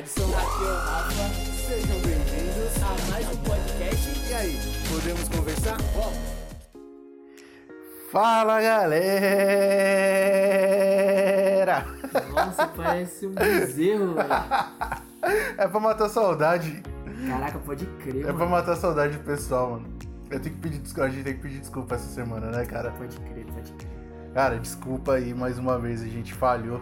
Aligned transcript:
É 0.00 0.02
o 0.22 0.30
Rafa. 0.32 1.12
Sejam 1.68 1.98
bem-vindos 2.00 2.82
a 2.82 2.96
mais 3.12 3.26
um 3.28 3.36
podcast. 3.42 4.30
E 4.30 4.32
aí, 4.32 4.58
podemos 4.88 5.28
conversar? 5.28 5.76
Vamos! 5.94 6.16
Fala 8.10 8.62
galera! 8.62 8.96
Nossa, 12.34 12.66
parece 12.68 13.26
um 13.26 13.32
bezerro, 13.34 14.14
velho. 14.24 14.30
É 15.58 15.68
pra 15.68 15.78
matar 15.80 16.06
a 16.06 16.08
saudade. 16.08 16.82
Caraca, 17.28 17.58
pode 17.58 17.84
crer, 18.02 18.20
É 18.22 18.24
pra 18.28 18.32
mano. 18.32 18.52
matar 18.52 18.72
a 18.72 18.76
saudade 18.76 19.18
do 19.18 19.22
pessoal, 19.24 19.72
mano. 19.72 19.86
Eu 20.30 20.40
tenho 20.40 20.54
que 20.54 20.60
pedir 20.62 20.78
desculpa, 20.78 21.08
a 21.08 21.10
gente 21.10 21.24
tem 21.24 21.34
que 21.34 21.40
pedir 21.42 21.60
desculpa 21.60 21.96
essa 21.96 22.08
semana, 22.08 22.46
né, 22.50 22.64
cara? 22.64 22.90
Pode 22.92 23.18
crer, 23.20 23.44
pode 23.44 23.70
crer. 23.74 23.90
Cara, 24.32 24.58
desculpa 24.58 25.12
aí 25.16 25.34
mais 25.34 25.58
uma 25.58 25.78
vez, 25.78 26.00
a 26.00 26.06
gente 26.06 26.32
falhou. 26.32 26.80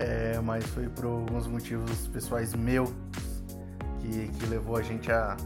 É, 0.00 0.40
mas 0.42 0.64
foi 0.68 0.88
por 0.88 1.04
alguns 1.04 1.46
motivos 1.46 2.08
pessoais 2.08 2.54
meus 2.54 2.90
que, 4.00 4.28
que 4.28 4.46
levou 4.46 4.76
a 4.76 4.82
gente 4.82 5.12
a, 5.12 5.36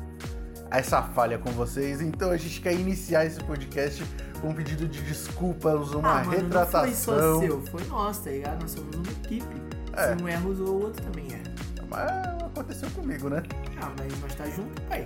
a 0.71 0.79
essa 0.79 1.03
falha 1.03 1.39
com 1.39 1.51
vocês. 1.51 2.01
Então 2.01 2.31
a 2.31 2.37
gente 2.37 2.61
quer 2.61 2.73
iniciar 2.73 3.27
esse 3.27 3.43
podcast 3.43 4.05
com 4.41 4.51
um 4.51 4.55
pedido 4.55 4.87
de 4.87 5.03
desculpas, 5.03 5.91
uma 5.91 6.21
ah, 6.21 6.25
mano, 6.25 6.31
retratação. 6.31 6.85
não 6.85 6.93
foi 6.93 6.95
só 6.95 7.41
seu, 7.41 7.67
foi 7.67 7.85
nosso, 7.87 8.23
tá 8.23 8.31
ligado? 8.31 8.63
Nós 8.63 8.71
somos 8.71 8.95
uma 8.95 9.11
equipe. 9.11 9.63
É. 9.97 10.17
Se 10.17 10.23
um 10.23 10.29
erra, 10.29 10.47
o 10.47 10.83
outro 10.83 11.03
também 11.03 11.27
é. 11.35 11.43
Mas 11.89 12.43
aconteceu 12.43 12.89
comigo, 12.91 13.29
né? 13.29 13.43
Ah, 13.83 13.91
mas 13.99 14.21
nós 14.21 14.35
tá 14.37 14.45
junto, 14.47 14.81
pai. 14.83 15.05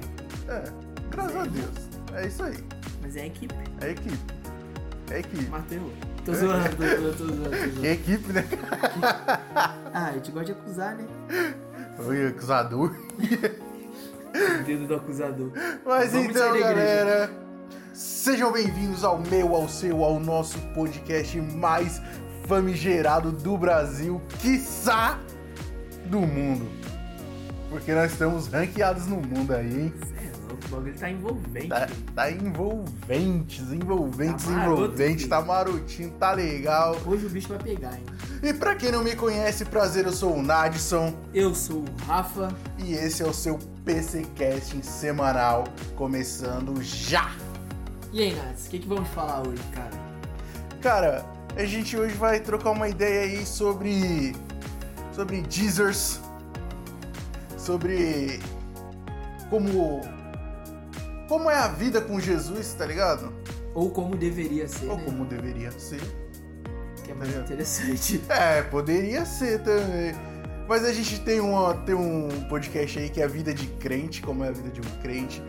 É, 0.49 0.65
graças 1.11 1.37
a 1.37 1.45
Deus. 1.45 1.89
É 2.15 2.27
isso 2.27 2.43
aí. 2.43 2.57
Mas 3.01 3.17
é 3.17 3.27
equipe. 3.27 3.55
É 3.81 3.91
equipe. 3.91 4.19
É 5.11 5.21
equipe. 5.21 5.47
Mateu. 5.49 5.91
Tô 6.29 6.35
zoando, 6.35 6.77
tô 6.77 6.83
zoando, 6.83 7.17
tô 7.17 7.25
zoando, 7.25 7.51
tô 7.51 7.57
zoando. 7.57 7.87
equipe, 7.87 8.33
né? 8.35 8.45
Ah, 9.95 10.09
a 10.09 10.13
gente 10.13 10.31
gosta 10.31 10.45
de 10.45 10.53
acusar, 10.53 10.95
né? 10.95 11.07
Oi, 12.07 12.27
acusador. 12.27 12.95
O 14.61 14.65
dedo 14.65 14.87
do 14.87 14.95
acusador. 14.95 15.51
Mas 15.87 16.13
Vamos 16.13 16.29
então, 16.29 16.51
sair 16.51 16.63
da 16.63 16.71
igreja. 16.71 16.75
galera, 16.75 17.31
sejam 17.95 18.53
bem-vindos 18.53 19.05
ao 19.05 19.19
meu, 19.19 19.55
ao 19.55 19.71
seu, 19.71 20.05
ao 20.05 20.21
nosso 20.21 20.59
podcast 20.75 21.41
mais 21.41 21.99
famigerado 22.47 23.33
do 23.33 23.57
Brasil, 23.57 24.21
quiçá 24.39 25.19
do 26.11 26.21
mundo. 26.21 26.69
Porque 27.71 27.95
nós 27.95 28.13
estamos 28.13 28.49
ranqueados 28.49 29.07
no 29.07 29.17
mundo 29.17 29.55
aí, 29.55 29.81
hein? 29.81 29.95
O 30.69 30.77
bagulho 30.77 30.95
tá 30.99 31.11
envolvente. 31.11 31.69
Tá, 31.69 31.89
tá 32.15 32.31
envolventes, 32.31 33.73
envolventes, 33.73 34.45
Tá 34.45 34.65
filho. 34.65 35.29
tá 35.29 35.41
marotinho, 35.41 36.11
tá 36.19 36.33
legal. 36.33 36.97
Hoje 37.07 37.27
o 37.27 37.31
bicho 37.31 37.49
vai 37.49 37.59
pegar, 37.59 37.95
hein? 37.95 38.05
E 38.43 38.53
pra 38.53 38.77
quem 38.77 38.93
não 38.93 39.03
me 39.03 39.17
conhece, 39.17 39.65
prazer, 39.65 40.05
eu 40.05 40.13
sou 40.13 40.37
o 40.37 40.43
Nadson. 40.43 41.15
Eu 41.33 41.55
sou 41.55 41.79
o 41.79 41.85
Rafa. 42.07 42.49
E 42.79 42.93
esse 42.93 43.23
é 43.23 43.27
o 43.27 43.33
seu 43.33 43.59
PC 43.85 44.27
Casting 44.37 44.83
semanal, 44.83 45.65
começando 45.97 46.81
já! 46.83 47.31
E 48.13 48.23
aí, 48.23 48.35
Nats, 48.35 48.67
o 48.67 48.71
que, 48.71 48.79
que 48.79 48.89
vamos 48.89 49.09
falar 49.09 49.47
hoje, 49.47 49.63
cara? 49.75 49.91
Cara, 50.81 51.27
a 51.57 51.65
gente 51.65 51.97
hoje 51.97 52.15
vai 52.15 52.41
trocar 52.41 52.71
uma 52.71 52.89
ideia 52.89 53.23
aí 53.23 53.45
sobre. 53.47 54.37
sobre 55.13 55.41
Deezers, 55.43 56.21
sobre. 57.57 58.41
como. 59.51 60.01
Como 61.29 61.51
é 61.51 61.57
a 61.57 61.69
vida 61.69 62.01
com 62.01 62.19
Jesus, 62.19 62.73
tá 62.75 62.87
ligado? 62.87 63.33
Ou 63.75 63.91
como 63.91 64.17
deveria 64.17 64.67
ser, 64.67 64.89
Ou 64.89 64.97
né? 64.97 65.05
como 65.05 65.25
deveria 65.25 65.71
ser. 65.73 66.01
Que 67.05 67.13
é 67.13 67.15
mais 67.15 67.33
Tá 67.33 67.41
interessante. 67.41 68.21
É, 68.29 68.63
poderia 68.63 69.25
ser 69.25 69.63
também. 69.63 70.15
Mas 70.69 70.85
a 70.85 70.93
gente 70.93 71.21
tem, 71.21 71.41
uma, 71.41 71.75
tem 71.75 71.95
um 71.95 72.29
podcast 72.49 72.99
aí 72.99 73.09
que 73.09 73.21
é 73.21 73.25
a 73.25 73.29
vida 73.29 73.55
de 73.55 73.67
crente, 73.67 74.21
como 74.21 74.45
é 74.45 74.49
a 74.49 74.53
vida 74.53 74.69
de 74.71 74.81
um 74.81 75.01
crente. 75.01 75.43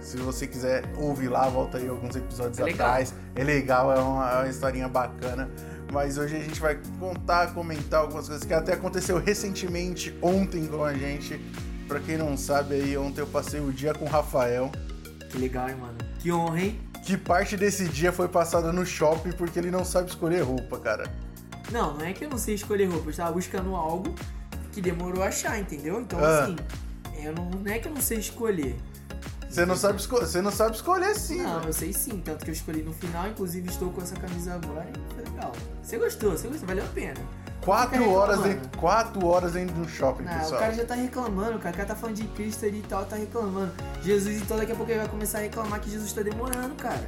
Se 0.00 0.18
você 0.18 0.46
quiser 0.46 0.84
ouvir 0.96 1.28
lá, 1.28 1.48
volta 1.48 1.78
aí 1.78 1.88
alguns 1.88 2.14
episódios 2.14 2.58
É 2.58 2.70
atrás. 2.70 3.14
É 3.34 3.42
legal, 3.42 3.92
é 3.92 3.98
uma, 3.98 4.30
é 4.30 4.36
uma 4.42 4.48
historinha 4.48 4.88
bacana. 4.88 5.50
Mas 5.92 6.18
hoje 6.18 6.36
a 6.36 6.40
gente 6.40 6.60
vai 6.60 6.78
contar, 6.98 7.54
comentar 7.54 8.00
algumas 8.00 8.28
coisas 8.28 8.44
que 8.44 8.52
até 8.52 8.74
aconteceu 8.74 9.18
recentemente, 9.18 10.16
ontem 10.20 10.66
com 10.66 10.84
a 10.84 10.92
gente. 10.92 11.40
Pra 11.88 12.00
quem 12.00 12.16
não 12.16 12.36
sabe 12.36 12.74
aí, 12.74 12.96
ontem 12.98 13.20
eu 13.20 13.26
passei 13.26 13.60
o 13.60 13.72
dia 13.72 13.94
com 13.94 14.04
o 14.04 14.08
Rafael. 14.08 14.70
Que 15.36 15.42
legal, 15.42 15.68
hein, 15.68 15.76
mano? 15.76 15.98
Que 16.18 16.32
honra, 16.32 16.60
hein? 16.62 16.80
Que 17.04 17.14
parte 17.14 17.58
desse 17.58 17.86
dia 17.86 18.10
foi 18.10 18.26
passada 18.26 18.72
no 18.72 18.86
shopping 18.86 19.32
porque 19.32 19.58
ele 19.58 19.70
não 19.70 19.84
sabe 19.84 20.08
escolher 20.08 20.40
roupa, 20.40 20.78
cara. 20.78 21.12
Não, 21.70 21.92
não 21.94 22.06
é 22.06 22.14
que 22.14 22.24
eu 22.24 22.30
não 22.30 22.38
sei 22.38 22.54
escolher 22.54 22.86
roupa, 22.86 23.04
eu 23.08 23.10
estava 23.10 23.32
buscando 23.32 23.76
algo 23.76 24.14
que 24.72 24.80
demorou 24.80 25.22
a 25.22 25.26
achar, 25.26 25.58
entendeu? 25.60 26.00
Então, 26.00 26.18
Ah. 26.24 26.44
assim, 26.44 26.56
eu 27.22 27.34
não, 27.34 27.50
não 27.50 27.70
é 27.70 27.78
que 27.78 27.86
eu 27.86 27.92
não 27.92 28.00
sei 28.00 28.18
escolher. 28.18 28.76
Você 29.46 29.66
não 29.66 29.76
sabe, 29.76 30.00
esco- 30.00 30.18
você 30.20 30.40
não 30.40 30.50
sabe 30.50 30.74
escolher 30.74 31.14
sim, 31.14 31.42
Não, 31.42 31.56
velho. 31.58 31.68
eu 31.68 31.72
sei 31.74 31.92
sim, 31.92 32.18
tanto 32.24 32.42
que 32.44 32.50
eu 32.50 32.54
escolhi 32.54 32.82
no 32.82 32.92
final, 32.94 33.28
inclusive 33.28 33.68
estou 33.68 33.90
com 33.90 34.00
essa 34.00 34.16
camisa 34.16 34.54
agora 34.54 34.86
e 34.90 35.14
foi 35.14 35.22
legal. 35.24 35.52
Você 35.82 35.98
gostou, 35.98 36.30
você 36.32 36.48
gostou, 36.48 36.66
valeu 36.66 36.84
a 36.84 36.88
pena. 36.88 37.20
Quatro 37.60 37.98
Fica 37.98 38.10
horas, 38.10 38.40
dentro, 38.40 38.78
quatro 38.78 39.26
horas 39.26 39.52
dentro 39.52 39.74
do 39.74 39.88
shopping, 39.88 40.22
Não, 40.24 40.32
o 40.32 40.38
pessoal. 40.38 40.60
cara 40.60 40.74
já 40.74 40.84
tá 40.84 40.94
reclamando, 40.94 41.58
cara. 41.58 41.74
O 41.74 41.76
cara 41.76 41.88
tá 41.88 41.96
falando 41.96 42.14
de 42.16 42.24
Cristo 42.28 42.64
ali 42.64 42.78
e 42.78 42.82
tal, 42.82 43.04
tá 43.04 43.16
reclamando. 43.16 43.72
Jesus, 44.02 44.36
então 44.40 44.56
daqui 44.56 44.70
a 44.70 44.74
pouco 44.76 44.90
ele 44.92 45.00
vai 45.00 45.08
começar 45.08 45.38
a 45.38 45.40
reclamar 45.42 45.80
que 45.80 45.90
Jesus 45.90 46.12
tá 46.12 46.22
demorando, 46.22 46.74
cara. 46.76 47.06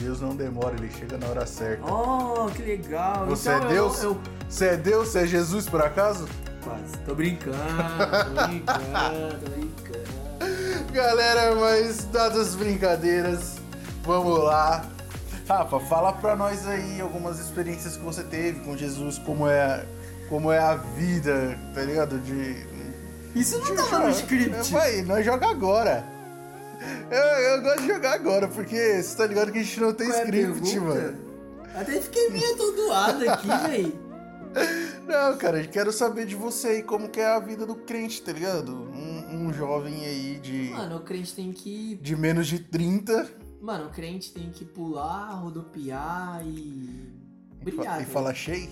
Deus 0.00 0.20
não 0.20 0.34
demora, 0.34 0.74
ele 0.76 0.90
chega 0.90 1.18
na 1.18 1.26
hora 1.28 1.46
certa. 1.46 1.84
Oh, 1.84 2.46
que 2.46 2.62
legal. 2.62 3.26
Você 3.26 3.52
então 3.52 3.68
é 3.68 3.72
Deus? 3.72 4.02
Eu, 4.02 4.10
eu... 4.10 4.20
Você 4.48 4.66
é 4.66 4.76
Deus? 4.76 5.08
Você 5.08 5.18
é 5.20 5.26
Jesus, 5.26 5.68
por 5.68 5.82
acaso? 5.82 6.26
Quase. 6.62 6.96
Tô 7.04 7.14
brincando, 7.14 7.56
tô 7.58 8.46
brincando, 8.46 9.38
tô 9.44 9.50
brincando. 9.50 10.14
Galera, 10.92 11.54
mas 11.56 12.04
dadas 12.06 12.38
as 12.38 12.54
brincadeiras, 12.54 13.56
vamos 14.02 14.38
lá. 14.38 14.84
Rafa, 15.48 15.78
fala 15.80 16.12
pra 16.12 16.34
nós 16.34 16.66
aí 16.66 17.00
algumas 17.00 17.38
experiências 17.38 17.96
que 17.96 18.02
você 18.02 18.22
teve 18.22 18.60
com 18.60 18.76
Jesus, 18.76 19.18
como 19.18 19.46
é, 19.46 19.84
como 20.28 20.50
é 20.50 20.58
a 20.58 20.74
vida, 20.74 21.58
tá 21.74 21.82
ligado? 21.82 22.18
De... 22.18 22.66
Isso 23.34 23.58
não 23.58 23.76
tava 23.76 23.98
no 23.98 24.04
jogar. 24.04 24.10
script. 24.10 24.72
Vai, 24.72 25.02
nós 25.02 25.24
joga 25.24 25.48
agora. 25.50 26.04
Eu, 27.10 27.18
eu 27.18 27.62
gosto 27.62 27.80
de 27.82 27.88
jogar 27.88 28.14
agora, 28.14 28.48
porque 28.48 29.02
você 29.02 29.16
tá 29.16 29.26
ligado 29.26 29.52
que 29.52 29.58
a 29.58 29.62
gente 29.62 29.80
não 29.80 29.92
tem 29.92 30.06
Qual 30.08 30.18
é 30.18 30.24
script, 30.24 30.60
pergunta? 30.62 30.80
mano. 30.80 31.18
Até 31.74 32.00
fiquei 32.00 32.30
meio 32.30 32.54
atordoado 32.54 33.30
aqui, 33.30 33.48
véi. 33.68 33.94
Não, 35.06 35.36
cara, 35.36 35.60
eu 35.60 35.68
quero 35.68 35.92
saber 35.92 36.24
de 36.26 36.36
você 36.36 36.68
aí, 36.68 36.82
como 36.82 37.08
que 37.08 37.20
é 37.20 37.26
a 37.26 37.38
vida 37.40 37.66
do 37.66 37.74
crente, 37.74 38.22
tá 38.22 38.32
ligado? 38.32 38.72
Um, 38.72 39.48
um 39.48 39.52
jovem 39.52 40.06
aí 40.06 40.38
de, 40.40 40.70
Mano, 40.70 40.96
o 40.96 41.00
crente 41.00 41.34
tem 41.34 41.52
que. 41.52 41.96
de 42.00 42.16
menos 42.16 42.46
de 42.46 42.60
30 42.60 43.28
Mano, 43.64 43.86
o 43.86 43.90
crente 43.90 44.30
tem 44.32 44.50
que 44.50 44.62
pular, 44.64 45.32
rodopiar 45.40 46.42
e. 46.46 46.48
e, 47.60 47.64
Brilhar. 47.64 47.96
fa- 47.96 48.02
e 48.02 48.04
tá 48.04 48.10
falar 48.12 48.34
cheio 48.34 48.68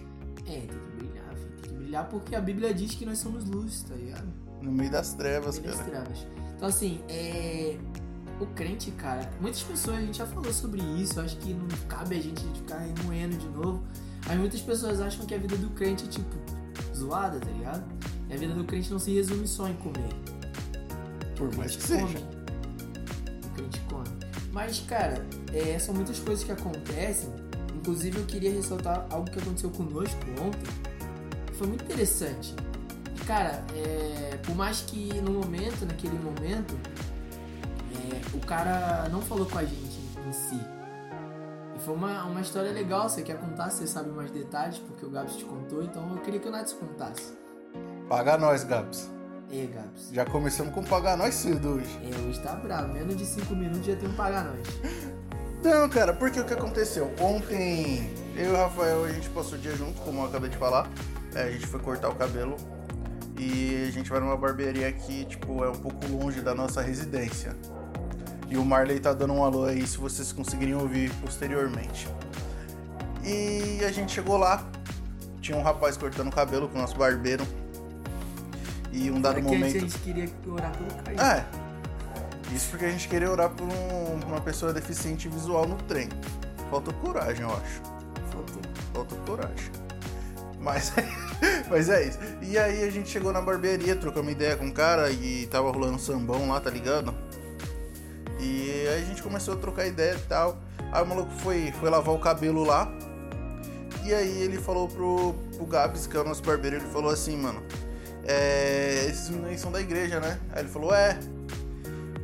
É, 0.46 0.50
tem 0.60 0.66
que 0.68 0.96
brilhar, 0.96 1.34
filho. 1.34 1.50
Tem 1.62 1.70
que 1.70 1.74
brilhar 1.78 2.08
porque 2.10 2.36
a 2.36 2.40
Bíblia 2.42 2.74
diz 2.74 2.94
que 2.94 3.06
nós 3.06 3.18
somos 3.18 3.44
luz, 3.46 3.82
tá 3.84 3.94
ligado? 3.94 4.28
no 4.60 4.70
meio 4.70 4.90
das 4.92 5.14
trevas, 5.14 5.58
Meio 5.58 5.70
das 5.72 5.80
cara. 5.80 6.02
trevas. 6.02 6.26
Então, 6.56 6.68
assim, 6.68 7.00
é. 7.08 7.76
O 8.38 8.46
crente, 8.46 8.90
cara, 8.92 9.30
muitas 9.40 9.62
pessoas, 9.62 9.96
a 9.96 10.00
gente 10.02 10.18
já 10.18 10.26
falou 10.26 10.52
sobre 10.52 10.82
isso, 11.00 11.20
acho 11.20 11.36
que 11.38 11.54
não 11.54 11.66
cabe 11.88 12.16
a 12.16 12.20
gente 12.20 12.42
ficar 12.58 12.78
remoendo 12.78 13.36
de 13.38 13.48
novo. 13.48 13.82
Mas 14.26 14.38
muitas 14.38 14.60
pessoas 14.60 15.00
acham 15.00 15.24
que 15.26 15.34
a 15.34 15.38
vida 15.38 15.56
do 15.56 15.70
crente 15.70 16.04
é, 16.04 16.08
tipo, 16.08 16.36
zoada, 16.94 17.40
tá 17.40 17.50
ligado? 17.50 17.84
E 18.28 18.34
a 18.34 18.36
vida 18.36 18.52
do 18.54 18.64
crente 18.64 18.90
não 18.90 18.98
se 18.98 19.12
resume 19.14 19.48
só 19.48 19.68
em 19.68 19.74
comer. 19.76 20.10
Por 21.36 21.54
mais 21.56 21.74
que 21.76 21.82
seja. 21.82 22.04
come. 22.06 22.14
Come. 22.20 22.41
Mas, 24.52 24.80
cara, 24.80 25.24
é, 25.52 25.78
são 25.78 25.94
muitas 25.94 26.20
coisas 26.20 26.44
que 26.44 26.52
acontecem. 26.52 27.30
Inclusive, 27.74 28.18
eu 28.18 28.26
queria 28.26 28.52
ressaltar 28.52 29.06
algo 29.10 29.28
que 29.30 29.38
aconteceu 29.38 29.70
conosco 29.70 30.20
ontem. 30.40 30.70
Foi 31.54 31.66
muito 31.66 31.84
interessante. 31.84 32.54
Cara, 33.26 33.64
é, 33.74 34.36
por 34.36 34.54
mais 34.54 34.82
que 34.82 35.20
no 35.22 35.32
momento, 35.32 35.86
naquele 35.86 36.18
momento, 36.18 36.78
é, 37.94 38.36
o 38.36 38.40
cara 38.40 39.08
não 39.08 39.22
falou 39.22 39.46
com 39.46 39.58
a 39.58 39.64
gente 39.64 39.98
em 40.28 40.32
si. 40.32 40.60
E 41.74 41.78
foi 41.80 41.94
uma, 41.94 42.24
uma 42.24 42.42
história 42.42 42.70
legal. 42.72 43.08
Você 43.08 43.22
quer 43.22 43.40
contar? 43.40 43.70
Você 43.70 43.86
sabe 43.86 44.10
mais 44.10 44.30
detalhes, 44.30 44.78
porque 44.78 45.06
o 45.06 45.10
Gabs 45.10 45.34
te 45.34 45.44
contou. 45.44 45.82
Então, 45.82 46.14
eu 46.14 46.20
queria 46.20 46.38
que 46.38 46.48
o 46.48 46.50
Nath 46.50 46.74
contasse. 46.74 47.32
Paga 48.06 48.36
nós, 48.36 48.64
Gabs. 48.64 49.10
E 49.52 49.66
Gabs? 49.66 50.08
Já 50.10 50.24
começamos 50.24 50.72
com 50.72 50.82
pagar 50.82 51.14
nós 51.14 51.34
cedo 51.34 51.74
hoje. 51.74 52.00
É, 52.02 52.26
hoje 52.26 52.40
tá 52.40 52.54
bravo. 52.54 52.90
Menos 52.94 53.14
de 53.14 53.26
5 53.26 53.54
minutos 53.54 53.84
já 53.84 53.94
tem 53.94 54.08
que 54.08 54.16
pagar 54.16 54.46
nós. 54.46 54.66
Não, 55.62 55.86
cara, 55.90 56.14
porque 56.14 56.40
o 56.40 56.44
que 56.44 56.54
aconteceu? 56.54 57.12
Ontem, 57.20 58.10
eu 58.34 58.46
e 58.46 58.48
o 58.48 58.56
Rafael, 58.56 59.04
a 59.04 59.12
gente 59.12 59.28
passou 59.28 59.58
o 59.58 59.60
dia 59.60 59.76
junto, 59.76 60.00
como 60.00 60.22
eu 60.22 60.26
acabei 60.26 60.48
de 60.48 60.56
falar. 60.56 60.88
É, 61.34 61.42
a 61.42 61.50
gente 61.50 61.66
foi 61.66 61.78
cortar 61.80 62.08
o 62.08 62.14
cabelo. 62.14 62.56
E 63.38 63.84
a 63.86 63.90
gente 63.90 64.08
vai 64.08 64.20
numa 64.20 64.38
barbearia 64.38 64.90
que, 64.90 65.26
tipo, 65.26 65.62
é 65.62 65.68
um 65.68 65.74
pouco 65.74 66.06
longe 66.06 66.40
da 66.40 66.54
nossa 66.54 66.80
residência. 66.80 67.54
E 68.48 68.56
o 68.56 68.64
Marley 68.64 69.00
tá 69.00 69.12
dando 69.12 69.34
um 69.34 69.44
alô 69.44 69.64
aí 69.64 69.86
se 69.86 69.98
vocês 69.98 70.32
conseguirem 70.32 70.74
ouvir 70.74 71.12
posteriormente. 71.16 72.08
E 73.22 73.84
a 73.84 73.92
gente 73.92 74.12
chegou 74.12 74.38
lá, 74.38 74.66
tinha 75.42 75.58
um 75.58 75.62
rapaz 75.62 75.98
cortando 75.98 76.28
o 76.28 76.32
cabelo 76.32 76.70
com 76.70 76.78
o 76.78 76.80
nosso 76.80 76.96
barbeiro. 76.96 77.46
E 78.92 79.10
um 79.10 79.20
dado 79.20 79.36
que 79.36 79.42
momento. 79.42 79.76
a 79.76 79.80
gente 79.80 79.98
queria 79.98 80.28
orar 80.46 80.72
pelo 80.76 81.02
Caio. 81.02 81.20
É. 81.20 81.44
Isso 82.54 82.68
porque 82.70 82.84
a 82.84 82.90
gente 82.90 83.08
queria 83.08 83.30
orar 83.30 83.48
por 83.50 83.66
um- 83.66 84.20
uma 84.26 84.40
pessoa 84.40 84.72
deficiente 84.72 85.28
visual 85.28 85.66
no 85.66 85.76
trem. 85.76 86.08
Faltou 86.70 86.92
coragem, 86.94 87.42
eu 87.42 87.50
acho. 87.50 87.82
Faltou. 88.30 88.62
Faltou 88.92 89.18
coragem. 89.26 89.70
Mas, 90.60 90.92
mas 91.70 91.88
é 91.88 92.06
isso. 92.08 92.18
E 92.42 92.58
aí 92.58 92.84
a 92.84 92.90
gente 92.90 93.08
chegou 93.08 93.32
na 93.32 93.40
barbearia, 93.40 93.96
trocamos 93.96 94.30
ideia 94.32 94.56
com 94.56 94.68
o 94.68 94.72
cara 94.72 95.10
e 95.10 95.46
tava 95.46 95.70
rolando 95.70 95.94
um 95.94 95.98
sambão 95.98 96.48
lá, 96.48 96.60
tá 96.60 96.70
ligado? 96.70 97.14
E 98.38 98.70
aí 98.88 99.02
a 99.02 99.04
gente 99.06 99.22
começou 99.22 99.54
a 99.54 99.56
trocar 99.56 99.86
ideia 99.86 100.14
e 100.14 100.28
tal. 100.28 100.58
Aí 100.92 101.02
o 101.02 101.06
maluco 101.06 101.30
foi, 101.38 101.72
foi 101.80 101.88
lavar 101.88 102.14
o 102.14 102.18
cabelo 102.18 102.64
lá. 102.64 102.92
E 104.04 104.12
aí 104.12 104.42
ele 104.42 104.58
falou 104.58 104.88
pro, 104.88 105.32
pro 105.56 105.64
Gabs, 105.64 106.06
que 106.06 106.16
é 106.16 106.20
o 106.20 106.24
nosso 106.24 106.42
barbeiro, 106.42 106.76
ele 106.76 106.86
falou 106.86 107.10
assim, 107.10 107.36
mano. 107.36 107.62
É, 108.24 109.06
esses 109.08 109.28
meninos 109.30 109.60
são 109.60 109.72
da 109.72 109.80
igreja, 109.80 110.20
né? 110.20 110.38
Aí 110.52 110.62
ele 110.62 110.68
falou, 110.68 110.94
é. 110.94 111.18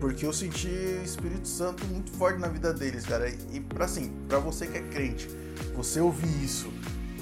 Porque 0.01 0.25
eu 0.25 0.33
senti 0.33 0.69
o 0.69 1.05
Espírito 1.05 1.49
Santo 1.49 1.85
muito 1.87 2.13
forte 2.13 2.39
na 2.39 2.47
vida 2.47 2.73
deles, 2.73 3.05
cara. 3.05 3.29
E 3.29 3.59
pra 3.61 3.85
assim, 3.87 4.13
pra 4.29 4.39
você 4.39 4.67
que 4.67 4.79
é 4.79 4.83
crente, 4.83 5.29
você 5.75 6.01
ouvir 6.01 6.45
isso 6.45 6.73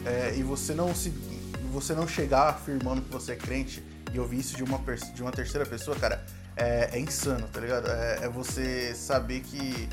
é, 0.05 0.35
e 0.37 0.43
você 0.43 0.75
não 0.75 0.95
se. 0.95 1.11
Você 1.73 1.95
não 1.95 2.07
chegar 2.07 2.49
afirmando 2.51 3.03
que 3.03 3.11
você 3.11 3.33
é 3.33 3.37
crente 3.37 3.83
e 4.13 4.19
ouvir 4.19 4.39
isso 4.41 4.57
de 4.57 4.63
uma, 4.63 4.79
de 5.15 5.23
uma 5.23 5.31
terceira 5.33 5.67
pessoa, 5.67 5.97
cara, 5.97 6.25
é, 6.57 6.91
é 6.93 6.99
insano, 6.99 7.47
tá 7.53 7.61
ligado? 7.61 7.91
É, 7.91 8.21
é 8.25 8.29
você 8.29 8.95
saber 8.95 9.41
que 9.41 9.89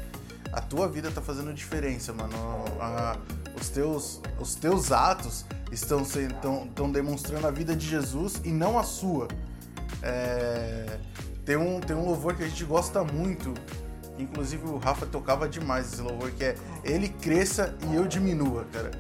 a 0.52 0.62
tua 0.62 0.88
vida 0.88 1.10
tá 1.12 1.22
fazendo 1.22 1.54
diferença, 1.54 2.14
mano. 2.14 2.34
A- 2.80 3.18
os, 3.60 3.70
teus, 3.70 4.22
os 4.40 4.56
teus 4.56 4.92
atos 4.92 5.46
estão, 5.74 6.06
se- 6.06 6.28
estão, 6.28 6.66
estão 6.66 6.92
demonstrando 6.92 7.46
a 7.48 7.52
vida 7.52 7.76
de 7.76 7.88
Jesus 7.88 8.42
e 8.44 8.50
não 8.50 8.78
a 8.80 8.84
sua. 8.84 9.28
É, 10.02 10.98
tem, 11.46 11.58
um, 11.58 11.80
tem 11.80 11.96
um 11.96 12.06
louvor 12.06 12.36
que 12.36 12.44
a 12.44 12.48
gente 12.48 12.64
gosta 12.66 13.04
muito, 13.04 13.54
inclusive 14.18 14.66
o 14.68 14.78
Rafa 14.78 15.06
tocava 15.06 15.48
demais 15.48 15.92
esse 15.92 16.02
louvor, 16.02 16.32
que 16.32 16.44
é 16.44 16.56
Ele 16.84 17.10
cresça 17.10 17.74
e 17.90 17.96
eu 17.96 18.06
diminua, 18.08 18.66
cara. 18.72 18.92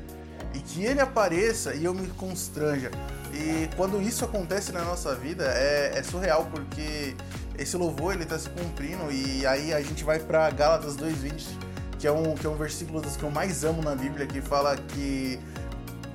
E 0.53 0.59
que 0.59 0.83
ele 0.83 1.01
apareça 1.01 1.73
e 1.73 1.83
eu 1.83 1.95
me 1.95 2.07
constranja. 2.09 2.91
E 3.33 3.67
quando 3.75 3.99
isso 3.99 4.23
acontece 4.23 4.71
na 4.71 4.83
nossa 4.83 5.15
vida, 5.15 5.45
é, 5.45 5.93
é 5.97 6.03
surreal, 6.03 6.45
porque 6.45 7.15
esse 7.57 7.75
louvor 7.75 8.13
ele 8.13 8.23
tá 8.25 8.37
se 8.37 8.49
cumprindo 8.49 9.11
e 9.11 9.45
aí 9.47 9.73
a 9.73 9.81
gente 9.81 10.03
vai 10.03 10.19
pra 10.19 10.47
Gálatas 10.51 10.95
2:20, 10.95 11.57
que 11.97 12.05
é 12.05 12.11
um 12.11 12.35
que 12.35 12.45
é 12.45 12.49
um 12.49 12.55
versículo 12.55 13.01
dos 13.01 13.17
que 13.17 13.23
eu 13.23 13.31
mais 13.31 13.63
amo 13.63 13.81
na 13.81 13.95
Bíblia, 13.95 14.27
que 14.27 14.41
fala 14.41 14.77
que 14.77 15.39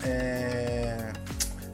é, 0.04 1.12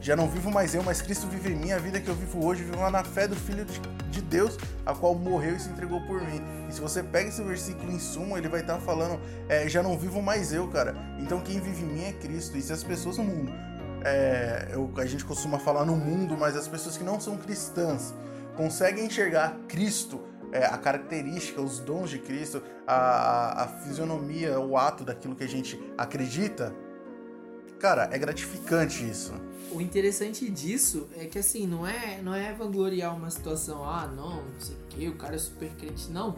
já 0.01 0.15
não 0.15 0.27
vivo 0.29 0.51
mais 0.51 0.75
eu, 0.75 0.83
mas 0.83 1.01
Cristo 1.01 1.27
vive 1.27 1.51
em 1.51 1.55
mim. 1.55 1.71
A 1.71 1.77
vida 1.79 1.99
que 1.99 2.07
eu 2.07 2.15
vivo 2.15 2.45
hoje, 2.45 2.63
vivo 2.63 2.89
na 2.89 3.03
fé 3.03 3.27
do 3.27 3.35
Filho 3.35 3.65
de, 3.65 3.79
de 4.11 4.21
Deus, 4.21 4.57
a 4.85 4.93
qual 4.93 5.15
morreu 5.15 5.55
e 5.55 5.59
se 5.59 5.69
entregou 5.69 5.99
por 6.01 6.21
mim. 6.21 6.41
E 6.69 6.73
se 6.73 6.79
você 6.79 7.01
pega 7.01 7.29
esse 7.29 7.41
versículo 7.41 7.91
em 7.91 7.99
suma, 7.99 8.37
ele 8.37 8.47
vai 8.47 8.61
estar 8.61 8.77
falando, 8.79 9.19
é, 9.49 9.67
já 9.67 9.81
não 9.81 9.97
vivo 9.97 10.21
mais 10.21 10.53
eu, 10.53 10.67
cara. 10.67 10.95
Então 11.19 11.39
quem 11.41 11.59
vive 11.59 11.81
em 11.81 11.87
mim 11.87 12.03
é 12.03 12.13
Cristo. 12.13 12.57
E 12.57 12.61
se 12.61 12.71
as 12.71 12.83
pessoas 12.83 13.17
no 13.17 13.23
mundo, 13.23 13.51
é, 14.03 14.69
eu- 14.71 14.91
a 14.97 15.05
gente 15.05 15.25
costuma 15.25 15.57
falar 15.57 15.85
no 15.85 15.95
mundo, 15.95 16.37
mas 16.37 16.55
as 16.55 16.67
pessoas 16.67 16.95
que 16.97 17.03
não 17.03 17.19
são 17.19 17.37
cristãs 17.37 18.13
conseguem 18.55 19.05
enxergar 19.05 19.57
Cristo, 19.67 20.21
é, 20.51 20.65
a 20.65 20.77
característica, 20.77 21.59
os 21.59 21.79
dons 21.79 22.09
de 22.09 22.19
Cristo, 22.19 22.61
a, 22.87 23.63
a 23.63 23.67
fisionomia, 23.67 24.59
o 24.59 24.77
ato 24.77 25.03
daquilo 25.03 25.35
que 25.35 25.43
a 25.43 25.47
gente 25.49 25.77
acredita, 25.97 26.73
cara, 27.79 28.09
é 28.11 28.17
gratificante 28.17 29.07
isso. 29.09 29.33
O 29.71 29.81
interessante 29.81 30.49
disso 30.49 31.07
é 31.17 31.25
que 31.25 31.37
assim, 31.39 31.67
não 31.67 31.85
é, 31.85 32.21
não 32.21 32.33
é 32.33 32.53
vangloriar 32.53 33.15
uma 33.15 33.29
situação, 33.29 33.83
ah, 33.83 34.07
não, 34.07 34.37
não 34.43 34.59
sei 34.59 34.75
o 34.75 34.79
que, 34.89 35.07
o 35.09 35.15
cara 35.15 35.35
é 35.35 35.37
super 35.39 35.69
crente. 35.71 36.09
Não, 36.11 36.37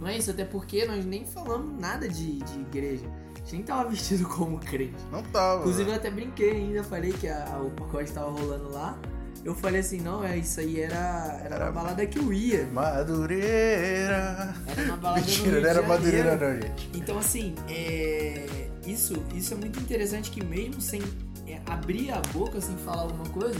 não 0.00 0.08
é 0.08 0.16
isso, 0.16 0.30
até 0.30 0.44
porque 0.44 0.86
nós 0.86 1.04
nem 1.04 1.26
falamos 1.26 1.78
nada 1.78 2.08
de, 2.08 2.38
de 2.38 2.60
igreja. 2.60 3.04
A 3.34 3.38
gente 3.40 3.52
nem 3.54 3.62
tava 3.62 3.88
vestido 3.90 4.26
como 4.28 4.58
crente. 4.58 4.94
Não 5.12 5.22
tava. 5.24 5.60
Inclusive 5.60 5.90
eu 5.90 5.94
até 5.96 6.10
brinquei 6.10 6.52
ainda, 6.52 6.82
falei 6.82 7.12
que 7.12 7.28
a- 7.28 7.60
o 7.62 7.70
pacote 7.70 8.10
tava 8.12 8.30
rolando 8.30 8.70
lá. 8.70 8.98
Eu 9.44 9.54
falei 9.54 9.80
assim, 9.80 10.00
não, 10.00 10.22
é 10.22 10.36
isso 10.36 10.60
aí 10.60 10.80
era, 10.80 11.40
era, 11.44 11.54
Era- 11.56 11.64
uma 11.66 11.72
balada 11.72 12.06
que 12.06 12.18
eu 12.18 12.30
ia. 12.32 12.66
Madureira. 12.66 14.54
Era 14.66 14.82
uma 14.84 14.96
balada 14.96 15.20
Mentira, 15.20 15.60
não 15.60 15.68
era 15.68 15.82
madureira 15.82 16.36
não, 16.36 16.60
gente. 16.60 16.90
Então, 16.94 17.18
assim, 17.18 17.54
é, 17.68 18.59
isso, 18.86 19.14
isso 19.34 19.54
é 19.54 19.56
muito 19.56 19.78
interessante 19.80 20.30
que 20.30 20.44
mesmo 20.44 20.80
sem 20.80 21.00
é, 21.46 21.60
abrir 21.66 22.10
a 22.12 22.20
boca, 22.32 22.60
sem 22.60 22.76
falar 22.78 23.02
alguma 23.02 23.28
coisa, 23.30 23.58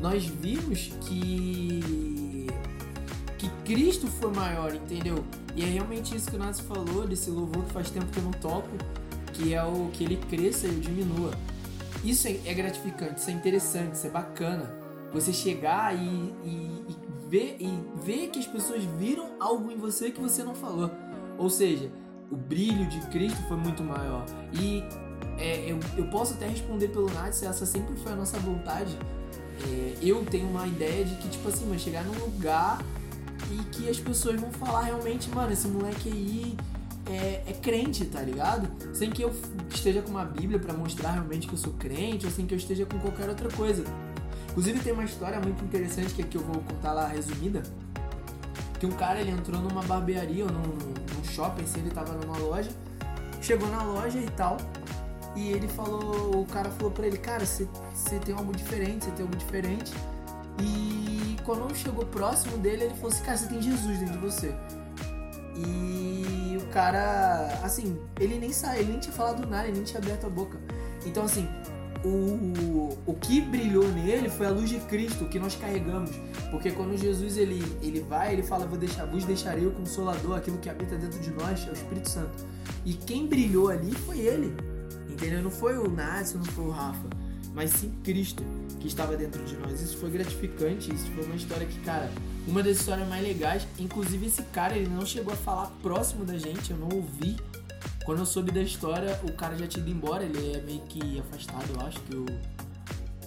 nós 0.00 0.24
vimos 0.26 0.90
que 1.06 2.46
que 3.38 3.50
Cristo 3.64 4.06
foi 4.06 4.32
maior, 4.32 4.74
entendeu? 4.74 5.22
E 5.54 5.62
é 5.62 5.66
realmente 5.66 6.16
isso 6.16 6.30
que 6.30 6.36
o 6.36 6.38
Nath 6.38 6.60
falou, 6.60 7.06
desse 7.06 7.30
louvor 7.30 7.64
que 7.64 7.72
faz 7.72 7.90
tempo 7.90 8.06
que 8.06 8.16
eu 8.18 8.22
não 8.24 8.30
toco, 8.32 8.68
que 9.34 9.52
é 9.52 9.62
o 9.62 9.90
que 9.92 10.04
ele 10.04 10.16
cresça 10.16 10.66
e 10.66 10.70
eu 10.70 10.80
diminua. 10.80 11.32
Isso 12.02 12.26
é, 12.28 12.38
é 12.46 12.54
gratificante, 12.54 13.20
isso 13.20 13.28
é 13.30 13.32
interessante, 13.34 13.94
isso 13.94 14.06
é 14.06 14.10
bacana. 14.10 14.72
Você 15.12 15.32
chegar 15.34 15.94
e, 15.94 15.98
e- 16.44 16.84
e 16.88 16.96
ver, 17.28 17.56
e 17.60 17.78
ver 18.02 18.28
que 18.28 18.38
as 18.38 18.46
pessoas 18.46 18.82
viram 18.98 19.32
algo 19.38 19.70
em 19.70 19.76
você 19.76 20.10
que 20.10 20.20
você 20.20 20.42
não 20.42 20.54
falou. 20.54 20.90
Ou 21.36 21.50
seja, 21.50 21.90
o 22.30 22.36
brilho 22.36 22.86
de 22.86 23.00
Cristo 23.08 23.40
foi 23.48 23.56
muito 23.56 23.82
maior. 23.82 24.24
E 24.52 24.82
é, 25.38 25.70
eu, 25.70 25.78
eu 25.96 26.06
posso 26.08 26.34
até 26.34 26.46
responder 26.46 26.88
pelo 26.88 27.10
Nath 27.10 27.34
se 27.34 27.46
essa 27.46 27.66
sempre 27.66 27.94
foi 27.96 28.12
a 28.12 28.16
nossa 28.16 28.38
vontade. 28.38 28.96
É, 29.64 29.96
eu 30.02 30.24
tenho 30.24 30.48
uma 30.48 30.66
ideia 30.66 31.04
de 31.04 31.14
que, 31.16 31.28
tipo 31.28 31.48
assim, 31.48 31.68
vai 31.68 31.78
chegar 31.78 32.04
num 32.04 32.18
lugar 32.24 32.82
e 33.50 33.64
que 33.70 33.88
as 33.88 33.98
pessoas 33.98 34.40
vão 34.40 34.50
falar 34.50 34.82
realmente, 34.82 35.28
mano, 35.30 35.52
esse 35.52 35.68
moleque 35.68 36.10
aí 36.10 36.56
é, 37.08 37.42
é 37.46 37.52
crente, 37.52 38.04
tá 38.04 38.20
ligado? 38.20 38.68
Sem 38.94 39.10
que 39.10 39.22
eu 39.22 39.32
esteja 39.70 40.02
com 40.02 40.10
uma 40.10 40.24
Bíblia 40.24 40.58
pra 40.58 40.74
mostrar 40.74 41.12
realmente 41.12 41.46
que 41.46 41.54
eu 41.54 41.58
sou 41.58 41.72
crente, 41.74 42.26
ou 42.26 42.32
sem 42.32 42.46
que 42.46 42.54
eu 42.54 42.58
esteja 42.58 42.84
com 42.84 42.98
qualquer 42.98 43.28
outra 43.28 43.48
coisa. 43.50 43.84
Inclusive 44.50 44.80
tem 44.80 44.92
uma 44.92 45.04
história 45.04 45.38
muito 45.38 45.62
interessante 45.64 46.14
que 46.14 46.22
aqui 46.22 46.36
eu 46.36 46.42
vou 46.42 46.62
contar 46.62 46.92
lá 46.92 47.06
resumida. 47.06 47.62
Que 48.78 48.86
um 48.86 48.92
cara 48.92 49.20
ele 49.20 49.30
entrou 49.30 49.60
numa 49.60 49.82
barbearia 49.82 50.44
ou 50.44 50.52
num, 50.52 50.62
num 50.62 51.24
shopping, 51.24 51.62
assim, 51.64 51.80
ele 51.80 51.90
tava 51.90 52.12
numa 52.12 52.36
loja, 52.38 52.70
chegou 53.40 53.68
na 53.68 53.82
loja 53.82 54.18
e 54.18 54.30
tal, 54.30 54.56
e 55.34 55.50
ele 55.50 55.68
falou, 55.68 56.42
o 56.42 56.46
cara 56.46 56.70
falou 56.70 56.90
pra 56.90 57.06
ele, 57.06 57.18
cara, 57.18 57.44
você 57.44 57.66
tem 58.24 58.34
algo 58.34 58.54
diferente, 58.56 59.04
você 59.04 59.10
tem 59.10 59.24
algo 59.24 59.36
diferente. 59.36 59.92
E 60.58 61.36
quando 61.44 61.74
chegou 61.76 62.06
próximo 62.06 62.56
dele, 62.58 62.84
ele 62.84 62.94
falou 62.94 63.10
assim, 63.10 63.22
cara, 63.22 63.36
você 63.36 63.46
tem 63.46 63.60
Jesus 63.60 63.98
dentro 63.98 64.14
de 64.14 64.18
você. 64.18 64.54
E 65.54 66.58
o 66.60 66.66
cara, 66.68 67.60
assim, 67.62 67.98
ele 68.18 68.38
nem 68.38 68.52
saiu, 68.52 68.80
ele 68.80 68.92
nem 68.92 69.00
tinha 69.00 69.12
falado 69.12 69.46
nada, 69.46 69.68
ele 69.68 69.76
nem 69.76 69.84
tinha 69.84 70.00
aberto 70.00 70.26
a 70.26 70.30
boca. 70.30 70.58
Então, 71.04 71.24
assim, 71.24 71.46
o, 72.04 72.96
o 73.06 73.14
que 73.14 73.40
brilhou 73.40 73.86
nele 73.88 74.28
foi 74.28 74.46
a 74.46 74.50
luz 74.50 74.68
de 74.68 74.78
Cristo, 74.80 75.26
que 75.26 75.38
nós 75.38 75.54
carregamos. 75.54 76.10
Porque 76.56 76.70
quando 76.70 76.96
Jesus 76.96 77.36
ele, 77.36 77.62
ele 77.82 78.00
vai, 78.00 78.32
ele 78.32 78.42
fala, 78.42 78.66
vou 78.66 78.78
deixar, 78.78 79.04
vos 79.04 79.26
deixarei 79.26 79.66
o 79.66 79.72
consolador, 79.72 80.38
aquilo 80.38 80.56
que 80.56 80.70
habita 80.70 80.96
dentro 80.96 81.20
de 81.20 81.30
nós, 81.30 81.66
é 81.66 81.70
o 81.70 81.74
Espírito 81.74 82.08
Santo. 82.08 82.46
E 82.82 82.94
quem 82.94 83.26
brilhou 83.26 83.68
ali 83.68 83.92
foi 83.92 84.20
ele. 84.20 84.56
Entendeu? 85.06 85.42
Não 85.42 85.50
foi 85.50 85.76
o 85.76 85.86
Nácio, 85.90 86.38
não 86.38 86.46
foi 86.46 86.64
o 86.64 86.70
Rafa, 86.70 87.10
mas 87.54 87.72
sim 87.72 87.92
Cristo 88.02 88.42
que 88.80 88.88
estava 88.88 89.18
dentro 89.18 89.44
de 89.44 89.54
nós. 89.58 89.82
Isso 89.82 89.98
foi 89.98 90.10
gratificante, 90.10 90.94
isso 90.94 91.10
foi 91.10 91.26
uma 91.26 91.36
história 91.36 91.66
que, 91.66 91.78
cara, 91.80 92.10
uma 92.48 92.62
das 92.62 92.78
histórias 92.78 93.06
mais 93.06 93.22
legais. 93.22 93.68
Inclusive, 93.78 94.24
esse 94.24 94.42
cara, 94.44 94.74
ele 94.78 94.88
não 94.88 95.04
chegou 95.04 95.34
a 95.34 95.36
falar 95.36 95.66
próximo 95.82 96.24
da 96.24 96.38
gente, 96.38 96.70
eu 96.70 96.78
não 96.78 96.88
ouvi. 96.88 97.36
Quando 98.06 98.20
eu 98.20 98.26
soube 98.26 98.50
da 98.50 98.62
história, 98.62 99.20
o 99.24 99.32
cara 99.34 99.54
já 99.58 99.66
tinha 99.66 99.84
ido 99.84 99.94
embora, 99.94 100.24
ele 100.24 100.56
é 100.56 100.62
meio 100.62 100.80
que 100.88 101.20
afastado, 101.20 101.66
eu 101.74 101.86
acho, 101.86 102.00
que 102.00 102.16
o, 102.16 102.26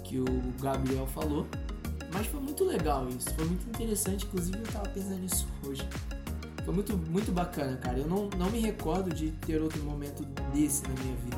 que 0.03 0.19
o 0.19 0.53
Gabriel 0.59 1.05
falou. 1.05 1.45
Mas 2.13 2.27
foi 2.27 2.39
muito 2.39 2.63
legal 2.63 3.07
isso, 3.09 3.33
foi 3.35 3.45
muito 3.45 3.67
interessante, 3.69 4.25
inclusive 4.25 4.57
eu 4.57 4.63
tava 4.67 4.89
pensando 4.89 5.19
nisso 5.19 5.47
hoje. 5.65 5.87
Foi 6.65 6.73
muito, 6.73 6.97
muito 6.97 7.31
bacana, 7.31 7.77
cara. 7.77 7.97
Eu 7.97 8.07
não, 8.07 8.29
não 8.37 8.49
me 8.49 8.59
recordo 8.59 9.13
de 9.13 9.31
ter 9.31 9.61
outro 9.61 9.81
momento 9.83 10.23
desse 10.53 10.83
na 10.83 10.89
minha 11.01 11.15
vida. 11.17 11.37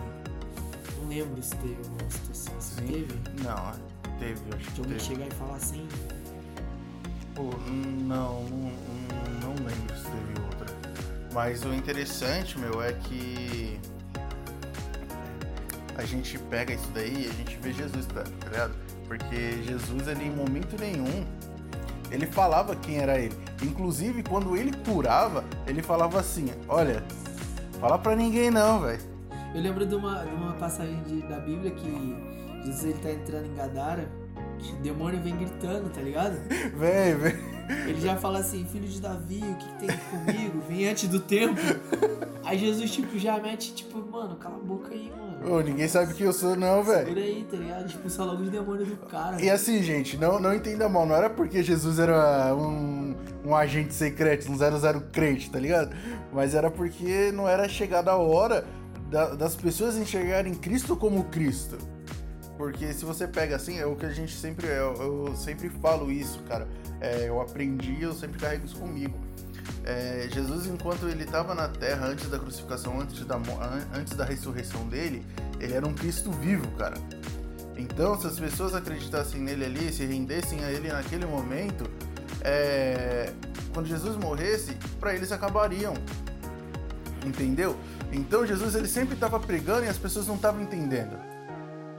Não 1.00 1.08
lembro 1.08 1.42
se 1.42 1.56
teve 1.58 1.78
alguma 1.78 2.10
situação. 2.10 2.54
Se 2.60 2.76
Sim. 2.76 2.88
teve, 2.88 3.14
Não, 3.44 3.72
teve, 4.20 4.40
eu 4.50 4.58
acho 4.58 4.66
de 4.66 4.72
que 4.72 4.82
alguém 4.82 4.98
teve. 4.98 5.00
chegar 5.00 5.28
e 5.28 5.32
falar 5.32 5.56
assim. 5.56 5.88
Pô, 7.36 7.44
não, 8.08 8.44
não, 8.44 8.72
não 9.42 9.66
lembro 9.66 9.96
se 9.96 10.04
teve 10.04 10.42
outra. 10.46 10.68
Mas 11.34 11.64
o 11.64 11.74
interessante, 11.74 12.58
meu, 12.60 12.82
é 12.82 12.92
que 12.94 13.80
a 15.98 16.04
gente 16.04 16.38
pega 16.50 16.74
isso 16.74 16.88
daí 16.94 17.26
e 17.26 17.30
a 17.30 17.34
gente 17.34 17.58
vê 17.58 17.72
Jesus, 17.74 18.06
tá 18.08 18.24
ligado? 18.50 18.74
Porque 19.12 19.62
Jesus, 19.64 20.08
ele 20.08 20.24
em 20.24 20.30
momento 20.32 20.80
nenhum, 20.80 21.26
ele 22.10 22.26
falava 22.26 22.74
quem 22.78 23.00
era 23.00 23.20
ele. 23.20 23.36
Inclusive, 23.62 24.24
quando 24.24 24.56
ele 24.56 24.72
curava, 24.86 25.44
ele 25.68 25.82
falava 25.82 26.18
assim, 26.18 26.48
olha, 26.66 27.04
fala 27.82 28.00
pra 28.00 28.16
ninguém 28.16 28.50
não, 28.50 28.80
velho. 28.80 29.02
Eu 29.54 29.62
lembro 29.62 29.86
de 29.86 29.96
uma, 29.96 30.24
de 30.24 30.34
uma 30.34 30.54
passagem 30.54 31.04
de- 31.04 31.24
da 31.24 31.42
Bíblia 31.42 31.72
que 31.72 32.16
Jesus 32.64 32.86
ele 32.86 33.00
tá 33.00 33.12
entrando 33.12 33.48
em 33.48 33.54
Gadara 33.54 34.08
O 34.80 34.82
demônio 34.82 35.20
vem 35.22 35.36
gritando, 35.36 35.90
tá 35.90 36.00
ligado? 36.00 36.38
Vem, 36.78 37.16
vem. 37.18 37.52
Ele 37.90 38.00
já 38.00 38.16
fala 38.16 38.40
assim, 38.40 38.66
filho 38.66 38.88
de 38.88 39.02
Davi, 39.02 39.42
o 39.44 39.56
que, 39.56 39.68
que 39.68 39.88
tem 39.88 39.98
comigo? 40.10 40.64
Vem 40.70 40.88
antes 40.88 41.10
do 41.10 41.20
tempo. 41.20 41.60
Aí 42.46 42.58
Jesus, 42.58 42.90
tipo, 42.92 43.20
já 43.20 43.38
mete, 43.42 43.74
tipo, 43.74 43.98
mano, 44.10 44.38
cala 44.38 44.56
a 44.56 44.60
boca 44.60 44.94
aí, 44.94 45.12
mano. 45.12 45.31
Ô, 45.44 45.60
ninguém 45.62 45.88
sabe 45.88 46.14
quem 46.14 46.26
eu 46.28 46.34
sou, 46.34 46.56
não, 46.56 46.84
velho. 46.84 47.06
Segura 47.08 47.22
aí, 47.22 47.48
tá 47.50 47.58
ligado? 47.58 47.88
Expulsa 47.88 48.24
logo 48.24 48.44
os 48.44 48.50
demônios 48.50 48.88
do 48.90 48.96
cara. 49.08 49.42
E 49.42 49.50
assim, 49.50 49.82
gente, 49.82 50.16
não, 50.18 50.40
não 50.40 50.54
entenda 50.54 50.88
mal, 50.88 51.06
não 51.06 51.16
era 51.16 51.30
porque 51.30 51.64
Jesus 51.64 51.98
era 51.98 52.54
um, 52.56 53.16
um 53.44 53.56
agente 53.56 53.94
secreto, 53.94 54.52
um 54.52 54.56
00 54.56 55.02
crente, 55.12 55.50
tá 55.50 55.60
ligado? 55.60 55.96
Mas 56.32 56.54
era 56.54 56.70
porque 56.70 57.32
não 57.32 57.48
era 57.50 57.68
chegada 57.68 58.12
a 58.12 58.18
hora 58.18 58.66
da- 59.10 59.34
das 59.34 59.56
pessoas 59.56 59.98
enxergarem 59.98 60.54
Cristo 60.54 60.96
como 60.96 61.24
Cristo. 61.26 61.78
Porque 62.58 62.94
se 62.94 63.04
você 63.04 63.28
pega 63.28 63.56
assim, 63.56 63.80
é 63.80 63.86
o 63.88 63.96
que 63.96 64.06
a 64.06 64.12
gente 64.12 64.36
sempre. 64.36 64.68
Eu, 64.68 64.94
eu 65.28 65.36
sempre 65.36 65.68
falo 65.70 66.12
isso, 66.12 66.40
cara. 66.48 66.68
É, 67.00 67.28
eu 67.28 67.42
aprendi, 67.42 68.00
eu 68.00 68.14
sempre 68.14 68.38
carrego 68.40 68.66
isso 68.68 68.76
comigo. 68.78 69.18
É, 69.84 70.28
Jesus, 70.32 70.68
enquanto 70.68 71.08
ele 71.08 71.24
estava 71.24 71.56
na 71.56 71.68
terra 71.68 72.08
antes 72.08 72.30
da 72.30 72.38
crucificação, 72.38 73.00
antes 73.00 73.26
da, 73.26 73.40
antes 73.94 74.16
da 74.16 74.24
ressurreição 74.24 74.88
dele, 74.88 75.26
ele 75.60 75.74
era 75.74 75.88
um 75.88 75.94
Cristo 75.94 76.32
vivo, 76.32 76.68
cara. 76.78 76.96
Então, 77.76 78.20
se 78.20 78.28
as 78.28 78.40
pessoas 78.40 78.76
acreditassem 78.76 79.42
nele 79.42 79.66
ali, 79.66 79.92
se 79.92 80.06
rendessem 80.06 80.64
a 80.64 80.72
ele 80.72 80.92
naquele 80.92 81.26
momento, 81.26 81.90
é, 82.42 83.34
quando 83.74 83.88
Jesus 83.88 84.16
morresse, 84.18 84.76
para 85.00 85.16
eles 85.16 85.32
acabariam. 85.32 85.94
Entendeu? 87.26 87.76
Então, 88.12 88.46
Jesus 88.46 88.76
ele 88.76 88.88
sempre 88.88 89.16
estava 89.16 89.40
pregando 89.40 89.86
e 89.86 89.88
as 89.88 89.98
pessoas 89.98 90.28
não 90.28 90.36
estavam 90.36 90.62
entendendo. 90.62 91.18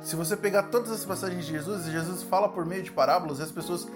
Se 0.01 0.17
você 0.17 0.37
pegar 0.37 0.65
todas 0.65 0.91
as 0.91 1.05
passagens 1.05 1.47
de 1.47 1.53
Jesus, 1.53 1.87
Jesus 1.87 2.23
fala 2.25 2.49
por 2.49 2.67
meio 2.67 2.83
de 2.83 2.91
parábolas 2.91 3.39
e 3.39 3.43
as 3.43 3.53
pessoas 3.53 3.87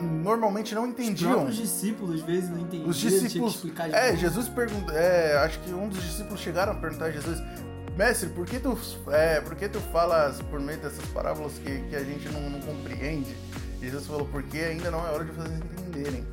normalmente 0.00 0.74
não 0.74 0.84
Os 0.84 0.90
entendiam. 0.90 1.32
próprios 1.32 1.56
discípulos, 1.56 2.20
às 2.20 2.26
vezes, 2.26 2.50
não 2.50 2.58
entendiam. 2.60 2.88
Os 2.88 2.96
discípulos. 2.96 3.64
É. 3.92 4.16
Jesus 4.16 4.48
pergunta. 4.48 4.92
É, 4.92 5.38
acho 5.38 5.58
que 5.60 5.72
um 5.72 5.88
dos 5.88 6.02
discípulos 6.02 6.40
chegaram 6.40 6.72
a 6.72 6.74
perguntar 6.74 7.06
a 7.06 7.10
Jesus: 7.10 7.42
Mestre, 7.96 8.28
por 8.30 8.44
que 8.46 8.58
tu, 8.58 8.78
é, 9.10 9.40
por 9.40 9.54
que 9.54 9.68
tu 9.68 9.80
falas 9.80 10.40
por 10.42 10.60
meio 10.60 10.78
dessas 10.78 11.04
parábolas 11.06 11.52
que, 11.58 11.80
que 11.88 11.96
a 11.96 12.04
gente 12.04 12.28
não, 12.28 12.50
não 12.50 12.60
compreende? 12.60 13.34
E 13.80 13.84
Jesus 13.84 14.06
falou: 14.06 14.26
Porque 14.26 14.58
ainda 14.58 14.90
não 14.90 15.06
é 15.06 15.10
hora 15.10 15.24
de 15.24 15.32
vocês 15.32 15.54
entenderem. 15.58 16.26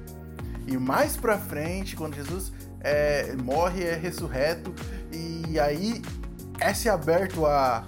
E 0.67 0.77
mais 0.77 1.15
pra 1.17 1.37
frente, 1.37 1.95
quando 1.95 2.15
Jesus 2.15 2.51
é, 2.81 3.33
morre, 3.43 3.83
é 3.83 3.95
ressurreto, 3.95 4.73
e 5.11 5.59
aí 5.59 6.01
é 6.59 6.73
se 6.73 6.89
aberto 6.89 7.45
a. 7.45 7.85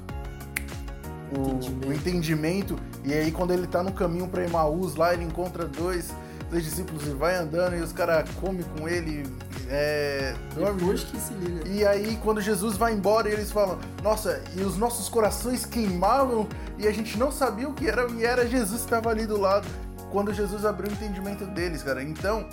O 1.36 1.88
o 1.88 1.92
entendimento, 1.92 2.78
e 3.06 3.14
aí 3.14 3.32
quando 3.32 3.52
ele 3.54 3.68
tá 3.68 3.84
no 3.84 3.92
caminho 3.92 4.28
pra 4.28 4.44
Emaús, 4.44 4.96
lá 4.96 5.14
ele 5.14 5.24
encontra 5.24 5.66
dois, 5.66 6.12
dois 6.50 6.64
discípulos 6.64 7.06
e 7.06 7.12
vai 7.12 7.36
andando 7.36 7.76
e 7.76 7.82
os 7.82 7.94
caras 7.94 8.30
comem 8.42 8.64
com 8.78 8.88
ele, 8.88 9.24
é, 9.70 10.34
Depois 10.56 11.04
que 11.04 11.18
se 11.18 11.34
liga. 11.34 11.68
e 11.68 11.86
aí, 11.86 12.20
quando 12.24 12.40
Jesus 12.40 12.78
vai 12.78 12.94
embora, 12.94 13.30
eles 13.30 13.52
falam: 13.52 13.80
Nossa, 14.04 14.42
e 14.56 14.62
os 14.62 14.78
nossos 14.78 15.10
corações 15.10 15.66
queimavam 15.66 16.48
e 16.78 16.88
a 16.88 16.92
gente 16.92 17.18
não 17.18 17.32
sabia 17.32 17.68
o 17.68 17.74
que 17.74 17.88
era, 17.88 18.08
e 18.12 18.24
era 18.24 18.48
Jesus 18.48 18.82
que 18.82 18.88
estava 18.88 19.10
ali 19.10 19.26
do 19.26 19.40
lado. 19.40 19.68
Quando 20.12 20.34
Jesus 20.34 20.64
abriu 20.66 20.90
o 20.90 20.94
entendimento 20.94 21.46
deles, 21.46 21.82
cara. 21.84 22.02
Então, 22.04 22.48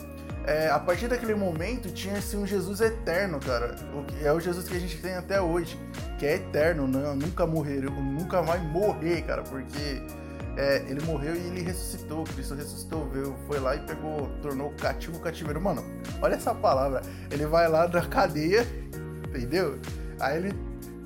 é, 0.45 0.69
a 0.69 0.79
partir 0.79 1.07
daquele 1.07 1.35
momento, 1.35 1.91
tinha 1.91 2.17
assim, 2.19 2.37
um 2.37 2.47
Jesus 2.47 2.81
eterno, 2.81 3.39
cara. 3.39 3.77
É 4.23 4.33
o 4.33 4.41
Jesus 4.41 4.69
que 4.69 4.77
a 4.77 4.81
gente 4.81 4.97
tem 4.97 5.15
até 5.15 5.41
hoje, 5.41 5.79
que 6.19 6.27
é 6.27 6.37
eterno, 6.37 6.89
não, 6.89 7.15
nunca 7.15 7.47
morrerá, 7.47 7.91
nunca 7.91 8.43
vai 8.43 8.59
morrer, 8.59 9.23
cara, 9.23 9.43
porque. 9.43 10.03
É, 10.57 10.85
ele 10.89 11.01
morreu 11.05 11.35
e 11.35 11.39
ele 11.39 11.63
ressuscitou. 11.63 12.25
Cristo 12.25 12.55
ressuscitou, 12.55 13.09
veio, 13.09 13.35
foi 13.47 13.59
lá 13.59 13.75
e 13.77 13.81
pegou, 13.81 14.29
tornou 14.43 14.71
cativo 14.73 15.17
o 15.17 15.21
cativeiro. 15.21 15.61
Mano, 15.61 15.85
olha 16.21 16.35
essa 16.35 16.55
palavra. 16.55 17.03
Ele 17.31 17.47
vai 17.47 17.69
lá 17.69 17.87
da 17.87 18.03
cadeia, 18.03 18.67
entendeu? 19.29 19.79
Aí 20.21 20.39
ele 20.39 20.55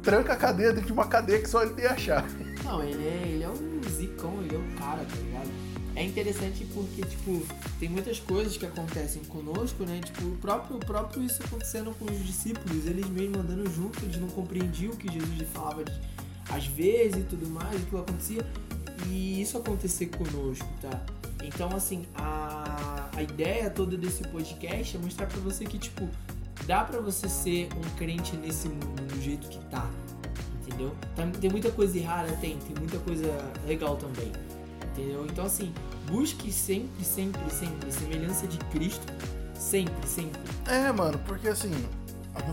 tranca 0.03 0.33
a 0.33 0.37
cadeia 0.37 0.71
dentro 0.73 0.87
de 0.87 0.93
uma 0.93 1.07
cadeia 1.07 1.41
que 1.41 1.49
só 1.49 1.63
ele 1.63 1.75
tem 1.75 1.87
a 1.87 1.97
chave. 1.97 2.45
Não, 2.65 2.83
ele 2.83 3.07
é, 3.07 3.23
ele 3.29 3.43
é 3.45 3.49
um 3.49 3.81
zicão, 3.97 4.35
ele 4.43 4.55
é 4.57 4.59
um 4.59 4.75
cara, 4.77 5.05
tá 5.05 5.17
ligado? 5.17 5.49
É 5.95 6.05
interessante 6.05 6.67
porque, 6.75 7.01
tipo, 7.03 7.43
tem 7.81 7.89
muitas 7.89 8.19
coisas 8.21 8.57
que 8.59 8.67
acontecem 8.67 9.23
conosco, 9.25 9.83
né? 9.85 10.01
Tipo, 10.05 10.27
o 10.27 10.37
próprio, 10.37 10.77
o 10.77 10.81
próprio 10.81 11.23
isso 11.23 11.43
acontecendo 11.43 11.95
com 11.99 12.05
os 12.05 12.23
discípulos, 12.25 12.85
eles 12.87 13.09
mesmo 13.09 13.39
andando 13.39 13.67
junto, 13.71 14.05
eles 14.05 14.19
não 14.21 14.29
compreendiam 14.29 14.93
o 14.93 14.97
que 14.97 15.11
Jesus 15.11 15.49
falava 15.55 15.83
de- 15.85 15.93
às 16.51 16.67
vezes 16.67 17.17
e 17.17 17.23
tudo 17.23 17.49
mais, 17.49 17.83
o 17.83 17.87
que 17.87 17.97
acontecia. 17.97 18.45
E 19.07 19.41
isso 19.41 19.59
acontecer 19.59 20.07
conosco, 20.07 20.67
tá? 20.81 21.03
Então, 21.45 21.69
assim, 21.75 22.07
a, 22.15 23.09
a 23.15 23.23
ideia 23.23 23.71
toda 23.71 23.97
desse 23.97 24.23
podcast 24.25 24.97
é 24.97 25.01
mostrar 25.01 25.27
pra 25.27 25.39
você 25.41 25.65
que, 25.65 25.79
tipo, 25.79 26.09
dá 26.67 26.83
pra 26.83 27.01
você 27.01 27.29
ser 27.29 27.69
um 27.77 27.97
crente 27.97 28.37
nesse 28.37 28.69
mundo 28.69 29.07
do 29.07 29.23
jeito 29.23 29.49
que 29.49 29.59
tá, 29.67 29.89
entendeu? 30.61 30.93
Tem, 31.15 31.31
tem 31.31 31.51
muita 31.51 31.71
coisa 31.71 31.97
errada, 31.97 32.33
tem, 32.41 32.59
tem 32.59 32.77
muita 32.77 32.99
coisa 32.99 33.27
legal 33.67 33.97
também, 33.97 34.33
entendeu? 34.93 35.25
Então, 35.27 35.47
assim, 35.47 35.73
busque 36.07 36.51
sempre, 36.51 37.05
sempre, 37.05 37.51
sempre 37.51 37.93
semelhança 37.93 38.47
de 38.47 38.59
Cristo, 38.71 39.07
sempre, 39.55 40.09
sempre. 40.09 40.41
É, 40.67 40.91
mano, 40.91 41.19
porque 41.27 41.49
assim, 41.49 41.73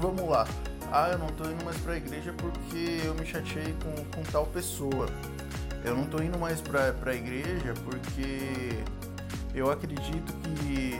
vamos 0.02 0.30
lá. 0.30 0.48
Ah, 0.92 1.10
eu 1.12 1.18
não 1.18 1.28
tô 1.28 1.46
indo 1.46 1.64
mais 1.66 1.78
pra 1.78 1.98
igreja 1.98 2.34
porque 2.34 3.02
eu 3.04 3.16
me 3.16 3.26
chateei 3.26 3.74
com, 3.82 4.06
com 4.16 4.24
tal 4.32 4.46
pessoa. 4.48 5.08
Eu 5.84 5.96
não 5.96 6.06
tô 6.06 6.22
indo 6.22 6.38
mais 6.40 6.62
pra, 6.62 6.94
pra 6.94 7.14
igreja 7.14 7.74
porque 7.84 8.70
eu 9.54 9.70
acredito 9.70 10.34
que 10.34 11.00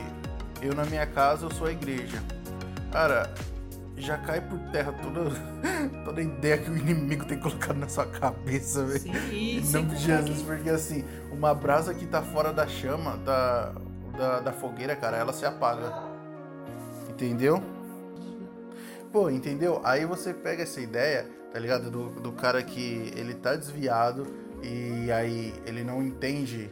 eu 0.60 0.74
na 0.74 0.84
minha 0.84 1.06
casa 1.06 1.46
eu 1.46 1.50
sou 1.50 1.66
a 1.66 1.72
igreja. 1.72 2.22
Cara, 2.92 3.32
já 3.96 4.18
cai 4.18 4.40
por 4.40 4.58
terra 4.70 4.92
toda, 4.92 5.30
toda 6.04 6.20
ideia 6.22 6.58
que 6.58 6.70
o 6.70 6.76
inimigo 6.76 7.24
tem 7.24 7.38
colocado 7.38 7.76
na 7.76 7.88
sua 7.88 8.06
cabeça, 8.06 8.84
velho. 8.84 9.04
Em 9.32 9.60
nome 9.72 9.94
de 9.96 9.96
Jesus, 9.98 10.38
que- 10.40 10.44
porque 10.44 10.68
assim, 10.70 11.04
uma 11.32 11.54
brasa 11.54 11.94
que 11.94 12.06
tá 12.06 12.20
fora 12.22 12.52
da 12.52 12.66
chama, 12.66 13.16
da, 13.18 13.72
da, 14.16 14.40
da 14.40 14.52
fogueira, 14.52 14.94
cara, 14.94 15.16
ela 15.16 15.32
se 15.32 15.46
apaga. 15.46 15.92
Entendeu? 17.08 17.62
Pô, 19.12 19.30
entendeu? 19.30 19.80
Aí 19.84 20.04
você 20.04 20.34
pega 20.34 20.64
essa 20.64 20.80
ideia, 20.80 21.26
tá 21.52 21.58
ligado? 21.58 21.90
Do, 21.90 22.10
do 22.20 22.32
cara 22.32 22.62
que 22.62 23.12
ele 23.16 23.32
tá 23.34 23.54
desviado 23.54 24.26
e 24.64 25.12
aí 25.12 25.54
ele 25.66 25.84
não 25.84 26.02
entende 26.02 26.70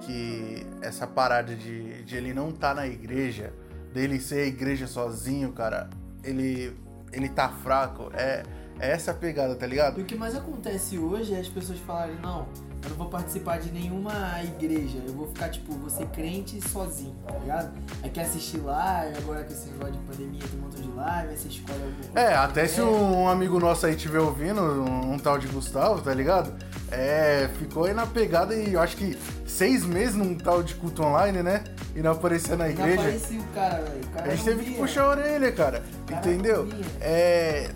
que 0.00 0.66
essa 0.80 1.06
parada 1.06 1.54
de, 1.54 2.02
de 2.02 2.16
ele 2.16 2.32
não 2.32 2.50
tá 2.50 2.74
na 2.74 2.86
igreja, 2.86 3.52
dele 3.92 4.18
ser 4.18 4.40
a 4.40 4.46
igreja 4.46 4.86
sozinho, 4.86 5.52
cara, 5.52 5.90
ele, 6.24 6.76
ele 7.12 7.28
tá 7.28 7.48
fraco. 7.48 8.10
É, 8.14 8.42
é 8.78 8.92
essa 8.92 9.10
a 9.10 9.14
pegada, 9.14 9.54
tá 9.54 9.66
ligado? 9.66 9.98
E 9.98 10.02
o 10.02 10.06
que 10.06 10.14
mais 10.14 10.34
acontece 10.34 10.98
hoje 10.98 11.34
é 11.34 11.40
as 11.40 11.48
pessoas 11.48 11.78
falarem, 11.80 12.16
não, 12.16 12.48
eu 12.82 12.90
não 12.90 12.96
vou 12.96 13.08
participar 13.08 13.58
de 13.58 13.70
nenhuma 13.70 14.12
igreja, 14.42 14.98
eu 15.06 15.12
vou 15.12 15.26
ficar, 15.28 15.48
tipo, 15.50 15.88
ser 15.90 16.06
crente 16.06 16.60
sozinho, 16.68 17.14
tá 17.26 17.34
ligado? 17.38 17.70
Aí 18.02 18.10
quer 18.10 18.22
assistir 18.22 18.58
live, 18.58 19.18
agora 19.18 19.44
com 19.44 19.52
esse 19.52 19.68
negócio 19.70 19.92
de 19.92 19.98
pandemia 20.00 20.40
tem 20.50 20.58
um 20.58 20.62
montão 20.62 20.80
de 20.82 20.88
live, 20.90 21.28
aí 21.30 21.36
você 21.36 21.48
escolhe 21.48 21.78
coisa. 21.78 22.18
É, 22.18 22.34
até 22.34 22.66
se 22.66 22.80
um 22.80 23.28
amigo 23.28 23.58
nosso 23.60 23.84
aí 23.86 23.94
estiver 23.94 24.20
ouvindo, 24.20 24.60
um, 24.60 25.12
um 25.14 25.18
tal 25.18 25.38
de 25.38 25.46
Gustavo, 25.48 26.00
tá 26.00 26.14
ligado? 26.14 26.52
É, 26.90 27.48
ficou 27.58 27.84
aí 27.84 27.94
na 27.94 28.06
pegada 28.06 28.54
e 28.54 28.72
eu 28.72 28.80
acho 28.80 28.96
que 28.96 29.16
seis 29.46 29.84
meses 29.84 30.14
num 30.16 30.34
tal 30.36 30.62
de 30.62 30.74
culto 30.74 31.02
online, 31.02 31.42
né? 31.42 31.62
E 31.94 32.00
não 32.00 32.12
aparecer 32.12 32.56
na 32.56 32.64
Não 32.64 32.70
igreja. 32.70 33.00
aparecia 33.00 33.40
o 33.40 33.44
cara, 33.54 33.82
velho. 33.82 34.00
A 34.24 34.28
gente 34.30 34.38
não 34.38 34.44
teve 34.44 34.64
que 34.64 34.70
via. 34.70 34.78
puxar 34.78 35.02
a 35.04 35.08
orelha, 35.10 35.52
cara. 35.52 35.82
Cara, 36.06 36.18
entendeu? 36.26 36.64
não. 36.66 36.78
É. 37.00 37.70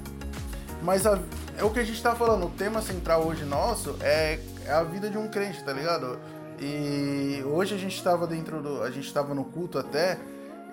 Mas 0.82 1.06
a- 1.06 1.18
é 1.56 1.62
o 1.64 1.70
que 1.70 1.78
a 1.80 1.84
gente 1.84 2.02
tá 2.02 2.14
falando. 2.14 2.46
O 2.46 2.50
tema 2.50 2.80
central 2.82 3.24
hoje 3.24 3.44
nosso 3.44 3.96
é, 4.00 4.38
é 4.66 4.72
a 4.72 4.82
vida 4.82 5.10
de 5.10 5.18
um 5.18 5.28
crente, 5.28 5.62
tá 5.62 5.72
ligado? 5.72 6.18
E 6.60 7.42
hoje 7.44 7.74
a 7.74 7.78
gente 7.78 8.02
tava 8.02 8.26
dentro 8.26 8.62
do. 8.62 8.82
A 8.82 8.90
gente 8.90 9.12
tava 9.12 9.34
no 9.34 9.44
culto 9.44 9.78
até. 9.78 10.18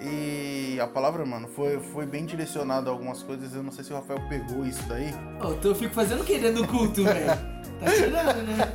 E 0.04 0.80
a 0.80 0.88
palavra, 0.88 1.24
mano, 1.24 1.48
foi, 1.48 1.80
foi 1.80 2.08
bem 2.08 2.26
direcionada 2.26 2.90
a 2.90 2.94
algumas 2.94 3.22
coisas. 3.22 3.54
Eu 3.54 3.62
não 3.62 3.72
sei 3.72 3.84
se 3.84 3.94
o 3.94 3.96
Rafael 3.96 4.20
pegou 4.28 4.66
isso 4.66 4.82
daí. 4.88 5.14
Ô, 5.40 5.54
então 5.54 5.72
eu 5.72 5.76
fico 5.76 5.94
fazendo 5.94 6.22
o 6.22 6.26
que 6.26 6.40
dentro 6.40 6.64
do 6.64 6.68
culto, 6.68 7.04
velho? 7.04 7.32
Tá 7.82 7.92
tirando, 7.92 8.44
né? 8.46 8.72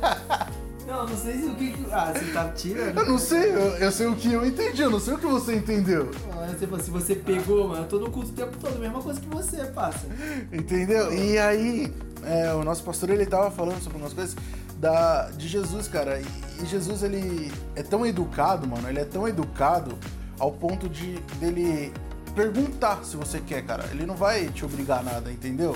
Não, 0.85 1.05
não 1.07 1.17
sei 1.17 1.37
se 1.37 1.45
o 1.45 1.55
que. 1.55 1.75
Ah, 1.91 2.13
você 2.13 2.31
tá 2.31 2.49
tirando? 2.49 2.97
Eu 2.97 3.05
não 3.05 3.17
sei, 3.17 3.51
eu, 3.51 3.77
eu 3.77 3.91
sei 3.91 4.07
o 4.07 4.15
que 4.15 4.33
eu 4.33 4.45
entendi, 4.45 4.81
eu 4.81 4.89
não 4.89 4.99
sei 4.99 5.13
o 5.13 5.17
que 5.17 5.25
você 5.25 5.55
entendeu. 5.55 6.11
Ah, 6.33 6.47
você 6.47 6.83
Se 6.83 6.91
você 6.91 7.15
pegou, 7.15 7.69
mano, 7.69 7.83
eu 7.83 7.87
tô 7.87 7.99
no 7.99 8.11
culto 8.11 8.29
o 8.29 8.33
tempo 8.33 8.57
todo, 8.57 8.77
mesma 8.79 9.01
coisa 9.01 9.19
que 9.19 9.27
você 9.27 9.65
passa. 9.65 10.07
Entendeu? 10.51 11.13
E 11.13 11.37
aí, 11.37 11.93
é, 12.25 12.53
o 12.53 12.63
nosso 12.63 12.83
pastor 12.83 13.09
ele 13.09 13.25
tava 13.25 13.49
falando 13.51 13.81
sobre 13.81 13.97
umas 13.97 14.13
coisas 14.13 14.35
da, 14.79 15.29
de 15.31 15.47
Jesus, 15.47 15.87
cara. 15.87 16.19
E, 16.19 16.63
e 16.63 16.65
Jesus 16.65 17.03
ele 17.03 17.51
é 17.75 17.83
tão 17.83 18.05
educado, 18.05 18.67
mano. 18.67 18.87
Ele 18.89 18.99
é 18.99 19.05
tão 19.05 19.27
educado 19.27 19.97
ao 20.39 20.51
ponto 20.51 20.87
de 20.87 21.19
dele 21.39 21.91
perguntar 22.35 23.03
se 23.03 23.15
você 23.17 23.39
quer, 23.39 23.65
cara. 23.65 23.85
Ele 23.91 24.05
não 24.05 24.15
vai 24.15 24.47
te 24.49 24.63
obrigar 24.65 24.99
a 24.99 25.03
nada, 25.03 25.31
entendeu? 25.31 25.75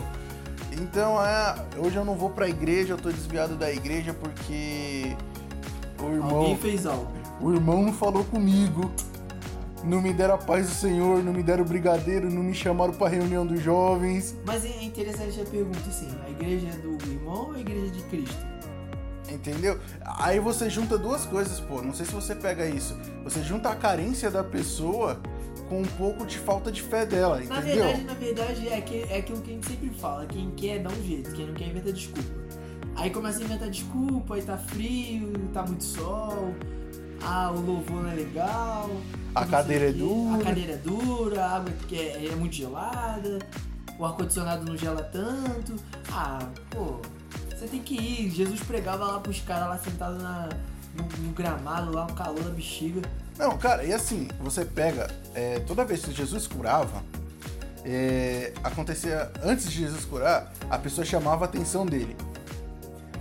Então, 0.71 1.19
é, 1.23 1.55
hoje 1.77 1.97
eu 1.97 2.05
não 2.05 2.15
vou 2.15 2.29
pra 2.29 2.47
igreja, 2.47 2.93
eu 2.93 2.97
tô 2.97 3.09
desviado 3.11 3.55
da 3.55 3.71
igreja 3.71 4.13
porque 4.13 5.15
O 5.99 6.09
irmão, 6.11 6.35
Alguém 6.37 6.57
fez 6.57 6.85
algo. 6.85 7.11
o 7.41 7.53
irmão 7.53 7.81
não 7.83 7.93
falou 7.93 8.23
comigo. 8.23 8.89
Não 9.83 9.99
me 9.99 10.13
deram 10.13 10.35
a 10.35 10.37
paz 10.37 10.67
do 10.69 10.75
Senhor, 10.75 11.23
não 11.23 11.33
me 11.33 11.41
deram 11.41 11.63
o 11.63 11.67
brigadeiro, 11.67 12.29
não 12.29 12.43
me 12.43 12.53
chamaram 12.53 12.93
pra 12.93 13.07
reunião 13.09 13.43
dos 13.45 13.59
jovens. 13.61 14.35
Mas 14.45 14.63
é 14.63 14.83
interessante 14.83 15.41
a 15.41 15.43
pergunta, 15.43 15.89
assim, 15.89 16.07
a 16.23 16.29
igreja 16.29 16.67
é 16.67 16.77
do 16.77 17.03
irmão 17.11 17.47
ou 17.47 17.53
a 17.53 17.59
igreja 17.59 17.89
de 17.89 18.03
Cristo? 18.03 18.50
Entendeu? 19.31 19.79
Aí 20.19 20.39
você 20.39 20.69
junta 20.69 20.97
duas 20.97 21.25
coisas, 21.25 21.59
pô. 21.59 21.81
Não 21.81 21.93
sei 21.93 22.05
se 22.05 22.11
você 22.11 22.35
pega 22.35 22.65
isso. 22.67 22.97
Você 23.23 23.41
junta 23.41 23.69
a 23.69 23.75
carência 23.75 24.29
da 24.29 24.43
pessoa 24.43 25.19
com 25.69 25.81
um 25.81 25.85
pouco 25.85 26.25
de 26.25 26.37
falta 26.37 26.69
de 26.71 26.81
fé 26.81 27.05
dela, 27.05 27.37
Na 27.37 27.59
entendeu? 27.59 27.85
verdade, 27.85 28.03
na 28.03 28.13
verdade, 28.13 28.67
é, 28.67 28.81
que, 28.81 29.03
é 29.09 29.17
aquilo 29.19 29.41
que 29.41 29.51
a 29.51 29.53
gente 29.53 29.67
sempre 29.67 29.89
fala, 29.91 30.25
quem 30.25 30.51
quer 30.51 30.79
dá 30.79 30.89
um 30.89 31.03
jeito, 31.03 31.31
quem 31.31 31.47
não 31.47 31.53
quer 31.53 31.67
inventa 31.67 31.93
desculpa. 31.93 32.29
Aí 32.97 33.09
começa 33.09 33.39
a 33.39 33.43
inventar 33.43 33.69
desculpa, 33.69 34.35
aí 34.35 34.41
tá 34.41 34.57
frio, 34.57 35.31
tá 35.53 35.63
muito 35.63 35.83
sol, 35.85 36.53
ah, 37.21 37.51
o 37.51 37.61
louvor 37.61 38.03
não 38.03 38.11
é 38.11 38.15
legal. 38.15 38.89
A 39.33 39.45
cadeira 39.45 39.89
é 39.89 39.93
dura. 39.93 40.41
A 40.41 40.43
cadeira 40.43 40.73
é 40.73 40.77
dura, 40.77 41.45
a 41.45 41.55
água 41.55 41.73
é, 41.93 42.27
é 42.27 42.35
muito 42.35 42.55
gelada, 42.55 43.39
o 43.97 44.05
ar-condicionado 44.05 44.65
não 44.65 44.75
gela 44.75 45.03
tanto. 45.03 45.75
Ah, 46.11 46.39
pô, 46.69 46.99
você 47.61 47.67
tem 47.67 47.79
que 47.79 47.93
ir. 47.93 48.29
Jesus 48.31 48.59
pregava 48.61 49.05
lá 49.05 49.19
pros 49.19 49.39
caras 49.41 49.69
lá 49.69 49.77
sentados 49.77 50.21
na, 50.21 50.49
no, 50.95 51.03
no 51.23 51.31
gramado, 51.31 51.93
lá, 51.93 52.05
um 52.05 52.15
calor 52.15 52.43
da 52.43 52.49
bexiga. 52.49 53.01
Não, 53.37 53.55
cara, 53.57 53.83
e 53.83 53.93
assim, 53.93 54.27
você 54.39 54.65
pega, 54.65 55.09
é, 55.35 55.59
toda 55.59 55.85
vez 55.85 56.03
que 56.03 56.11
Jesus 56.11 56.47
curava, 56.47 57.03
é, 57.85 58.51
acontecia, 58.63 59.31
antes 59.43 59.69
de 59.69 59.77
Jesus 59.77 60.05
curar, 60.05 60.51
a 60.69 60.77
pessoa 60.77 61.05
chamava 61.05 61.45
a 61.45 61.47
atenção 61.47 61.85
dele. 61.85 62.15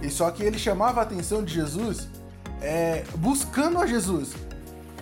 E 0.01 0.09
só 0.09 0.31
que 0.31 0.43
ele 0.43 0.59
chamava 0.59 1.01
a 1.01 1.03
atenção 1.03 1.45
de 1.45 1.53
Jesus 1.53 2.09
é, 2.63 3.05
buscando 3.17 3.79
a 3.79 3.87
Jesus. 3.87 4.33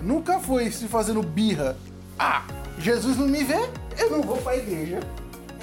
Nunca 0.03 0.41
foi 0.41 0.71
se 0.73 0.89
fazendo 0.89 1.23
birra. 1.23 1.77
Ah, 2.19 2.45
Jesus 2.81 3.17
não 3.17 3.29
me 3.29 3.45
vê, 3.45 3.69
eu 3.97 4.11
não 4.11 4.21
vou 4.21 4.39
pra 4.39 4.57
igreja. 4.57 4.99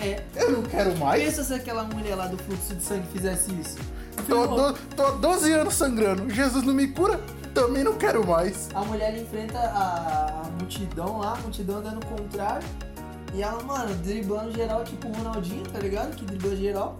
É, 0.01 0.21
Eu 0.35 0.51
não 0.51 0.61
quero 0.63 0.95
mais. 0.97 1.23
Pensa 1.23 1.43
se 1.43 1.53
aquela 1.53 1.83
mulher 1.83 2.15
lá 2.15 2.27
do 2.27 2.37
fluxo 2.37 2.75
de 2.75 2.83
sangue 2.83 3.07
fizesse 3.13 3.51
isso. 3.59 3.77
Tô, 4.27 4.47
do- 4.47 4.73
tô 4.95 5.05
há 5.05 5.11
12 5.11 5.51
anos 5.51 5.73
sangrando. 5.73 6.29
Jesus 6.29 6.63
não 6.63 6.73
me 6.73 6.87
cura, 6.87 7.19
também 7.53 7.83
não 7.83 7.93
quero 7.95 8.25
mais. 8.25 8.69
A 8.73 8.81
mulher 8.81 9.15
enfrenta 9.17 9.57
a, 9.59 10.41
a 10.45 10.49
multidão 10.59 11.19
lá, 11.19 11.33
a 11.33 11.41
multidão 11.41 11.77
andando 11.77 12.05
contrário. 12.05 12.67
E 13.33 13.41
ela, 13.43 13.61
mano, 13.63 13.93
driblando 13.95 14.51
geral, 14.53 14.83
tipo 14.83 15.07
o 15.09 15.13
Ronaldinho, 15.13 15.63
tá 15.69 15.79
ligado? 15.79 16.15
Que 16.15 16.23
dribla 16.25 16.55
geral. 16.55 16.97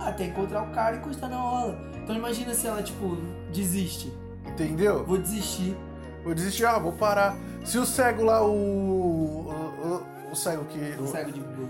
Até 0.00 0.26
encontrar 0.26 0.62
o 0.62 0.70
cara 0.72 0.96
e 0.96 0.98
encostar 1.00 1.28
na 1.28 1.36
rola. 1.36 1.78
Então 2.02 2.16
imagina 2.16 2.54
se 2.54 2.66
ela, 2.66 2.82
tipo, 2.82 3.18
desiste. 3.52 4.12
Entendeu? 4.46 5.04
Vou 5.04 5.18
desistir. 5.18 5.76
Vou 6.24 6.34
desistir, 6.34 6.64
ah, 6.64 6.78
vou 6.78 6.92
parar. 6.92 7.36
Se 7.64 7.76
o 7.78 7.84
cego 7.84 8.22
lá, 8.24 8.42
o. 8.42 8.48
O, 8.50 9.50
o- 9.50 10.32
o 10.32 10.36
cego 10.36 10.64
que. 10.66 10.78
O 11.02 11.06
cego 11.06 11.32
de 11.32 11.40
o 11.40 11.68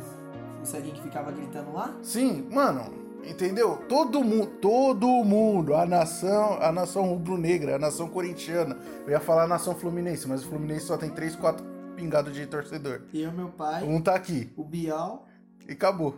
ceguinho 0.68 0.94
que 0.94 1.02
ficava 1.02 1.30
gritando 1.32 1.72
lá. 1.72 1.94
Sim, 2.02 2.46
mano, 2.50 2.92
entendeu? 3.25 3.76
Todo 3.88 4.22
mundo, 4.22 4.46
todo 4.60 5.06
mundo, 5.25 5.75
a 5.75 5.84
nação, 5.87 6.58
a 6.62 6.70
nação 6.72 7.04
rubro-negra, 7.08 7.76
a 7.76 7.78
nação 7.78 8.08
corintiana. 8.08 8.76
Eu 9.06 9.10
ia 9.10 9.20
falar 9.20 9.44
a 9.44 9.48
nação 9.48 9.75
fluminense, 9.75 10.26
mas 10.28 10.44
o 10.44 10.48
Fluminense 10.48 10.87
só 10.87 10.96
tem 10.96 11.10
3, 11.10 11.37
4 11.37 11.64
pingados 11.96 12.32
de 12.34 12.46
torcedor. 12.46 13.02
Eu, 13.12 13.32
meu 13.32 13.48
pai, 13.48 13.82
Um 13.84 14.00
tá 14.00 14.14
aqui 14.14 14.52
o 14.56 14.62
Bial. 14.64 15.26
e 15.68 15.72
acabou. 15.72 16.14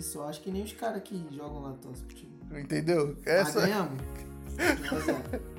Só 0.00 0.28
acho 0.28 0.42
que 0.42 0.50
nem 0.50 0.62
os 0.62 0.72
caras 0.74 1.00
que 1.02 1.26
jogam 1.30 1.62
lá 1.62 1.72
torcem 1.80 2.04
pro 2.06 2.14
time. 2.14 2.32
Entendeu? 2.60 3.16
Ah, 3.26 3.30
Essa. 3.30 3.60
ganhamos? 3.62 3.98
É. 4.58 5.58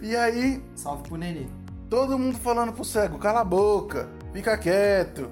E 0.00 0.16
aí, 0.16 0.62
Salve 0.74 1.02
pro 1.02 1.16
Nenê. 1.16 1.46
todo 1.90 2.18
mundo 2.18 2.38
falando 2.38 2.72
pro 2.72 2.84
cego, 2.84 3.18
cala 3.18 3.40
a 3.40 3.44
boca, 3.44 4.08
fica 4.32 4.56
quieto. 4.56 5.28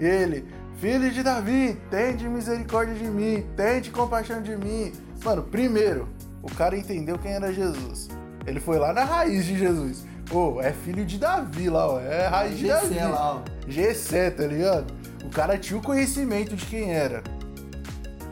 Ele, 0.00 0.44
filho 0.80 1.10
de 1.10 1.22
Davi, 1.22 1.76
tende 1.90 2.28
misericórdia 2.28 2.94
de 2.94 3.04
mim, 3.04 3.44
tende 3.56 3.90
compaixão 3.90 4.40
de 4.40 4.56
mim. 4.56 4.92
Mano, 5.24 5.42
primeiro, 5.42 6.08
o 6.42 6.54
cara 6.54 6.76
entendeu 6.76 7.18
quem 7.18 7.32
era 7.32 7.52
Jesus. 7.52 8.08
Ele 8.46 8.60
foi 8.60 8.78
lá 8.78 8.92
na 8.92 9.04
raiz 9.04 9.44
de 9.44 9.58
Jesus. 9.58 10.06
Ô, 10.30 10.60
é 10.60 10.72
filho 10.72 11.04
de 11.04 11.18
Davi 11.18 11.68
lá, 11.68 11.88
ó. 11.88 12.00
É 12.00 12.28
raiz 12.28 12.58
de 12.58 12.68
Davi. 12.68 12.94
GC 12.94 13.04
lá, 13.04 13.34
ó. 13.34 13.42
Gessé, 13.66 14.30
tá 14.30 14.46
ligado? 14.46 14.94
O 15.24 15.30
cara 15.30 15.58
tinha 15.58 15.78
o 15.78 15.82
conhecimento 15.82 16.54
de 16.54 16.64
quem 16.66 16.94
era. 16.94 17.22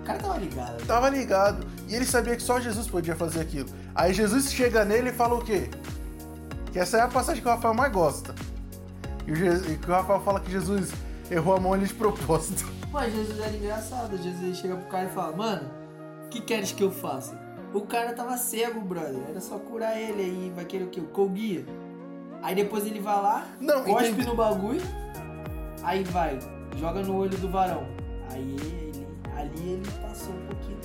O 0.03 0.05
cara 0.07 0.19
tava 0.19 0.39
ligado. 0.39 0.87
Tava 0.87 1.09
ligado. 1.09 1.67
E 1.89 1.95
ele 1.95 2.05
sabia 2.05 2.37
que 2.37 2.43
só 2.43 2.61
Jesus 2.61 2.87
podia 2.87 3.17
fazer 3.17 3.41
aquilo. 3.41 3.69
Aí 3.95 4.13
Jesus 4.13 4.53
chega 4.53 4.85
nele 4.85 5.11
e 5.11 5.13
fala 5.13 5.35
o 5.35 5.45
quê? 5.45 5.69
Que 6.71 6.79
essa 6.79 6.99
é 6.99 7.01
a 7.01 7.09
passagem 7.09 7.43
que 7.43 7.49
o 7.49 7.51
Rafael 7.51 7.75
mais 7.75 7.93
gosta. 7.93 8.35
E, 9.27 9.33
o 9.33 9.73
e 9.73 9.77
que 9.79 9.91
o 9.91 9.93
Rafael 9.93 10.21
fala 10.21 10.39
que 10.39 10.51
Jesus 10.51 10.93
errou 11.31 11.57
a 11.57 11.61
mão 11.61 11.73
ali 11.73 11.87
de 11.87 11.95
propósito. 11.95 12.65
Mas 12.93 13.13
Jesus 13.15 13.39
era 13.41 13.57
engraçado. 13.57 14.17
Jesus 14.17 14.57
chega 14.59 14.77
pro 14.77 14.87
cara 14.89 15.05
e 15.09 15.13
fala, 15.13 15.37
mano, 15.37 15.71
o 16.25 16.29
que 16.29 16.41
queres 16.41 16.73
que 16.73 16.83
eu 16.83 16.91
faça? 16.91 17.39
O 17.75 17.83
cara 17.83 18.13
tava 18.13 18.37
cego, 18.39 18.81
brother. 18.81 19.21
Era 19.29 19.41
só 19.41 19.59
curar 19.59 19.99
ele 20.01 20.23
aí. 20.23 20.53
Vai 20.55 20.65
querer 20.65 20.85
o 20.85 20.89
quê? 20.89 21.01
O 21.01 21.05
colguia. 21.05 21.65
Aí 22.43 22.55
depois 22.55 22.87
ele 22.87 23.01
vai 23.01 23.17
lá, 23.21 23.47
Não, 23.61 23.83
cospe 23.85 24.09
entendi. 24.11 24.27
no 24.29 24.37
bagulho. 24.37 24.81
Aí 25.83 26.05
vai, 26.05 26.39
joga 26.77 27.03
no 27.03 27.17
olho 27.17 27.37
do 27.39 27.51
varão. 27.51 27.87
Aí 28.31 28.57
ele, 28.61 29.07
ali 29.37 29.69
ele 29.73 29.91
passou 30.01 30.33
um 30.35 30.47
pouquinho. 30.47 30.79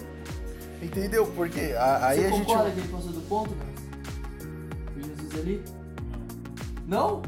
Entendeu? 0.81 1.27
Porque 1.35 1.73
a- 1.77 2.07
aí 2.07 2.19
Você 2.19 2.25
a 2.25 2.29
gente. 2.31 2.45
concorda 2.45 2.71
que 2.71 2.79
ele 2.79 2.87
passou 2.87 3.11
do 3.11 3.21
ponto, 3.21 3.49
cara? 3.55 3.71
Jesus 4.95 5.39
ali? 5.39 5.63
Não? 6.87 7.21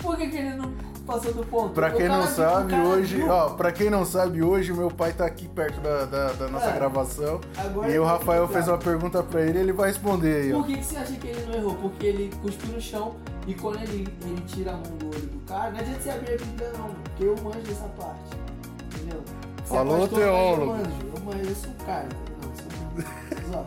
Por 0.00 0.16
que, 0.16 0.28
que 0.28 0.36
ele 0.36 0.54
não 0.54 0.72
passou 1.06 1.32
do 1.32 1.44
ponto? 1.44 1.70
Pra 1.74 1.88
O 1.88 1.96
quem 1.96 2.06
cara 2.06 2.18
não 2.18 2.24
o 2.24 2.28
sabe, 2.28 2.70
cara 2.70 2.84
hoje, 2.88 3.22
ó, 3.28 3.50
pra 3.50 3.72
quem 3.72 3.90
não 3.90 4.04
sabe, 4.04 4.42
hoje 4.42 4.72
meu 4.72 4.90
pai 4.90 5.12
tá 5.12 5.24
aqui 5.26 5.48
perto 5.48 5.80
da, 5.80 6.04
da- 6.04 6.32
da 6.32 6.48
nossa 6.48 6.66
É. 6.70 6.72
gravação. 6.72 7.40
E 7.88 7.92
eu 7.94 8.02
o 8.02 8.06
Rafael 8.06 8.46
fez 8.48 8.66
uma 8.68 8.78
pergunta 8.78 9.22
pra 9.22 9.42
ele 9.42 9.58
ele 9.58 9.72
vai 9.72 9.88
responder 9.88 10.42
aí, 10.42 10.52
ó. 10.52 10.58
Por 10.58 10.66
que, 10.66 10.76
que 10.78 10.84
você 10.84 10.96
acha 10.96 11.12
que 11.12 11.26
ele 11.26 11.46
não 11.46 11.54
errou? 11.54 11.74
Porque 11.76 12.06
ele 12.06 12.30
cuspiu 12.42 12.72
no 12.74 12.80
chão 12.80 13.14
e 13.46 13.54
quando 13.54 13.76
ele, 13.82 14.08
ele 14.22 14.40
tira 14.46 14.70
a 14.72 14.74
mão 14.74 14.82
do 14.98 15.06
olho 15.06 15.26
do 15.26 15.38
cara, 15.46 15.70
não 15.70 15.78
adianta 15.80 16.00
você 16.00 16.10
abrir 16.10 16.34
a 16.34 16.36
Bíblia 16.38 16.72
não, 16.78 16.88
porque 16.90 17.24
eu 17.24 17.36
manjo 17.42 17.58
dessa 17.60 17.88
parte. 17.98 18.36
Entendeu? 18.94 19.20
Você 19.64 19.74
é 19.74 19.76
Falou, 19.78 19.98
pastor, 20.00 20.18
teólogo. 20.18 20.72
mas 20.72 20.80
Eu 20.80 20.84
manjo, 20.84 21.16
eu 21.16 21.22
manjo, 21.24 21.48
eu 21.50 21.54
sou 21.56 21.70
um 21.70 21.84
cara. 21.86 22.08
Não, 22.42 22.54
sou 22.54 23.52
Só. 23.52 23.66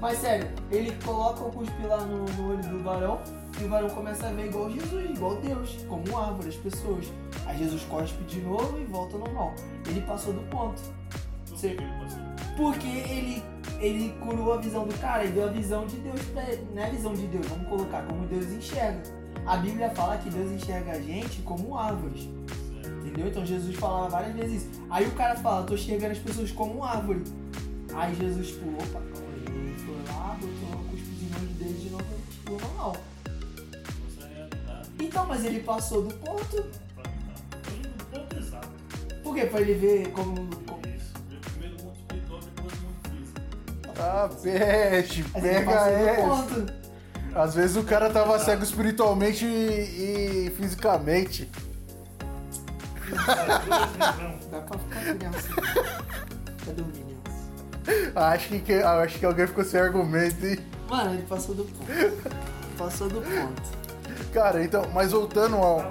Mas 0.00 0.18
sério, 0.18 0.48
ele 0.70 0.96
coloca 1.04 1.44
o 1.44 1.50
cuspe 1.52 1.86
lá 1.86 1.98
no, 1.98 2.24
no 2.24 2.50
olho 2.50 2.62
do 2.68 2.82
varão 2.82 3.20
e 3.62 3.64
o 3.64 3.68
varão 3.68 3.88
começa 3.90 4.26
a 4.26 4.32
ver 4.32 4.46
igual 4.46 4.70
Jesus, 4.70 5.10
igual 5.10 5.36
Deus, 5.36 5.76
como 5.88 6.04
uma 6.08 6.26
árvore, 6.26 6.48
as 6.48 6.56
pessoas. 6.56 7.06
Aí 7.46 7.56
Jesus 7.58 7.82
cospe 7.84 8.22
de 8.24 8.40
novo 8.40 8.78
e 8.80 8.84
volta 8.84 9.16
ao 9.16 9.20
normal. 9.20 9.54
Ele 9.86 10.00
passou 10.00 10.32
do 10.32 10.40
ponto. 10.50 10.82
Porque 12.56 12.88
ele, 12.88 13.42
ele 13.78 14.12
curou 14.20 14.54
a 14.54 14.56
visão 14.56 14.86
do 14.86 14.94
cara 14.98 15.24
e 15.24 15.30
deu 15.30 15.48
a 15.48 15.52
visão 15.52 15.86
de 15.86 15.96
Deus 15.96 16.20
pra 16.32 16.42
ele. 16.50 16.66
Não 16.74 16.82
é 16.82 16.86
a 16.86 16.90
visão 16.90 17.14
de 17.14 17.26
Deus, 17.28 17.46
vamos 17.46 17.68
colocar 17.68 18.02
como 18.02 18.26
Deus 18.26 18.46
enxerga. 18.46 19.00
A 19.46 19.56
Bíblia 19.56 19.90
fala 19.90 20.18
que 20.18 20.28
Deus 20.28 20.50
enxerga 20.50 20.92
a 20.92 21.00
gente 21.00 21.40
como 21.42 21.78
árvores. 21.78 22.28
Entendeu? 23.00 23.28
Então 23.28 23.46
Jesus 23.46 23.76
falava 23.76 24.08
várias 24.08 24.34
vezes 24.34 24.62
isso. 24.62 24.82
Aí 24.90 25.06
o 25.06 25.12
cara 25.12 25.36
fala, 25.36 25.64
tô 25.64 25.74
enxergando 25.74 26.12
as 26.12 26.18
pessoas 26.18 26.50
como 26.50 26.82
árvore. 26.82 27.22
Aí 27.94 28.14
Jesus, 28.16 28.48
tipo, 28.48 28.70
opa. 28.70 29.00
Ele 29.46 29.74
foi 29.78 30.14
lá, 30.14 30.36
botou 30.40 30.80
o 30.80 30.84
cuspizinho 30.90 31.30
no 31.30 31.36
olho 31.36 31.54
dele 31.54 31.78
de 31.78 31.90
novo 31.90 32.04
tipo, 32.30 32.52
normal. 32.52 32.96
Então, 35.12 35.26
mas 35.26 35.44
ele 35.44 35.60
passou 35.60 36.00
do 36.06 36.14
ponto. 36.14 36.64
Por 39.22 39.34
quê? 39.34 39.44
Pra 39.44 39.60
ele 39.60 39.74
ver 39.74 40.08
como. 40.12 40.34
como... 40.66 40.80
Ah, 44.00 44.28
peste, 44.42 45.22
Mas 45.34 45.44
ele 45.44 45.54
pega 45.54 45.70
passou 45.70 45.92
do 45.92 46.08
essa. 46.08 46.22
ponto. 46.56 46.72
Às 47.34 47.54
vezes 47.54 47.76
o 47.76 47.84
cara 47.84 48.08
tava 48.08 48.38
cego 48.38 48.62
espiritualmente 48.64 49.44
e, 49.44 50.46
e 50.46 50.50
fisicamente. 50.56 51.50
Dá 54.50 54.60
pra 54.62 54.78
ficar 54.78 55.14
criança. 55.14 55.48
Cadê 56.64 56.82
o 56.82 56.86
menino? 56.86 57.22
Acho 58.14 58.48
que, 58.48 58.60
que- 58.60 58.72
acho 58.82 59.18
que 59.18 59.26
alguém 59.26 59.46
ficou 59.46 59.62
sem 59.64 59.78
argumento, 59.78 60.44
hein? 60.46 60.58
Mano, 60.88 61.12
ele 61.14 61.22
passou 61.24 61.54
do 61.54 61.64
ponto. 61.64 61.90
Passou 62.78 63.08
do 63.08 63.20
ponto. 63.20 63.81
Cara, 64.32 64.62
então, 64.64 64.82
mas 64.92 65.12
voltando 65.12 65.56
ao, 65.56 65.82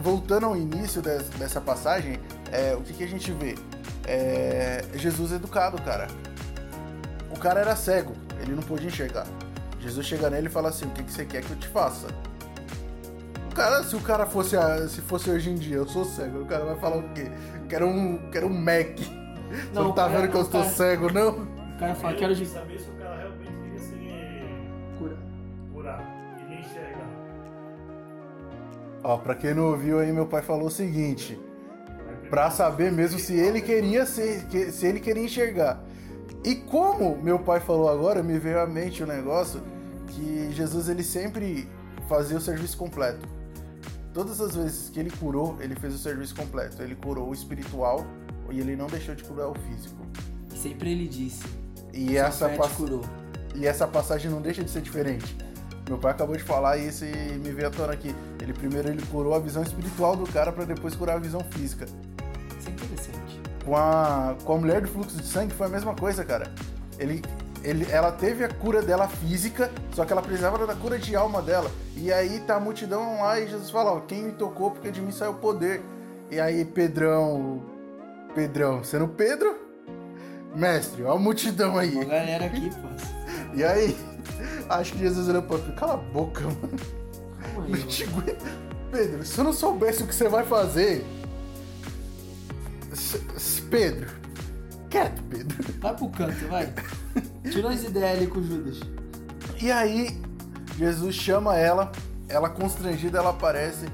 voltando 0.00 0.46
ao 0.46 0.56
início 0.56 1.02
des- 1.02 1.28
dessa 1.30 1.60
passagem, 1.60 2.18
é, 2.52 2.74
o 2.74 2.80
que, 2.80 2.92
que 2.92 3.04
a 3.04 3.08
gente 3.08 3.30
vê? 3.32 3.54
É, 4.06 4.84
Jesus 4.94 5.32
educado, 5.32 5.80
cara. 5.82 6.06
O 7.30 7.38
cara 7.38 7.60
era 7.60 7.76
cego, 7.76 8.14
ele 8.40 8.52
não 8.52 8.62
podia 8.62 8.88
enxergar. 8.88 9.26
Jesus 9.80 10.06
chega 10.06 10.28
nele 10.30 10.46
e 10.48 10.50
fala 10.50 10.70
assim: 10.70 10.86
O 10.86 10.90
que, 10.90 11.02
que 11.02 11.12
você 11.12 11.24
quer 11.24 11.42
que 11.42 11.50
eu 11.50 11.56
te 11.56 11.68
faça? 11.68 12.08
O 13.50 13.54
cara, 13.54 13.82
se 13.84 13.94
o 13.96 14.00
cara 14.00 14.26
fosse, 14.26 14.56
a- 14.56 14.88
se 14.88 15.00
fosse 15.02 15.30
hoje 15.30 15.50
em 15.50 15.54
dia, 15.56 15.76
eu 15.76 15.86
sou 15.86 16.04
cego, 16.04 16.42
o 16.42 16.46
cara 16.46 16.64
vai 16.64 16.76
falar 16.76 16.96
o 16.98 17.08
quê? 17.12 17.30
Quero 17.68 17.86
um, 17.86 18.30
quero 18.30 18.46
um 18.46 18.54
Mac. 18.58 18.98
Você 18.98 19.70
não 19.74 19.92
tá 19.92 20.06
vendo 20.08 20.28
que 20.30 20.36
eu 20.36 20.40
o 20.40 20.44
estou 20.44 20.60
cara- 20.62 20.72
cego, 20.72 21.12
não? 21.12 21.30
O 21.30 21.78
cara 21.78 21.94
fala, 21.94 22.14
quero 22.14 22.34
saber 22.46 22.78
se 22.80 22.88
o 22.90 22.94
cara 22.94 23.07
Ó, 29.02 29.16
pra 29.16 29.34
quem 29.34 29.54
não 29.54 29.70
ouviu 29.70 29.98
aí, 29.98 30.12
meu 30.12 30.26
pai 30.26 30.42
falou 30.42 30.66
o 30.66 30.70
seguinte: 30.70 31.38
pra 32.28 32.50
saber 32.50 32.92
mesmo 32.92 33.18
se 33.18 33.34
ele 33.34 33.60
queria 33.60 34.04
ser, 34.06 34.46
se 34.72 34.86
ele 34.86 35.00
queria 35.00 35.24
enxergar. 35.24 35.82
E 36.44 36.54
como 36.54 37.16
meu 37.20 37.38
pai 37.38 37.60
falou 37.60 37.88
agora, 37.88 38.22
me 38.22 38.38
veio 38.38 38.60
à 38.60 38.66
mente 38.66 39.02
o 39.02 39.06
negócio 39.06 39.60
que 40.08 40.50
Jesus 40.52 40.88
ele 40.88 41.02
sempre 41.02 41.68
fazia 42.08 42.36
o 42.36 42.40
serviço 42.40 42.76
completo. 42.76 43.26
Todas 44.14 44.40
as 44.40 44.54
vezes 44.54 44.88
que 44.90 44.98
ele 44.98 45.10
curou, 45.10 45.56
ele 45.60 45.74
fez 45.74 45.94
o 45.94 45.98
serviço 45.98 46.34
completo. 46.34 46.82
Ele 46.82 46.94
curou 46.94 47.28
o 47.28 47.34
espiritual 47.34 48.04
e 48.50 48.60
ele 48.60 48.74
não 48.74 48.86
deixou 48.86 49.14
de 49.14 49.22
curar 49.24 49.48
o 49.48 49.54
físico. 49.54 49.96
Sempre 50.54 50.92
ele 50.92 51.06
disse. 51.06 51.44
E 51.92 52.08
"Sua 52.08 52.18
essa 52.18 52.48
pass-. 52.48 52.72
E 53.54 53.66
essa 53.66 53.86
passagem 53.86 54.30
não 54.30 54.40
deixa 54.40 54.62
de 54.64 54.70
ser 54.70 54.80
diferente. 54.80 55.36
Meu 55.88 55.96
pai 55.96 56.12
acabou 56.12 56.36
de 56.36 56.42
falar 56.42 56.76
isso 56.76 57.04
e 57.04 57.12
me 57.38 57.50
veio 57.50 57.68
à 57.68 57.70
tona 57.70 57.94
aqui. 57.94 58.14
Ele 58.42 58.52
primeiro 58.52 58.88
ele 58.88 59.02
curou 59.06 59.34
a 59.34 59.38
visão 59.38 59.62
espiritual 59.62 60.14
do 60.14 60.30
cara 60.30 60.52
para 60.52 60.64
depois 60.64 60.94
curar 60.94 61.16
a 61.16 61.18
visão 61.18 61.40
física. 61.40 61.86
Isso 62.58 62.68
é 62.68 62.72
interessante. 62.72 63.40
Com 63.64 63.74
a, 63.74 64.36
com 64.44 64.52
a 64.52 64.58
mulher 64.58 64.82
do 64.82 64.88
fluxo 64.88 65.16
de 65.16 65.26
sangue 65.26 65.54
foi 65.54 65.66
a 65.66 65.70
mesma 65.70 65.94
coisa, 65.94 66.24
cara. 66.24 66.52
Ele, 66.98 67.22
ele, 67.64 67.90
ela 67.90 68.12
teve 68.12 68.44
a 68.44 68.48
cura 68.48 68.82
dela 68.82 69.08
física, 69.08 69.70
só 69.92 70.04
que 70.04 70.12
ela 70.12 70.20
precisava 70.20 70.66
da 70.66 70.74
cura 70.74 70.98
de 70.98 71.16
alma 71.16 71.40
dela. 71.40 71.70
E 71.96 72.12
aí 72.12 72.40
tá 72.40 72.56
a 72.56 72.60
multidão 72.60 73.22
lá 73.22 73.40
e 73.40 73.48
Jesus 73.48 73.70
fala, 73.70 73.92
ó, 73.92 74.00
quem 74.00 74.24
me 74.24 74.32
tocou 74.32 74.70
porque 74.70 74.90
de 74.90 75.00
mim 75.00 75.10
saiu 75.10 75.34
poder. 75.34 75.82
E 76.30 76.38
aí 76.38 76.66
Pedrão, 76.66 77.62
Pedrão, 78.34 78.84
sendo 78.84 79.08
Pedro, 79.08 79.56
mestre, 80.54 81.02
ó 81.04 81.14
a 81.14 81.18
multidão 81.18 81.78
aí. 81.78 81.94
Uma 81.94 82.04
galera 82.04 82.44
aqui, 82.44 82.70
parça. 82.82 83.17
E 83.58 83.64
aí, 83.64 83.96
acho 84.70 84.92
que 84.92 84.98
Jesus 85.00 85.28
olhou 85.28 85.42
pra 85.42 85.58
cala 85.72 85.94
a 85.94 85.96
boca, 85.96 86.42
mano. 86.42 86.70
Calma 87.42 87.64
aí, 87.64 87.70
Não 88.06 88.12
mano. 88.16 88.36
Pedro, 88.92 89.24
se 89.26 89.36
eu 89.38 89.44
não 89.44 89.52
soubesse 89.52 90.02
o 90.02 90.06
que 90.06 90.14
você 90.14 90.28
vai 90.28 90.44
fazer. 90.44 91.04
S- 92.92 93.20
s- 93.36 93.62
Pedro, 93.62 94.08
quieto, 94.88 95.22
Pedro. 95.24 95.56
Vai 95.80 95.94
pro 95.94 96.08
canto, 96.10 96.46
vai. 96.48 96.72
Tira 97.50 97.70
as 97.70 97.82
ideias 97.84 98.16
ali 98.18 98.26
com 98.26 98.38
o 98.38 98.44
Judas. 98.44 98.80
E 99.60 99.70
aí, 99.72 100.20
Jesus 100.78 101.14
chama 101.14 101.56
ela, 101.56 101.90
ela 102.28 102.48
constrangida, 102.48 103.18
ela 103.18 103.30
aparece. 103.30 103.86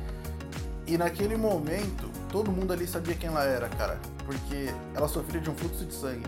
E 0.87 0.99
naquele 0.99 1.37
momento, 1.37 2.11
todo 2.31 2.53
mundo 2.53 2.73
ali 2.73 2.87
sabia 2.87 3.15
quem 3.15 3.31
ela 3.31 3.43
era, 3.45 3.69
cara. 3.71 3.99
Porque 4.27 4.69
ela 4.95 5.09
sofria 5.09 5.41
de 5.41 5.49
um 5.51 5.55
fluxo 5.55 5.85
de 5.87 5.95
sangue. 5.95 6.27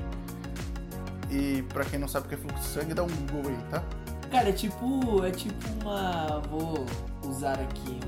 E 1.30 1.62
pra 1.72 1.84
quem 1.84 1.98
não 1.98 2.08
sabe 2.08 2.26
o 2.26 2.28
que 2.28 2.34
é 2.34 2.38
fluxo 2.38 2.60
de 2.60 2.66
sangue, 2.66 2.94
dá 2.94 3.02
um 3.02 3.08
Google 3.08 3.50
aí, 3.50 3.58
tá? 3.70 3.82
Cara, 4.30 4.48
é 4.48 4.52
tipo. 4.52 5.24
É 5.24 5.30
tipo 5.30 5.56
uma. 5.80 6.40
Vou 6.48 6.86
usar 7.28 7.58
aqui 7.60 8.00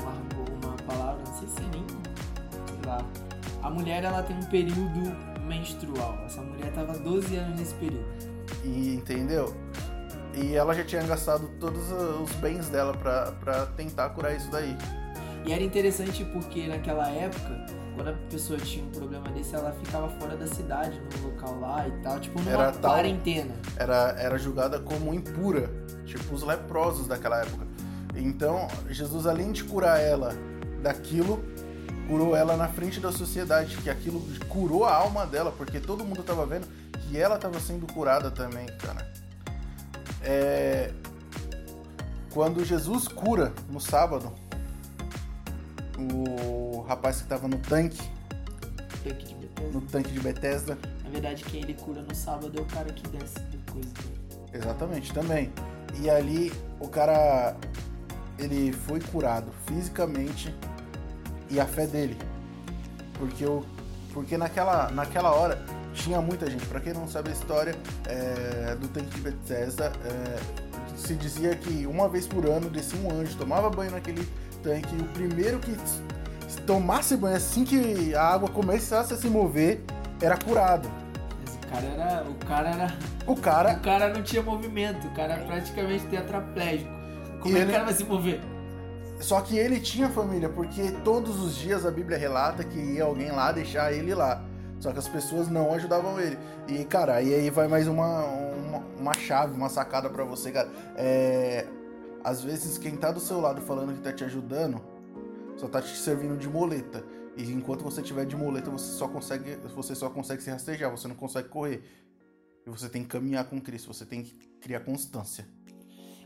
uma, 0.00 0.12
uma 0.68 0.76
palavra, 0.86 1.22
não 1.26 1.38
sei 1.38 1.48
se 1.48 1.58
é 1.60 1.68
nem. 1.72 1.86
Sei 2.66 2.86
lá. 2.86 3.04
A 3.62 3.70
mulher 3.70 4.04
ela 4.04 4.22
tem 4.22 4.36
um 4.36 4.44
período 4.44 5.16
menstrual. 5.46 6.18
Essa 6.26 6.40
mulher 6.42 6.72
tava 6.72 6.98
12 6.98 7.36
anos 7.36 7.58
nesse 7.58 7.74
período. 7.74 8.06
E 8.64 8.94
entendeu? 8.94 9.54
E 10.34 10.54
ela 10.54 10.74
já 10.74 10.84
tinha 10.84 11.02
gastado 11.02 11.48
todos 11.58 11.90
os 11.90 12.30
bens 12.36 12.68
dela 12.68 12.94
pra 12.94 13.66
tentar 13.76 14.10
curar 14.10 14.36
isso 14.36 14.50
daí. 14.50 14.76
E 15.46 15.52
era 15.52 15.62
interessante 15.62 16.24
porque 16.24 16.66
naquela 16.66 17.08
época, 17.08 17.66
quando 17.94 18.08
a 18.08 18.12
pessoa 18.28 18.58
tinha 18.58 18.84
um 18.84 18.90
problema 18.90 19.28
desse, 19.30 19.54
ela 19.54 19.70
ficava 19.72 20.08
fora 20.18 20.36
da 20.36 20.46
cidade, 20.46 21.00
num 21.00 21.28
local 21.28 21.60
lá 21.60 21.86
e 21.86 21.92
tal, 22.02 22.18
tipo 22.18 22.40
numa 22.40 22.50
Era 22.50 22.72
tal- 22.72 22.92
quarentena. 22.92 23.54
Era, 23.76 24.16
era 24.18 24.36
julgada 24.38 24.80
como 24.80 25.14
impura, 25.14 25.70
tipo 26.04 26.34
os 26.34 26.42
leprosos 26.42 27.06
daquela 27.06 27.40
época. 27.40 27.64
Então, 28.16 28.66
Jesus, 28.88 29.24
além 29.26 29.52
de 29.52 29.62
curar 29.62 30.00
ela 30.00 30.34
daquilo, 30.82 31.44
curou 32.08 32.34
ela 32.34 32.56
na 32.56 32.66
frente 32.66 32.98
da 32.98 33.12
sociedade, 33.12 33.76
que 33.76 33.88
aquilo 33.88 34.20
curou 34.48 34.84
a 34.84 34.94
alma 34.94 35.24
dela, 35.26 35.52
porque 35.52 35.78
todo 35.78 36.04
mundo 36.04 36.24
tava 36.24 36.44
vendo 36.44 36.66
que 37.02 37.16
ela 37.16 37.38
tava 37.38 37.60
sendo 37.60 37.86
curada 37.92 38.32
também, 38.32 38.66
cara. 38.78 39.12
É... 40.22 40.92
Quando 42.32 42.64
Jesus 42.64 43.06
cura 43.06 43.52
no 43.70 43.80
sábado, 43.80 44.32
o 45.98 46.82
rapaz 46.82 47.20
que 47.22 47.28
tava 47.28 47.48
no 47.48 47.58
tanque, 47.58 48.02
Tanque 49.02 49.26
de 49.26 49.34
Bethesda. 49.34 49.72
no 49.72 49.80
tanque 49.82 50.10
de 50.12 50.20
Bethesda, 50.20 50.78
Na 51.04 51.10
verdade, 51.10 51.44
quem 51.44 51.62
ele 51.62 51.74
cura 51.74 52.02
no 52.02 52.14
sábado 52.14 52.52
é 52.58 52.60
o 52.60 52.64
cara 52.66 52.92
que 52.92 53.08
desce 53.08 53.38
do 53.40 53.72
coisa. 53.72 53.88
Exatamente, 54.52 55.12
também. 55.12 55.52
E 56.00 56.10
ali 56.10 56.52
o 56.80 56.88
cara 56.88 57.56
ele 58.38 58.72
foi 58.72 59.00
curado 59.00 59.50
fisicamente 59.66 60.54
e 61.50 61.58
a 61.60 61.66
fé 61.66 61.86
dele. 61.86 62.16
Porque 63.18 63.44
o 63.46 63.64
porque 64.12 64.36
naquela 64.38 64.90
naquela 64.90 65.32
hora 65.34 65.62
tinha 65.92 66.20
muita 66.20 66.50
gente. 66.50 66.64
Pra 66.66 66.80
quem 66.80 66.92
não 66.92 67.06
sabe 67.08 67.30
a 67.30 67.32
história 67.32 67.74
é, 68.06 68.74
do 68.76 68.88
tanque 68.88 69.10
de 69.10 69.20
Bethesda, 69.20 69.92
é, 70.04 70.96
se 70.96 71.14
dizia 71.14 71.54
que 71.54 71.86
uma 71.86 72.08
vez 72.08 72.26
por 72.26 72.46
ano 72.46 72.68
descia 72.68 72.98
um 72.98 73.10
anjo, 73.10 73.36
tomava 73.36 73.68
banho 73.70 73.90
naquele 73.90 74.26
tanque 74.66 74.94
e 74.96 75.00
o 75.00 75.04
primeiro 75.04 75.58
que 75.60 75.76
tomasse 76.66 77.16
banho 77.16 77.36
assim 77.36 77.64
que 77.64 78.14
a 78.14 78.22
água 78.22 78.48
começasse 78.48 79.14
a 79.14 79.16
se 79.16 79.28
mover 79.28 79.80
era 80.20 80.36
curado. 80.36 80.90
Mas 81.40 81.54
o 81.54 81.58
cara 81.68 81.86
era. 81.86 82.24
O 82.28 82.34
cara 82.46 82.68
era. 82.70 82.94
O 83.26 83.36
cara 83.36 83.72
O 83.74 83.80
cara 83.80 84.08
não 84.14 84.22
tinha 84.22 84.42
movimento, 84.42 85.06
o 85.06 85.10
cara 85.14 85.34
era 85.34 85.44
praticamente 85.44 86.04
tetraplégico. 86.06 86.90
Como 87.40 87.56
E 87.56 87.60
é 87.60 87.60
que 87.60 87.62
ele- 87.62 87.70
o 87.70 87.72
cara 87.72 87.84
vai 87.84 87.94
se 87.94 88.04
mover? 88.04 88.40
Só 89.20 89.40
que 89.40 89.56
ele 89.56 89.80
tinha 89.80 90.08
família, 90.10 90.48
porque 90.48 90.90
todos 91.04 91.40
os 91.42 91.54
dias 91.56 91.86
a 91.86 91.90
Bíblia 91.90 92.18
relata 92.18 92.62
que 92.64 92.78
ia 92.78 93.04
alguém 93.04 93.30
lá 93.30 93.50
deixar 93.52 93.92
ele 93.92 94.14
lá. 94.14 94.42
Só 94.78 94.92
que 94.92 94.98
as 94.98 95.08
pessoas 95.08 95.48
não 95.48 95.72
ajudavam 95.72 96.20
ele. 96.20 96.38
E, 96.68 96.84
cara, 96.84 97.22
e 97.22 97.32
aí 97.34 97.48
vai 97.48 97.66
mais 97.66 97.88
uma, 97.88 98.24
uma, 98.24 98.82
uma 98.98 99.14
chave, 99.14 99.54
uma 99.54 99.70
sacada 99.70 100.10
pra 100.10 100.22
você, 100.24 100.50
cara. 100.52 100.68
É. 100.96 101.64
Às 102.26 102.42
vezes 102.42 102.76
quem 102.76 102.96
tá 102.96 103.12
do 103.12 103.20
seu 103.20 103.40
lado 103.40 103.60
falando 103.60 103.94
que 103.94 104.00
tá 104.00 104.12
te 104.12 104.24
ajudando, 104.24 104.82
só 105.56 105.68
tá 105.68 105.80
te 105.80 105.96
servindo 105.96 106.36
de 106.36 106.48
muleta. 106.48 107.04
E 107.36 107.44
enquanto 107.52 107.84
você 107.84 108.02
tiver 108.02 108.26
de 108.26 108.34
muleta, 108.34 108.68
você 108.68 108.98
só 108.98 109.06
consegue, 109.06 109.54
você 109.72 109.94
só 109.94 110.10
consegue 110.10 110.42
se 110.42 110.50
rastejar, 110.50 110.90
você 110.90 111.06
não 111.06 111.14
consegue 111.14 111.48
correr. 111.48 111.84
E 112.66 112.68
você 112.68 112.88
tem 112.88 113.02
que 113.02 113.08
caminhar 113.10 113.48
com 113.48 113.60
Cristo, 113.60 113.94
você 113.94 114.04
tem 114.04 114.24
que 114.24 114.34
criar 114.60 114.80
constância. 114.80 115.46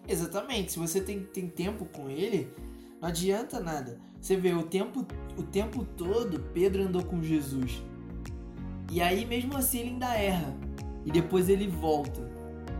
Exatamente, 0.08 0.72
se 0.72 0.78
você 0.78 1.02
tem, 1.02 1.22
tem 1.22 1.46
tempo 1.46 1.84
com 1.84 2.08
ele, 2.08 2.50
não 2.98 3.10
adianta 3.10 3.60
nada. 3.60 4.00
Você 4.18 4.36
vê, 4.36 4.54
o 4.54 4.62
tempo, 4.62 5.06
o 5.36 5.42
tempo 5.42 5.84
todo 5.84 6.40
Pedro 6.54 6.84
andou 6.84 7.04
com 7.04 7.22
Jesus. 7.22 7.82
E 8.90 9.02
aí, 9.02 9.26
mesmo 9.26 9.54
assim, 9.54 9.80
ele 9.80 9.90
ainda 9.90 10.14
erra. 10.14 10.56
E 11.04 11.12
depois 11.12 11.50
ele 11.50 11.68
volta, 11.68 12.22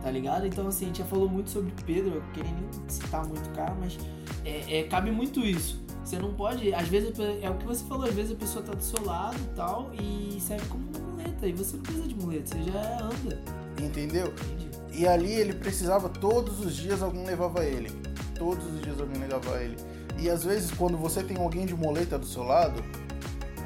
tá 0.01 0.09
ligado? 0.09 0.47
Então, 0.47 0.67
assim, 0.67 0.85
a 0.85 0.87
gente 0.87 0.99
já 0.99 1.05
falou 1.05 1.29
muito 1.29 1.49
sobre 1.49 1.71
Pedro, 1.85 2.15
eu 2.15 2.23
queria 2.33 2.51
nem 2.51 2.89
citar 2.89 3.25
muito 3.25 3.47
o 3.47 3.53
cara, 3.53 3.75
mas 3.79 3.97
é, 4.43 4.79
é, 4.79 4.83
cabe 4.83 5.11
muito 5.11 5.39
isso. 5.41 5.81
Você 6.03 6.17
não 6.17 6.33
pode, 6.33 6.73
às 6.73 6.87
vezes, 6.87 7.13
é 7.41 7.49
o 7.49 7.55
que 7.55 7.65
você 7.65 7.85
falou, 7.85 8.05
às 8.05 8.13
vezes 8.13 8.31
a 8.31 8.35
pessoa 8.35 8.63
tá 8.65 8.73
do 8.73 8.83
seu 8.83 9.03
lado 9.05 9.37
e 9.37 9.55
tal, 9.55 9.91
e 9.93 10.41
serve 10.41 10.65
como 10.67 10.83
uma 10.89 10.99
muleta. 11.11 11.47
E 11.47 11.53
você 11.53 11.75
não 11.75 11.83
precisa 11.83 12.07
de 12.07 12.15
muleta, 12.15 12.47
você 12.47 12.71
já 12.71 13.05
anda. 13.05 13.41
Entendeu? 13.81 14.27
Entende? 14.27 14.69
E 14.93 15.07
ali 15.07 15.31
ele 15.31 15.53
precisava, 15.53 16.09
todos 16.09 16.59
os 16.59 16.75
dias 16.75 17.01
alguém 17.01 17.25
levava 17.25 17.63
ele. 17.63 17.89
Todos 18.35 18.65
os 18.65 18.81
dias 18.81 18.99
alguém 18.99 19.21
levava 19.21 19.61
ele. 19.61 19.77
E 20.19 20.29
às 20.29 20.43
vezes, 20.43 20.71
quando 20.71 20.97
você 20.97 21.23
tem 21.23 21.37
alguém 21.37 21.65
de 21.65 21.75
moleta 21.75 22.17
do 22.17 22.25
seu 22.25 22.43
lado, 22.43 22.83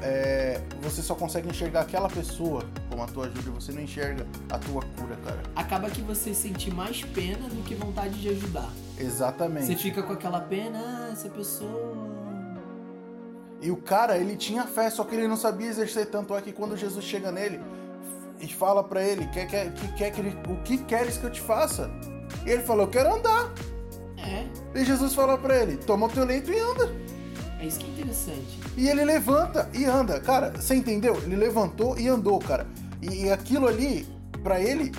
é, 0.02 0.60
você 0.82 1.02
só 1.02 1.14
consegue 1.14 1.48
enxergar 1.48 1.80
aquela 1.80 2.08
pessoa 2.08 2.64
como 2.90 3.02
a 3.02 3.06
tua 3.06 3.26
ajuda 3.26 3.50
você 3.50 3.72
não 3.72 3.82
enxerga 3.82 4.26
a 4.50 4.58
tua 4.58 4.82
cura, 4.96 5.16
cara. 5.24 5.42
acaba 5.54 5.90
que 5.90 6.00
você 6.02 6.32
sente 6.34 6.70
mais 6.70 7.02
pena 7.02 7.48
do 7.48 7.62
que 7.64 7.74
vontade 7.74 8.20
de 8.20 8.28
ajudar. 8.28 8.70
Exatamente. 8.98 9.66
Você 9.66 9.76
fica 9.76 10.02
com 10.02 10.12
aquela 10.12 10.40
pena, 10.40 10.78
ah, 10.78 11.12
essa 11.12 11.28
pessoa. 11.28 11.94
E 13.60 13.70
o 13.70 13.76
cara, 13.76 14.18
ele 14.18 14.36
tinha 14.36 14.64
fé, 14.64 14.90
só 14.90 15.02
que 15.04 15.14
ele 15.14 15.26
não 15.26 15.36
sabia 15.36 15.68
exercer 15.68 16.06
tanto 16.06 16.34
é 16.34 16.42
que 16.42 16.52
quando 16.52 16.76
Jesus 16.76 17.04
chega 17.04 17.32
nele 17.32 17.60
e 18.40 18.46
fala 18.46 18.84
pra 18.84 19.02
ele, 19.02 19.26
quer, 19.28 19.46
quer, 19.46 19.72
que, 19.72 19.88
quer 19.94 20.10
que 20.10 20.20
o 20.20 20.56
que 20.62 20.78
queres 20.78 21.16
que 21.16 21.24
eu 21.24 21.30
te 21.30 21.40
faça? 21.40 21.90
E 22.44 22.50
ele 22.50 22.62
falou, 22.62 22.84
eu 22.84 22.90
quero 22.90 23.14
andar. 23.14 23.52
É, 24.18 24.46
E 24.78 24.84
Jesus 24.84 25.14
fala 25.14 25.38
pra 25.38 25.62
ele, 25.62 25.76
toma 25.76 26.06
o 26.06 26.08
teu 26.08 26.24
leito 26.24 26.50
e 26.52 26.58
anda. 26.58 26.90
É 27.58 27.66
isso 27.66 27.78
que 27.78 27.86
é 27.86 27.88
interessante. 27.88 28.60
E 28.76 28.88
ele 28.88 29.04
levanta 29.04 29.68
e 29.72 29.84
anda. 29.84 30.20
Cara, 30.20 30.50
você 30.50 30.74
entendeu? 30.74 31.16
Ele 31.24 31.36
levantou 31.36 31.98
e 31.98 32.06
andou, 32.08 32.38
cara. 32.38 32.66
E, 33.00 33.24
e 33.24 33.32
aquilo 33.32 33.66
ali, 33.66 34.06
pra 34.42 34.60
ele, 34.60 34.92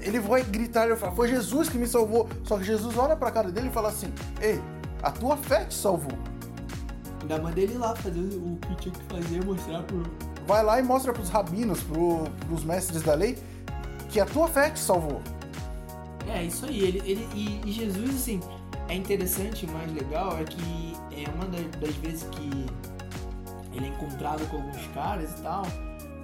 ele 0.00 0.20
vai 0.20 0.42
gritar, 0.42 0.86
ele 0.86 0.96
fala, 0.96 1.12
foi 1.12 1.28
Jesus 1.28 1.68
que 1.68 1.76
me 1.76 1.86
salvou. 1.86 2.28
Só 2.44 2.58
que 2.58 2.64
Jesus 2.64 2.96
olha 2.96 3.16
pra 3.16 3.30
cara 3.30 3.50
dele 3.50 3.68
e 3.68 3.72
fala 3.72 3.88
assim, 3.88 4.12
ei, 4.40 4.60
a 5.02 5.10
tua 5.10 5.36
fé 5.36 5.64
te 5.64 5.74
salvou. 5.74 6.16
Ainda 7.22 7.38
mandei 7.38 7.64
ele 7.64 7.78
lá 7.78 7.96
fazer 7.96 8.20
o 8.20 8.58
que 8.60 8.74
tinha 8.76 8.94
que 8.94 9.14
fazer, 9.14 9.44
mostrar 9.44 9.82
pro. 9.82 10.02
Vai 10.46 10.62
lá 10.62 10.78
e 10.78 10.82
mostra 10.82 11.12
pros 11.12 11.30
rabinos, 11.30 11.82
pro, 11.82 12.24
pros 12.46 12.64
mestres 12.64 13.02
da 13.02 13.14
lei, 13.14 13.38
que 14.10 14.20
a 14.20 14.26
tua 14.26 14.46
fé 14.46 14.70
te 14.70 14.78
salvou. 14.78 15.22
É, 16.28 16.44
isso 16.44 16.66
aí. 16.66 16.80
Ele, 16.80 17.02
ele, 17.04 17.28
e, 17.34 17.62
e 17.64 17.72
Jesus, 17.72 18.10
assim, 18.10 18.40
é 18.88 18.94
interessante, 18.94 19.64
o 19.64 19.70
mais 19.70 19.90
legal 19.92 20.38
é 20.38 20.44
que 20.44 20.93
é 21.22 21.28
uma 21.28 21.46
das, 21.46 21.94
vezes 21.96 22.24
que 22.30 22.66
ele 23.72 23.86
é 23.86 23.88
encontrado 23.88 24.48
com 24.48 24.56
alguns 24.56 24.86
caras 24.88 25.30
e 25.38 25.42
tal. 25.42 25.64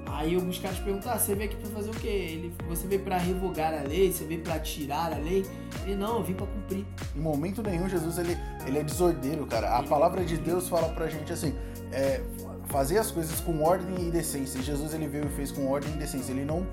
Aí 0.07 0.35
alguns 0.35 0.59
caras 0.59 0.79
perguntam, 0.79 1.13
ah, 1.13 1.19
você 1.19 1.35
veio 1.35 1.51
aqui 1.51 1.61
pra 1.61 1.71
fazer 1.71 1.91
o 1.91 1.95
quê? 1.95 2.09
Ele, 2.09 2.53
você 2.69 2.87
veio 2.87 3.03
pra 3.03 3.17
revogar 3.17 3.73
a 3.73 3.83
lei? 3.83 4.13
Você 4.13 4.25
veio 4.25 4.41
pra 4.43 4.59
tirar 4.59 5.13
a 5.13 5.17
lei? 5.17 5.47
Ele, 5.85 5.95
não, 5.95 6.17
eu 6.17 6.25
vim 6.25 6.35
pra 6.35 6.47
cumprir. 6.47 6.85
Em 7.15 7.21
momento 7.21 7.63
nenhum, 7.63 7.89
Jesus 7.89 8.19
ele, 8.19 8.37
ele 8.67 8.79
é 8.79 8.83
desordeiro, 8.83 9.47
cara. 9.47 9.79
A 9.79 9.83
palavra 9.83 10.25
de 10.25 10.37
Deus 10.37 10.69
fala 10.69 10.89
pra 10.89 11.09
gente 11.09 11.33
assim: 11.33 11.55
é, 11.93 12.21
fazer 12.67 12.99
as 12.99 13.11
coisas 13.11 13.41
com 13.41 13.63
ordem 13.63 14.09
e 14.09 14.11
decência. 14.11 14.61
Jesus 14.63 14.95
ele 14.95 15.07
veio 15.07 15.27
e 15.27 15.31
fez 15.31 15.53
com 15.53 15.69
ordem 15.69 15.93
e 15.93 15.97
decência. 15.97 16.33
Ele 16.33 16.45
não, 16.45 16.67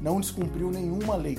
não 0.00 0.20
descumpriu 0.20 0.70
nenhuma 0.70 1.16
lei. 1.16 1.38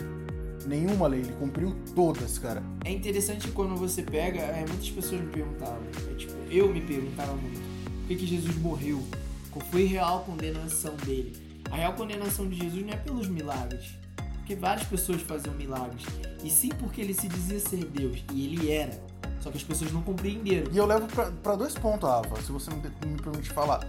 Nenhuma 0.67 1.08
lei, 1.08 1.21
ele 1.21 1.32
cumpriu 1.34 1.73
todas, 1.95 2.38
cara. 2.38 2.62
É 2.84 2.91
interessante 2.91 3.49
quando 3.51 3.77
você 3.77 4.03
pega, 4.03 4.41
é, 4.41 4.65
muitas 4.67 4.89
pessoas 4.89 5.21
me 5.21 5.27
perguntavam, 5.27 5.82
é, 6.12 6.13
tipo, 6.15 6.34
eu 6.51 6.73
me 6.73 6.82
perguntava 6.82 7.34
muito, 7.36 7.62
por 7.99 8.08
que, 8.10 8.15
que 8.17 8.27
Jesus 8.27 8.53
morreu? 8.58 9.01
Qual 9.49 9.63
foi 9.67 9.86
a 9.86 9.89
real 9.89 10.19
condenação 10.25 10.93
dele? 10.97 11.62
A 11.71 11.77
real 11.77 11.93
condenação 11.93 12.49
de 12.49 12.58
Jesus 12.58 12.86
não 12.86 12.93
é 12.93 12.97
pelos 12.97 13.30
milagres, 13.30 13.97
porque 14.36 14.56
várias 14.56 14.86
pessoas 14.86 15.21
faziam 15.21 15.56
milagres, 15.56 16.03
e 16.43 16.49
sim 16.49 16.69
porque 16.80 16.99
ele 16.99 17.13
se 17.13 17.30
dizia 17.30 17.62
ser 17.62 17.86
Deus, 17.86 18.21
e 18.34 18.45
ele 18.45 18.69
era, 18.69 19.01
só 19.39 19.49
que 19.49 19.58
as 19.58 19.63
pessoas 19.63 19.93
não 19.93 20.01
compreenderam. 20.01 20.69
E 20.73 20.77
eu 20.77 20.86
levo 20.86 21.08
pra, 21.08 21.32
pra 21.32 21.56
dois 21.56 21.75
pontos, 21.75 22.10
Rafa, 22.10 22.41
se 22.41 22.51
você 22.51 22.69
não 22.69 22.77
me 22.77 23.21
permite 23.21 23.49
falar. 23.51 23.88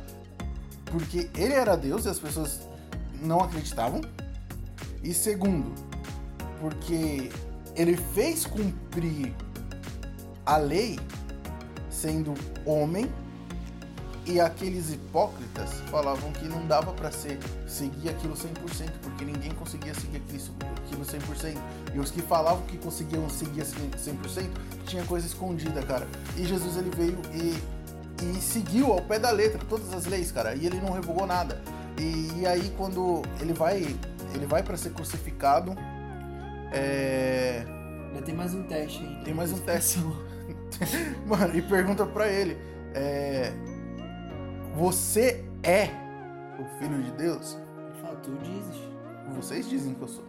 Porque 0.84 1.28
ele 1.36 1.52
era 1.52 1.76
Deus 1.76 2.04
e 2.04 2.08
as 2.08 2.18
pessoas 2.18 2.60
não 3.20 3.40
acreditavam. 3.40 4.00
E 5.02 5.12
segundo, 5.12 5.72
porque 6.60 7.30
ele 7.74 7.96
fez 7.96 8.46
cumprir 8.46 9.34
a 10.44 10.56
lei 10.56 10.98
sendo 11.90 12.34
homem 12.64 13.10
e 14.28 14.38
aqueles 14.40 14.92
hipócritas 14.92 15.72
falavam 15.90 16.30
que 16.32 16.44
não 16.44 16.66
dava 16.66 16.92
pra 16.92 17.10
ser 17.10 17.38
seguir 17.66 18.10
aquilo 18.10 18.34
100%, 18.34 18.90
porque 19.02 19.24
ninguém 19.24 19.52
conseguia 19.52 19.94
seguir 19.94 20.18
aquilo, 20.18 20.42
aquilo 20.84 21.02
100%. 21.02 21.56
E 21.94 21.98
os 21.98 22.10
que 22.10 22.20
falavam 22.20 22.62
que 22.66 22.76
conseguiam 22.76 23.28
seguir 23.30 23.62
assim 23.62 23.90
100%, 23.90 24.50
tinha 24.84 25.02
coisa 25.04 25.26
escondida, 25.26 25.82
cara. 25.82 26.06
E 26.36 26.44
Jesus 26.44 26.76
ele 26.76 26.90
veio 26.94 27.18
e, 27.32 27.58
e 28.22 28.40
seguiu 28.40 28.92
ao 28.92 29.00
pé 29.00 29.18
da 29.18 29.30
letra 29.30 29.60
todas 29.66 29.94
as 29.94 30.04
leis, 30.04 30.30
cara, 30.30 30.54
e 30.54 30.66
ele 30.66 30.78
não 30.78 30.92
revogou 30.92 31.26
nada. 31.26 31.62
E, 31.98 32.40
e 32.40 32.46
aí 32.46 32.70
quando 32.76 33.22
ele 33.40 33.54
vai 33.54 33.96
ele 34.34 34.44
vai 34.46 34.62
para 34.62 34.76
ser 34.76 34.90
crucificado, 34.90 35.74
é, 36.72 37.64
Ainda 38.08 38.22
tem 38.22 38.34
mais 38.34 38.54
um 38.54 38.62
teste 38.64 39.04
aí. 39.04 39.24
Tem 39.24 39.34
mais 39.34 39.52
um 39.52 39.58
teste. 39.58 39.98
Mano, 41.26 41.56
e 41.56 41.62
pergunta 41.62 42.04
pra 42.06 42.28
ele: 42.28 42.56
é, 42.94 43.52
Você 44.74 45.44
é 45.62 45.88
o 46.58 46.64
filho 46.78 47.02
de 47.02 47.12
Deus? 47.12 47.56
Ele 47.76 48.02
fala, 48.02 48.16
tu 48.16 48.32
dizes. 48.42 48.88
Vocês 49.36 49.68
dizem 49.68 49.94
que 49.94 50.02
eu 50.02 50.08
sou. 50.08 50.24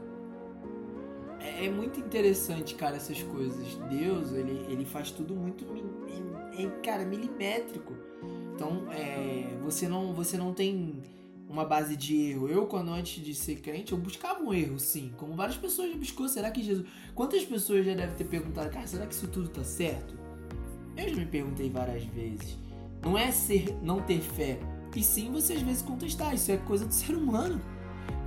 É, 1.39 1.65
é 1.65 1.69
muito 1.71 1.99
interessante, 1.99 2.75
cara, 2.75 2.97
essas 2.97 3.23
coisas. 3.23 3.75
Deus, 3.89 4.33
ele, 4.33 4.65
ele 4.69 4.85
faz 4.85 5.09
tudo 5.09 5.33
muito, 5.35 5.65
é, 6.57 6.67
cara, 6.83 7.05
milimétrico. 7.05 7.93
Então, 8.53 8.91
é, 8.91 9.47
você 9.63 9.87
não, 9.87 10.13
você 10.13 10.37
não 10.37 10.53
tem 10.53 11.01
uma 11.49 11.65
base 11.65 11.95
de 11.97 12.15
erro. 12.15 12.47
Eu, 12.47 12.67
quando 12.67 12.91
antes 12.91 13.23
de 13.23 13.33
ser 13.33 13.55
crente, 13.55 13.91
eu 13.91 13.97
buscava 13.97 14.39
um 14.41 14.53
erro, 14.53 14.79
sim. 14.79 15.11
Como 15.17 15.33
várias 15.33 15.57
pessoas 15.57 15.91
já 15.91 15.97
buscou. 15.97 16.29
Será 16.29 16.51
que 16.51 16.61
Jesus... 16.63 16.85
Quantas 17.15 17.43
pessoas 17.43 17.83
já 17.85 17.95
devem 17.95 18.15
ter 18.15 18.25
perguntado, 18.25 18.69
cara, 18.69 18.85
será 18.87 19.05
que 19.07 19.13
isso 19.15 19.27
tudo 19.27 19.49
tá 19.49 19.63
certo? 19.63 20.13
Eu 20.95 21.09
já 21.09 21.15
me 21.15 21.25
perguntei 21.25 21.69
várias 21.69 22.03
vezes. 22.03 22.57
Não 23.01 23.17
é 23.17 23.31
ser, 23.31 23.75
não 23.81 23.99
ter 24.01 24.19
fé. 24.19 24.59
E 24.95 25.03
sim 25.03 25.31
você 25.31 25.53
às 25.53 25.61
vezes 25.61 25.81
contestar. 25.81 26.33
Isso 26.35 26.51
é 26.51 26.57
coisa 26.57 26.85
do 26.85 26.93
ser 26.93 27.15
humano. 27.15 27.59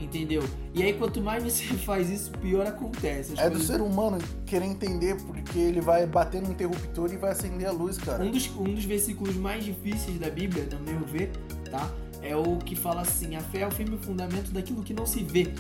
Entendeu? 0.00 0.42
E 0.74 0.82
aí, 0.82 0.94
quanto 0.94 1.20
mais 1.20 1.42
você 1.44 1.64
faz 1.78 2.10
isso, 2.10 2.30
pior 2.32 2.66
acontece. 2.66 3.34
As 3.34 3.38
É 3.38 3.44
do 3.44 3.50
coisas- 3.52 3.66
ser 3.68 3.80
humano 3.80 4.18
querer 4.46 4.64
entender 4.64 5.16
porque 5.22 5.58
ele 5.58 5.80
vai 5.80 6.06
bater 6.06 6.42
no 6.42 6.50
interruptor 6.50 7.12
e 7.12 7.16
vai 7.16 7.30
acender 7.32 7.68
a 7.68 7.72
luz, 7.72 7.98
cara. 7.98 8.24
Um 8.24 8.30
dos, 8.30 8.48
um 8.56 8.74
dos 8.74 8.84
versículos 8.84 9.36
mais 9.36 9.64
difíceis 9.64 10.18
da 10.18 10.28
Bíblia, 10.30 10.66
no 10.72 10.80
meu 10.80 11.06
ver, 11.06 11.30
tá? 11.70 11.88
É 12.22 12.36
o 12.36 12.56
que 12.58 12.76
fala 12.76 13.00
assim: 13.02 13.34
a 13.36 13.40
fé 13.40 13.60
é 13.60 13.66
o 13.66 13.70
firme 13.70 13.98
fundamento 13.98 14.50
daquilo 14.52 14.82
que 14.82 14.94
não 14.94 15.06
se 15.06 15.22
vê. 15.22 15.52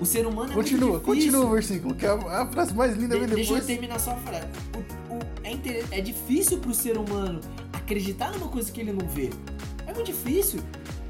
O 0.00 0.04
ser 0.06 0.26
humano 0.26 0.50
é 0.52 0.54
Continua, 0.54 0.90
muito 0.98 1.00
difícil. 1.02 1.32
continua 1.32 1.44
o 1.46 1.50
versículo, 1.52 1.94
que 1.94 2.04
é 2.04 2.08
a, 2.08 2.42
a 2.42 2.46
frase 2.50 2.74
mais 2.74 2.96
linda 2.96 3.18
De- 3.18 3.26
deixa 3.34 3.54
eu 3.54 3.64
terminar 3.64 3.98
só 4.00 4.10
a 4.12 4.16
frase. 4.16 4.46
O- 4.74 5.14
o- 5.14 5.20
é, 5.44 5.52
inter- 5.52 5.84
é 5.92 6.00
difícil 6.00 6.58
pro 6.58 6.74
ser 6.74 6.98
humano 6.98 7.40
acreditar 7.72 8.32
numa 8.32 8.48
coisa 8.48 8.70
que 8.72 8.80
ele 8.80 8.92
não 8.92 9.06
vê. 9.08 9.30
É 9.86 9.92
muito 9.94 10.06
difícil. 10.06 10.60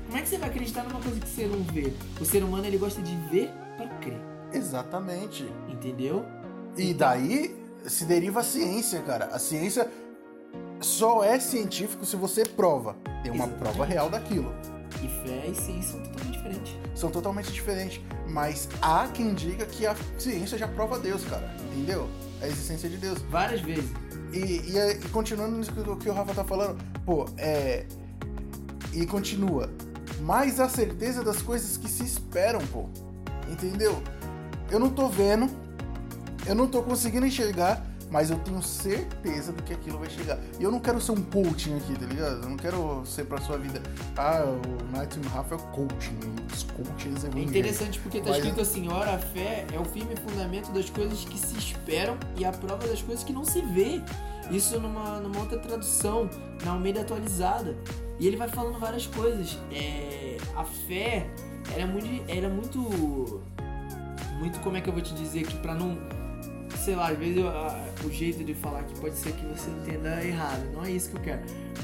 Como 0.06 0.18
é 0.18 0.22
que 0.22 0.28
você 0.28 0.36
vai 0.38 0.50
acreditar 0.50 0.84
numa 0.84 1.00
coisa 1.00 1.18
que 1.18 1.28
você 1.28 1.46
não 1.46 1.62
vê? 1.64 1.92
O 2.20 2.24
ser 2.24 2.44
humano 2.44 2.64
ele 2.66 2.76
gosta 2.76 3.00
de 3.00 3.16
ver 3.30 3.50
para 3.76 3.88
crer, 4.00 4.20
Exatamente. 4.52 5.46
entendeu? 5.68 6.24
E 6.76 6.92
daí 6.92 7.56
se 7.86 8.04
deriva 8.04 8.40
a 8.40 8.44
ciência, 8.44 9.00
cara. 9.00 9.26
A 9.32 9.38
ciência 9.38 9.88
só 10.80 11.24
é 11.24 11.40
científico 11.40 12.04
se 12.04 12.16
você 12.16 12.44
prova. 12.44 12.96
Tem 13.22 13.32
uma 13.32 13.44
Exatamente. 13.46 13.58
prova 13.58 13.84
real 13.86 14.10
daquilo. 14.10 14.52
E 15.02 15.08
fé 15.08 15.48
e 15.50 15.54
ciência 15.54 15.92
são 15.92 16.00
totalmente 16.02 16.32
diferentes. 16.32 16.76
São 16.94 17.10
totalmente 17.10 17.52
diferentes. 17.52 18.00
Mas 18.28 18.68
há 18.80 19.08
quem 19.08 19.34
diga 19.34 19.66
que 19.66 19.86
a 19.86 19.94
ciência 20.18 20.56
já 20.56 20.66
prova 20.68 20.98
Deus, 20.98 21.24
cara. 21.24 21.54
Entendeu? 21.72 22.08
A 22.40 22.46
existência 22.46 22.88
de 22.88 22.96
Deus. 22.96 23.18
Várias 23.30 23.60
vezes. 23.60 23.90
E, 24.32 24.38
e, 24.38 24.78
e 24.78 25.08
continuando 25.10 25.56
nisso 25.56 25.72
que, 25.72 25.80
o- 25.80 25.96
que 25.96 26.08
o 26.08 26.12
Rafa 26.12 26.34
tá 26.34 26.44
falando, 26.44 26.76
pô, 27.04 27.26
é. 27.36 27.84
E 28.92 29.04
continua. 29.06 29.70
Mais 30.20 30.58
a 30.60 30.68
certeza 30.68 31.22
das 31.22 31.42
coisas 31.42 31.76
que 31.76 31.88
se 31.88 32.04
esperam, 32.04 32.60
pô. 32.72 32.86
Entendeu? 33.50 34.02
Eu 34.70 34.78
não 34.78 34.88
tô 34.90 35.08
vendo, 35.08 35.48
eu 36.46 36.54
não 36.54 36.66
tô 36.66 36.82
conseguindo 36.82 37.26
enxergar, 37.26 37.84
mas 38.14 38.30
eu 38.30 38.38
tenho 38.38 38.62
certeza 38.62 39.52
do 39.52 39.60
que 39.60 39.72
aquilo 39.72 39.98
vai 39.98 40.08
chegar. 40.08 40.38
E 40.60 40.62
eu 40.62 40.70
não 40.70 40.78
quero 40.78 41.00
ser 41.00 41.10
um 41.10 41.20
coaching 41.20 41.76
aqui, 41.78 41.98
tá 41.98 42.06
ligado? 42.06 42.42
Eu 42.44 42.48
não 42.48 42.56
quero 42.56 43.02
ser 43.04 43.24
pra 43.24 43.40
sua 43.40 43.58
vida. 43.58 43.82
Ah, 44.16 44.44
o 44.44 44.96
Night 44.96 45.18
Rafa 45.30 45.56
é 45.56 45.58
o 45.58 45.60
coaching. 45.72 46.16
Os 46.52 46.62
coaches 46.62 47.24
É 47.24 47.26
evangélicos. 47.26 47.50
interessante 47.50 47.98
porque 47.98 48.20
tá 48.20 48.28
Mas- 48.28 48.36
escrito 48.38 48.60
assim, 48.60 48.86
ora 48.88 49.16
a 49.16 49.18
fé 49.18 49.66
é 49.72 49.78
o 49.80 49.84
firme 49.84 50.14
fundamento 50.14 50.70
das 50.70 50.88
coisas 50.88 51.24
que 51.24 51.36
se 51.36 51.58
esperam 51.58 52.16
e 52.38 52.44
a 52.44 52.52
prova 52.52 52.86
das 52.86 53.02
coisas 53.02 53.24
que 53.24 53.32
não 53.32 53.44
se 53.44 53.60
vê. 53.62 54.00
Isso 54.48 54.78
numa, 54.78 55.18
numa 55.18 55.40
outra 55.40 55.58
tradução, 55.58 56.30
na 56.64 56.70
Almeida 56.70 57.00
atualizada. 57.00 57.76
E 58.20 58.28
ele 58.28 58.36
vai 58.36 58.46
falando 58.48 58.78
várias 58.78 59.06
coisas. 59.08 59.58
É, 59.72 60.36
a 60.54 60.62
fé 60.62 61.26
era 61.74 61.84
muito. 61.84 62.06
Era 62.30 62.48
muito. 62.48 63.42
Muito, 64.38 64.60
como 64.60 64.76
é 64.76 64.80
que 64.80 64.88
eu 64.88 64.92
vou 64.92 65.02
te 65.02 65.14
dizer 65.14 65.40
aqui, 65.40 65.56
pra 65.58 65.74
não. 65.74 65.98
Sei 66.84 66.94
lá, 66.94 67.08
às 67.08 67.18
vezes 67.18 67.38
eu- 67.38 67.46
o 68.06 68.12
jeito 68.12 68.44
de 68.44 68.52
falar 68.54 68.80
aqui 68.80 68.98
pode 69.00 69.16
ser 69.16 69.32
que 69.32 69.46
você 69.46 69.70
entenda 69.70 70.22
errado. 70.22 70.70
Não 70.72 70.84
é 70.84 70.90
isso 70.90 71.08
que 71.10 71.16
eu 71.16 71.20
quero. 71.22 71.40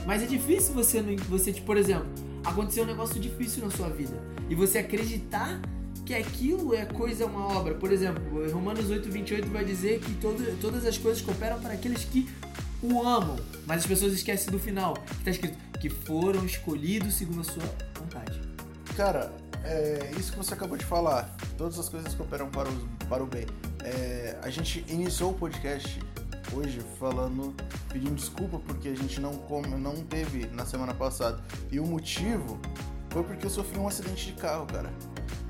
Mas 0.06 0.22
é 0.22 0.26
difícil 0.26 0.74
você, 0.74 1.00
você 1.28 1.52
tipo, 1.52 1.66
por 1.66 1.78
exemplo, 1.78 2.06
aconteceu 2.44 2.84
um 2.84 2.86
negócio 2.86 3.18
difícil 3.18 3.64
na 3.64 3.70
sua 3.70 3.88
vida. 3.88 4.16
E 4.50 4.54
você 4.54 4.78
acreditar 4.78 5.58
que 6.04 6.12
aquilo 6.12 6.74
é 6.74 6.84
coisa, 6.84 7.24
uma 7.24 7.46
obra. 7.48 7.74
Por 7.74 7.90
exemplo, 7.90 8.22
Romanos 8.52 8.90
8, 8.90 9.08
28 9.10 9.48
vai 9.48 9.64
dizer 9.64 10.00
que 10.00 10.12
todo, 10.14 10.60
todas 10.60 10.84
as 10.84 10.98
coisas 10.98 11.22
cooperam 11.22 11.58
para 11.60 11.72
aqueles 11.72 12.04
que 12.04 12.28
o 12.82 13.02
amam. 13.02 13.36
Mas 13.66 13.78
as 13.78 13.86
pessoas 13.86 14.12
esquecem 14.12 14.50
do 14.50 14.58
final, 14.58 14.94
que 14.94 15.24
tá 15.24 15.30
escrito 15.30 15.56
que 15.80 15.88
foram 15.88 16.44
escolhidos 16.44 17.14
segundo 17.14 17.40
a 17.40 17.44
sua 17.44 17.62
vontade. 17.98 18.38
Cara, 18.96 19.32
é 19.64 20.12
isso 20.18 20.32
que 20.32 20.38
você 20.38 20.54
acabou 20.54 20.76
de 20.76 20.84
falar. 20.84 21.34
Todas 21.56 21.78
as 21.78 21.88
coisas 21.88 22.14
cooperam 22.14 22.48
para, 22.50 22.68
os, 22.68 23.06
para 23.08 23.22
o 23.22 23.26
bem. 23.26 23.46
É, 23.84 24.38
a 24.42 24.50
gente 24.50 24.84
iniciou 24.88 25.30
o 25.30 25.34
podcast 25.34 26.00
hoje 26.52 26.80
falando, 26.98 27.54
pedindo 27.88 28.14
desculpa 28.14 28.58
porque 28.58 28.88
a 28.88 28.94
gente 28.94 29.20
não, 29.20 29.34
come, 29.34 29.68
não 29.68 29.96
teve 29.96 30.46
na 30.46 30.64
semana 30.64 30.94
passada. 30.94 31.42
E 31.70 31.78
o 31.78 31.86
motivo 31.86 32.58
foi 33.10 33.22
porque 33.22 33.46
eu 33.46 33.50
sofri 33.50 33.78
um 33.78 33.86
acidente 33.86 34.26
de 34.26 34.32
carro, 34.32 34.66
cara. 34.66 34.90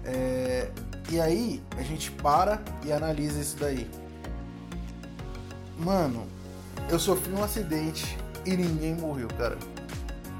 É, 0.04 0.70
e 1.10 1.20
aí 1.20 1.62
a 1.76 1.82
gente 1.82 2.10
para 2.10 2.60
e 2.84 2.92
analisa 2.92 3.40
isso 3.40 3.56
daí. 3.58 3.88
Mano, 5.78 6.26
eu 6.88 6.98
sofri 6.98 7.32
um 7.32 7.42
acidente 7.42 8.16
e 8.44 8.56
ninguém 8.56 8.94
morreu, 8.94 9.28
cara. 9.38 9.56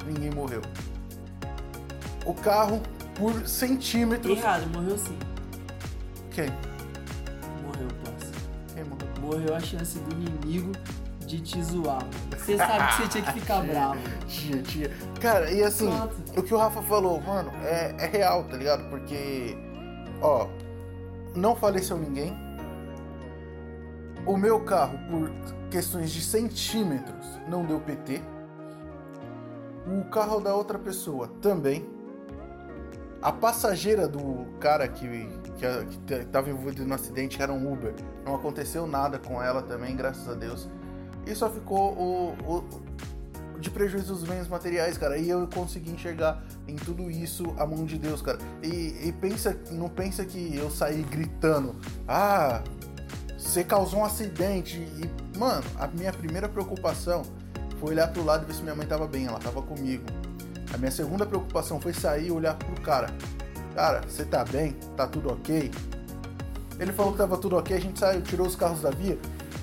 Ninguém 0.07 0.31
morreu. 0.31 0.63
O 2.27 2.35
carro, 2.35 2.83
por 3.21 3.47
centímetros. 3.47 4.39
Errado, 4.39 4.67
morreu 4.75 4.97
sim. 4.97 5.17
Quem? 6.31 6.47
Morreu. 7.63 7.89
Quem 8.75 8.85
morreu? 8.85 9.09
Morreu 9.21 9.55
a 9.55 9.61
chance 9.61 9.99
do 9.99 10.13
inimigo 10.13 10.73
de 11.27 11.39
te 11.41 11.63
zoar. 11.63 12.03
Você 12.31 12.57
sabe 12.57 12.89
que 12.89 13.03
você 13.03 13.09
tinha 13.09 13.25
que 13.25 13.41
ficar 13.41 13.63
bravo. 13.69 14.01
Tia, 14.27 14.63
tia. 14.63 14.91
Cara, 15.21 15.51
e 15.51 15.63
assim, 15.63 15.91
Pronto. 15.91 16.41
o 16.41 16.43
que 16.43 16.55
o 16.55 16.57
Rafa 16.57 16.81
falou, 16.83 17.21
mano, 17.21 17.53
é, 17.63 17.95
é 17.99 18.07
real, 18.07 18.45
tá 18.45 18.57
ligado? 18.57 18.89
Porque, 18.89 19.55
ó, 20.23 20.49
não 21.37 21.55
faleceu 21.55 21.99
ninguém. 21.99 22.35
O 24.27 24.37
meu 24.37 24.61
carro, 24.61 24.99
por 25.11 25.31
questões 25.71 26.11
de 26.11 26.23
centímetros, 26.23 27.27
não 27.49 27.65
deu 27.65 27.81
PT. 27.81 28.23
O 29.87 30.05
carro 30.07 30.41
da 30.41 30.55
outra 30.55 30.79
pessoa 30.79 31.29
também. 31.43 32.00
A 33.23 33.31
passageira 33.31 34.09
do 34.09 34.47
cara 34.59 34.89
que, 34.89 35.07
que, 36.07 36.15
estava 36.15 36.49
envolvido 36.49 36.87
no 36.87 36.95
acidente 36.95 37.41
era 37.41 37.53
um 37.53 37.71
Uber. 37.71 37.95
Não 38.25 38.35
aconteceu 38.35 38.87
nada 38.87 39.19
com 39.19 39.43
ela 39.43 39.63
também, 39.63 39.95
graças 39.95 40.27
a 40.27 40.35
Deus. 40.35 40.69
E 41.27 41.35
só 41.35 41.51
ficou 41.51 41.93
o, 41.93 42.35
o 42.47 43.61
de 43.61 43.71
prejuízo 43.71 44.15
dos 44.15 44.25
bens 44.25 44.49
materiais, 44.49 44.97
cara. 44.97 45.19
E 45.19 45.29
eu 45.29 45.47
consegui 45.55 45.91
enxergar 45.91 46.43
em 46.67 46.77
tudo 46.77 47.11
isso 47.11 47.45
a 47.59 47.67
mão 47.67 47.85
de 47.85 47.99
Deus, 47.99 48.23
cara. 48.23 48.39
E, 48.63 49.09
e 49.09 49.15
pensa, 49.21 49.55
não 49.71 49.89
pensa 49.89 50.25
que 50.25 50.57
eu 50.57 50.71
saí 50.71 51.03
gritando, 51.03 51.77
ah, 52.09 52.63
você 53.37 53.63
causou 53.63 54.01
um 54.01 54.05
acidente. 54.05 54.79
E, 54.79 55.39
mano, 55.39 55.65
a 55.79 55.87
minha 55.87 56.13
primeira 56.13 56.49
preocupação 56.49 57.23
foi 57.79 57.91
olhar 57.91 58.09
pro 58.09 58.25
lado 58.25 58.45
e 58.45 58.47
ver 58.47 58.55
se 58.55 58.63
minha 58.63 58.75
mãe 58.75 58.87
tava 58.87 59.07
bem, 59.07 59.27
ela 59.27 59.39
tava 59.39 59.61
comigo. 59.61 60.05
A 60.73 60.79
minha 60.79 60.91
segunda 60.91 61.27
preocupação 61.27 61.81
foi 61.81 61.93
sair 61.93 62.29
e 62.29 62.31
olhar 62.31 62.55
pro 62.55 62.81
cara. 62.81 63.09
Cara, 63.75 64.01
você 64.03 64.25
tá 64.25 64.45
bem? 64.45 64.73
Tá 64.97 65.07
tudo 65.07 65.31
ok? 65.33 65.71
Ele 66.79 66.93
falou 66.93 67.13
que 67.13 67.19
tava 67.19 67.37
tudo 67.37 67.57
ok, 67.57 67.77
a 67.77 67.81
gente 67.81 67.99
saiu, 67.99 68.23
tirou 68.23 68.47
os 68.47 68.57
carros 68.57 68.81
da 68.81 68.91
via 68.91 69.19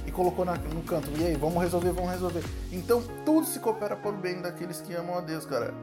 e 0.06 0.12
colocou 0.12 0.46
na, 0.46 0.56
no 0.56 0.82
canto. 0.84 1.10
E 1.18 1.26
aí, 1.26 1.36
vamos 1.36 1.62
resolver, 1.62 1.92
vamos 1.92 2.12
resolver. 2.12 2.44
Então, 2.72 3.02
tudo 3.26 3.46
se 3.48 3.60
coopera 3.60 3.96
para 3.96 4.12
o 4.12 4.18
bem 4.18 4.42
daqueles 4.42 4.82
que 4.82 4.94
amam 4.94 5.18
a 5.18 5.22
Deus, 5.22 5.46
cara. 5.46 5.74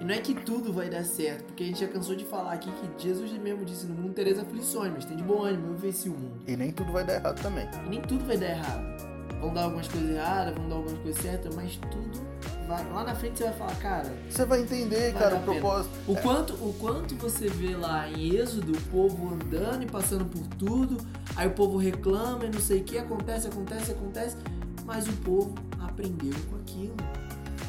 E 0.00 0.04
não 0.04 0.14
é 0.14 0.18
que 0.18 0.34
tudo 0.34 0.72
vai 0.72 0.90
dar 0.90 1.04
certo, 1.04 1.44
porque 1.44 1.64
a 1.64 1.66
gente 1.66 1.80
já 1.80 1.88
cansou 1.88 2.14
de 2.14 2.24
falar 2.24 2.52
aqui 2.52 2.70
que 2.70 3.02
Jesus 3.02 3.32
mesmo 3.32 3.64
disse: 3.64 3.86
No 3.86 3.94
mundo 3.94 4.12
tereis 4.12 4.38
aflições, 4.38 4.92
mas 4.92 5.06
tem 5.06 5.16
de 5.16 5.22
bom 5.22 5.42
ânimo, 5.42 5.72
eu 5.72 5.78
venci 5.78 6.10
o 6.10 6.12
mundo. 6.12 6.42
E 6.46 6.54
nem 6.54 6.70
tudo 6.70 6.92
vai 6.92 7.04
dar 7.04 7.14
errado 7.14 7.40
também. 7.40 7.66
E 7.86 7.88
nem 7.88 8.02
tudo 8.02 8.24
vai 8.26 8.36
dar 8.36 8.50
errado. 8.50 9.05
Vão 9.40 9.52
dar 9.52 9.64
algumas 9.64 9.88
coisas 9.88 10.10
erradas, 10.10 10.54
vão 10.54 10.68
dar 10.68 10.76
algumas 10.76 10.98
coisas 10.98 11.22
certas, 11.22 11.54
mas 11.54 11.76
tudo 11.76 12.26
vai. 12.66 12.84
Lá 12.92 13.04
na 13.04 13.14
frente 13.14 13.38
você 13.38 13.44
vai 13.44 13.52
falar, 13.54 13.76
cara. 13.76 14.12
Você 14.28 14.44
vai 14.44 14.60
entender, 14.60 15.12
vai 15.12 15.22
cara, 15.22 15.36
o 15.36 15.42
propósito. 15.42 15.94
O, 16.06 16.16
é. 16.16 16.20
quanto, 16.20 16.52
o 16.54 16.74
quanto 16.78 17.14
você 17.16 17.48
vê 17.48 17.76
lá 17.76 18.08
em 18.08 18.34
Êxodo 18.34 18.72
o 18.72 18.80
povo 18.82 19.34
andando 19.34 19.82
e 19.82 19.86
passando 19.86 20.24
por 20.24 20.46
tudo, 20.58 20.98
aí 21.34 21.46
o 21.46 21.52
povo 21.52 21.78
reclama 21.78 22.44
e 22.44 22.50
não 22.50 22.60
sei 22.60 22.80
o 22.80 22.84
que, 22.84 22.98
acontece, 22.98 23.46
acontece, 23.46 23.92
acontece, 23.92 24.36
mas 24.84 25.06
o 25.08 25.12
povo 25.14 25.54
aprendeu 25.80 26.34
com 26.50 26.56
aquilo. 26.56 26.96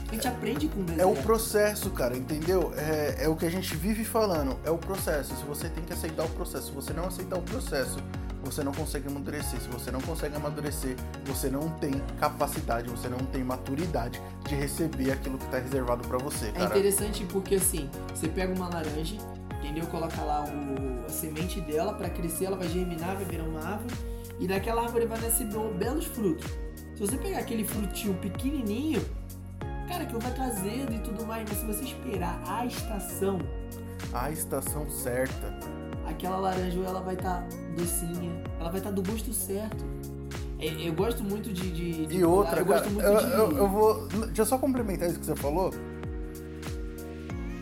A 0.10 0.14
gente 0.14 0.28
aprende 0.28 0.68
com 0.70 0.80
o 0.80 0.84
deserto. 0.84 1.02
É 1.02 1.06
o 1.06 1.16
processo, 1.22 1.90
cara, 1.90 2.16
entendeu? 2.16 2.72
É, 2.78 3.26
é 3.26 3.28
o 3.28 3.36
que 3.36 3.46
a 3.46 3.50
gente 3.50 3.76
vive 3.76 4.06
falando. 4.06 4.58
É 4.64 4.72
o 4.72 4.78
processo. 4.78 5.36
Se 5.36 5.44
você 5.44 5.68
tem 5.68 5.84
que 5.84 5.92
aceitar 5.92 6.24
o 6.24 6.30
processo, 6.30 6.68
se 6.68 6.72
você 6.72 6.94
não 6.94 7.08
aceitar 7.08 7.38
o 7.38 7.42
processo, 7.42 7.98
você 8.44 8.64
não 8.64 8.72
consegue 8.72 9.08
amadurecer. 9.08 9.60
Se 9.60 9.68
você 9.68 9.92
não 9.92 10.02
consegue 10.02 10.36
amadurecer, 10.36 10.96
você 11.26 11.50
não 11.50 11.70
tem 11.70 11.92
capacidade, 12.20 12.90
você 12.90 13.08
não 13.08 13.20
tem 13.20 13.44
maturidade 13.44 14.22
de 14.48 14.56
receber 14.56 15.12
aquilo 15.12 15.38
que 15.38 15.46
está 15.46 15.60
reservado 15.60 16.08
para 16.08 16.18
você. 16.18 16.48
É 16.48 16.52
cara. 16.52 16.66
É 16.66 16.68
interessante 16.68 17.26
porque 17.26 17.56
assim, 17.56 17.90
você 18.14 18.28
pega 18.28 18.54
uma 18.54 18.70
laranja, 18.70 19.18
entendeu? 19.60 19.86
Coloca 19.88 20.22
lá 20.22 20.44
o, 20.44 21.06
a 21.06 21.10
semente 21.10 21.60
dela 21.62 21.94
para 21.94 22.10
crescer, 22.10 22.46
ela 22.46 22.58
vai 22.58 22.70
germinar, 22.70 23.16
vai 23.16 23.26
virar 23.26 23.44
uma 23.44 23.64
árvore 23.64 23.96
e 24.40 24.48
daquela 24.48 24.84
árvore 24.84 25.06
vai 25.06 25.20
nascer 25.20 25.48
belos 25.78 26.06
frutos. 26.06 26.46
Se 26.96 27.02
você 27.02 27.18
pegar 27.18 27.40
aquele 27.40 27.64
frutinho 27.64 28.14
pequenininho, 28.16 29.04
cara, 29.88 30.06
que 30.06 30.16
vai 30.18 30.34
trazendo 30.34 30.94
e 30.94 31.00
tudo 31.00 31.26
mais, 31.26 31.48
mas 31.48 31.60
se 31.60 31.66
você 31.66 31.84
esperar 31.84 32.42
a 32.46 32.66
estação, 32.66 33.40
a 34.14 34.32
estação 34.32 34.90
certa, 34.90 35.54
aquela 36.08 36.38
laranja 36.38 36.80
ela 36.80 37.02
vai 37.02 37.16
estar 37.16 37.42
tá 37.42 37.48
docinha, 37.76 38.32
ela 38.60 38.70
vai 38.70 38.80
estar 38.80 38.90
tá 38.90 38.96
do 38.96 39.04
gosto 39.04 39.34
certo. 39.34 39.86
É, 40.60 40.88
eu 40.88 40.94
gosto 40.94 41.24
muito 41.24 41.54
de. 41.54 41.72
de, 41.72 42.06
de 42.08 42.18
e 42.18 42.24
outra, 42.24 42.62
eu 42.62 42.66
cara, 42.66 42.80
gosto 42.80 42.90
muito 42.90 43.06
eu, 43.06 43.18
de... 43.18 43.32
eu, 43.32 43.58
eu 43.58 43.68
vou. 43.68 44.08
Deixa 44.08 44.42
eu 44.42 44.46
só 44.46 44.58
complementar 44.58 45.10
isso 45.10 45.20
que 45.20 45.26
você 45.26 45.36
falou. 45.36 45.72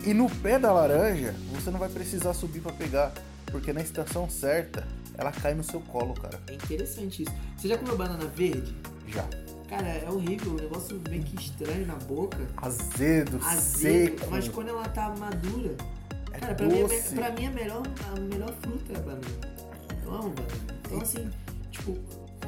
E 0.04 0.14
no 0.14 0.30
pé 0.30 0.58
da 0.58 0.72
laranja, 0.72 1.34
você 1.52 1.70
não 1.70 1.78
vai 1.78 1.88
precisar 1.88 2.32
subir 2.32 2.60
para 2.60 2.72
pegar, 2.72 3.12
porque 3.46 3.72
na 3.72 3.80
estação 3.80 4.30
certa, 4.30 4.86
ela 5.18 5.32
cai 5.32 5.52
no 5.52 5.64
seu 5.64 5.80
colo, 5.80 6.14
cara. 6.14 6.40
É 6.46 6.54
interessante 6.54 7.24
isso. 7.24 7.32
Você 7.56 7.68
já 7.68 7.76
comeu 7.76 7.96
banana 7.96 8.24
verde? 8.26 8.74
Já. 9.08 9.26
Cara, 9.68 9.88
é 9.88 10.08
horrível, 10.08 10.52
o 10.52 10.54
negócio 10.54 11.00
meio 11.10 11.24
que 11.24 11.34
estranho 11.36 11.84
na 11.86 11.96
boca. 11.96 12.38
Azedo, 12.56 13.40
Azedo 13.44 14.20
seco. 14.20 14.30
Mas 14.30 14.48
quando 14.48 14.68
ela 14.68 14.88
tá 14.88 15.12
madura, 15.18 15.74
é 16.36 16.40
Cara, 16.40 16.54
pra 16.54 16.66
mim, 16.66 16.80
é, 16.80 17.14
pra 17.14 17.30
mim 17.30 17.46
a, 17.46 17.50
melhor, 17.50 17.82
a 18.14 18.20
melhor 18.20 18.52
fruta 18.60 18.92
é 18.92 18.96
a 18.96 19.00
banana. 19.00 19.22
Eu 20.04 20.14
amo 20.14 20.30
banana. 20.30 20.80
Então, 20.84 21.00
assim, 21.00 21.30
tipo, 21.70 21.98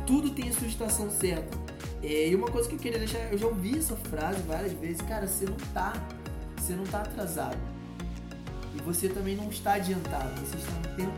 tudo 0.07 0.31
tem 0.31 0.51
a 0.51 0.53
sua 0.53 0.69
estação 0.69 1.11
certa. 1.11 1.57
É, 2.03 2.29
e 2.29 2.35
uma 2.35 2.49
coisa 2.49 2.69
que 2.69 2.75
eu 2.75 2.79
queria 2.79 2.99
deixar, 2.99 3.19
eu 3.33 3.39
já 3.39 3.47
ouvi 3.47 3.79
essa 3.79 3.97
frase 3.97 4.43
várias 4.43 4.73
vezes, 4.73 5.01
cara, 5.03 5.27
você 5.27 5.47
não 5.47 5.57
tá, 5.73 5.93
você 6.57 6.75
não 6.75 6.85
tá 6.85 7.01
atrasado. 7.01 7.59
E 8.75 8.83
você 8.83 9.09
também 9.09 9.35
não 9.35 9.49
está 9.49 9.75
adiantado, 9.75 10.39
você 10.41 10.57
está 10.57 10.73
no 10.73 10.97
tempo 10.97 11.13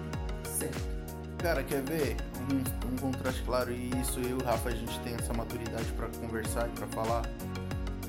certo. 0.44 0.90
Cara, 1.38 1.64
quer 1.64 1.82
ver 1.82 2.16
um, 2.52 2.92
um 2.92 2.96
contraste 2.96 3.42
claro? 3.42 3.72
E 3.72 3.90
isso 4.00 4.20
eu 4.20 4.30
e 4.30 4.32
o 4.34 4.44
Rafa, 4.44 4.68
a 4.68 4.74
gente 4.74 4.98
tem 5.00 5.14
essa 5.14 5.34
maturidade 5.34 5.90
para 5.92 6.08
conversar 6.08 6.68
e 6.68 6.70
pra 6.70 6.86
falar. 6.86 7.22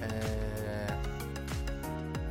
É 0.01 0.70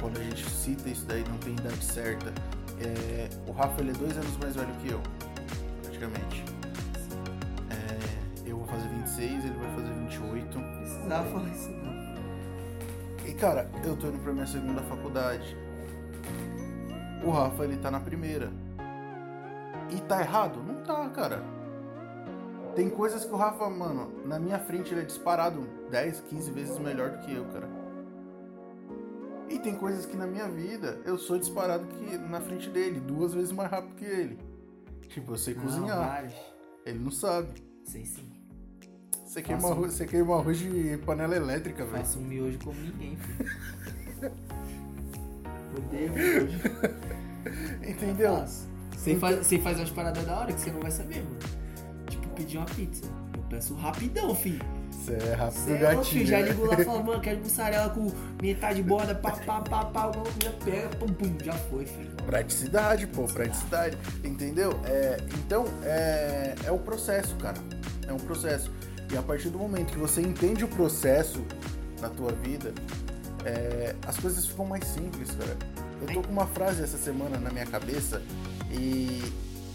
quando 0.00 0.18
a 0.18 0.22
gente 0.22 0.48
cita 0.48 0.88
isso 0.88 1.04
daí, 1.06 1.22
não 1.28 1.36
tem 1.38 1.52
idade 1.52 1.84
certa. 1.84 2.32
É, 2.80 3.28
o 3.46 3.52
Rafa 3.52 3.80
ele 3.80 3.90
é 3.90 3.92
dois 3.92 4.16
anos 4.16 4.36
mais 4.38 4.56
velho 4.56 4.72
que 4.82 4.90
eu, 4.90 5.00
praticamente. 5.82 6.44
É, 7.70 8.48
eu 8.48 8.56
vou 8.56 8.66
fazer 8.66 8.88
26, 8.88 9.44
ele 9.44 9.58
vai 9.58 9.74
fazer 9.74 9.92
28. 9.92 10.58
Precisava 10.58 11.30
falar 11.30 11.48
isso 11.50 11.68
não. 11.68 11.90
E 13.28 13.34
cara, 13.34 13.70
eu 13.84 13.96
tô 13.96 14.06
indo 14.06 14.18
pra 14.18 14.32
minha 14.32 14.46
segunda 14.46 14.80
faculdade. 14.82 15.56
O 17.22 17.30
Rafa 17.30 17.64
ele 17.64 17.76
tá 17.76 17.90
na 17.90 18.00
primeira. 18.00 18.50
E 19.90 20.00
tá 20.00 20.20
errado? 20.20 20.62
Não 20.62 20.82
tá, 20.82 21.06
cara. 21.10 21.42
Tem 22.74 22.88
coisas 22.88 23.24
que 23.24 23.32
o 23.32 23.36
Rafa, 23.36 23.68
mano, 23.68 24.10
na 24.24 24.38
minha 24.38 24.58
frente 24.58 24.94
ele 24.94 25.02
é 25.02 25.04
disparado 25.04 25.66
10, 25.90 26.20
15 26.20 26.50
vezes 26.52 26.78
melhor 26.78 27.10
do 27.10 27.18
que 27.18 27.34
eu, 27.34 27.44
cara. 27.46 27.79
E 29.50 29.58
tem 29.58 29.74
coisas 29.74 30.06
que 30.06 30.16
na 30.16 30.28
minha 30.28 30.48
vida 30.48 31.00
eu 31.04 31.18
sou 31.18 31.36
disparado 31.36 31.84
que 31.88 32.16
na 32.16 32.40
frente 32.40 32.70
dele, 32.70 33.00
duas 33.00 33.34
vezes 33.34 33.50
mais 33.50 33.68
rápido 33.68 33.96
que 33.96 34.04
ele. 34.04 34.38
Tipo, 35.08 35.32
eu 35.32 35.38
sei 35.38 35.54
não, 35.54 35.62
cozinhar. 35.64 35.98
Vários. 35.98 36.34
Ele 36.86 36.98
não 37.00 37.10
sabe. 37.10 37.48
Sei 37.84 38.06
sim. 38.06 38.30
Você 39.24 39.42
queima, 39.42 39.68
um... 39.68 39.74
você 39.74 40.06
queima 40.06 40.36
arroz 40.38 40.56
de 40.56 40.96
panela 41.04 41.34
elétrica, 41.34 41.84
velho. 41.84 41.98
Faço 41.98 42.20
um 42.20 42.22
miojo 42.22 42.58
como 42.62 42.80
ninguém, 42.80 43.16
filho. 43.16 43.50
Odeio 45.76 46.12
miojo. 46.12 46.58
Entendeu? 47.86 48.44
Você 48.92 49.16
faz, 49.16 49.46
você 49.46 49.58
faz 49.58 49.78
umas 49.78 49.90
paradas 49.90 50.24
da 50.24 50.38
hora 50.38 50.52
que 50.52 50.60
você 50.60 50.70
não 50.70 50.80
vai 50.80 50.92
saber, 50.92 51.24
mano. 51.24 51.38
Tipo, 52.08 52.28
pedir 52.30 52.58
uma 52.58 52.66
pizza. 52.66 53.04
Eu 53.34 53.42
peço 53.48 53.74
rapidão, 53.74 54.32
filho. 54.32 54.64
Você 55.00 55.14
é 55.14 55.34
rápido 55.34 55.64
Cê 55.64 55.78
gatinho. 55.78 56.00
É, 56.00 56.04
filho, 56.04 56.26
já 56.26 56.40
ligo 56.40 56.66
lá 56.66 56.80
e 56.80 56.84
falo, 56.84 57.04
mano, 57.04 57.20
quero 57.20 57.38
mussarela 57.38 57.90
com 57.90 58.12
metade 58.42 58.82
borda, 58.82 59.14
pá, 59.14 59.32
pá, 59.32 59.60
pá, 59.62 59.84
pá, 59.86 60.12
já 60.42 60.50
pega, 60.64 60.88
pum, 60.96 61.06
pum, 61.06 61.36
já 61.42 61.54
foi, 61.54 61.86
filho. 61.86 62.10
Praticidade, 62.26 63.06
pô, 63.06 63.24
praticidade. 63.24 63.96
Entendeu? 64.22 64.78
É, 64.84 65.16
então, 65.38 65.64
é, 65.82 66.54
é 66.64 66.70
o 66.70 66.78
processo, 66.78 67.34
cara. 67.36 67.56
É 68.06 68.12
um 68.12 68.18
processo. 68.18 68.70
E 69.10 69.16
a 69.16 69.22
partir 69.22 69.48
do 69.48 69.58
momento 69.58 69.92
que 69.92 69.98
você 69.98 70.20
entende 70.20 70.64
o 70.64 70.68
processo 70.68 71.44
na 72.00 72.08
tua 72.10 72.32
vida, 72.32 72.72
é, 73.44 73.94
as 74.06 74.18
coisas 74.18 74.46
ficam 74.46 74.66
mais 74.66 74.84
simples, 74.84 75.30
cara. 75.32 75.56
Eu 76.02 76.14
tô 76.14 76.22
com 76.22 76.32
uma 76.32 76.46
frase 76.46 76.82
essa 76.82 76.98
semana 76.98 77.38
na 77.38 77.50
minha 77.50 77.66
cabeça 77.66 78.22
e 78.70 79.22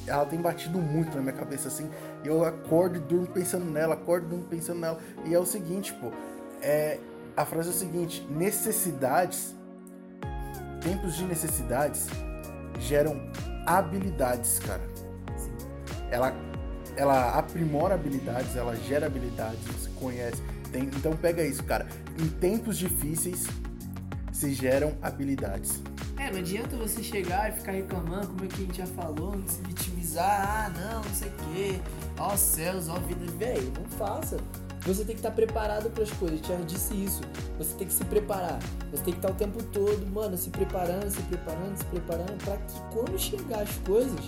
ela 0.08 0.26
tem 0.26 0.40
batido 0.40 0.80
muito 0.80 1.16
na 1.16 1.22
minha 1.22 1.34
cabeça 1.34 1.68
assim. 1.68 1.90
Eu 2.26 2.44
acordo 2.44 2.98
e 2.98 3.00
durmo 3.00 3.28
pensando 3.28 3.66
nela, 3.66 3.94
acordo 3.94 4.26
e 4.26 4.30
durmo 4.30 4.46
pensando 4.46 4.80
nela. 4.80 5.00
E 5.26 5.34
é 5.34 5.40
o 5.40 5.46
seguinte, 5.46 5.94
pô, 5.94 6.12
é, 6.62 7.00
a 7.38 7.46
frase 7.46 7.70
é 7.70 7.72
o 7.72 7.76
seguinte: 7.76 8.26
necessidades, 8.30 9.56
tempos 10.82 11.16
de 11.16 11.24
necessidades 11.26 12.08
geram 12.80 13.32
habilidades, 13.66 14.60
cara. 14.60 14.82
Ela, 16.10 16.34
ela 16.96 17.38
aprimora 17.38 17.96
habilidades, 17.96 18.56
ela 18.56 18.76
gera 18.76 19.06
habilidades, 19.06 19.60
você 19.66 19.90
conhece. 20.00 20.42
Tem, 20.72 20.84
então 20.84 21.16
pega 21.16 21.44
isso, 21.44 21.64
cara. 21.64 21.88
Em 22.20 22.28
tempos 22.28 22.78
difíceis 22.78 23.46
se 24.32 24.54
geram 24.54 24.98
habilidades. 25.02 25.82
É, 26.18 26.32
não 26.32 26.40
adianta 26.40 26.76
você 26.78 27.04
chegar 27.04 27.50
e 27.50 27.54
ficar 27.54 27.74
reclamando, 27.74 28.28
como 28.28 28.46
é 28.46 28.48
que 28.48 28.56
a 28.56 28.66
gente 28.66 28.78
já 28.78 28.86
falou, 28.88 29.36
se 29.46 29.62
vitimizar, 29.62 30.66
ah, 30.66 30.70
não, 30.70 31.04
não 31.04 31.14
sei 31.14 31.28
o 31.28 31.32
quê, 31.32 31.82
ó 32.20 32.36
céus, 32.36 32.88
ó 32.90 32.96
vida, 33.00 33.26
velho, 33.38 33.72
não 33.78 33.86
faça. 33.98 34.38
Você 34.86 35.04
tem 35.04 35.16
que 35.16 35.20
estar 35.20 35.32
preparado 35.32 35.90
para 35.90 36.04
as 36.04 36.12
coisas, 36.12 36.40
já 36.46 36.56
disse 36.58 36.94
isso. 36.94 37.22
Você 37.58 37.74
tem 37.76 37.88
que 37.88 37.94
se 37.94 38.06
preparar. 38.06 38.60
Você 38.92 39.04
tem 39.04 39.14
que 39.14 39.20
estar 39.20 39.32
o 39.32 39.34
tempo 39.34 39.64
todo, 39.64 40.06
mano, 40.14 40.38
se 40.38 40.50
preparando, 40.52 41.10
se 41.10 41.22
preparando, 41.24 41.76
se 41.76 41.86
preparando, 41.86 42.44
para 42.44 42.58
que 42.58 42.80
quando 42.94 43.18
chegar 43.18 43.64
as 43.64 43.76
coisas, 43.80 44.20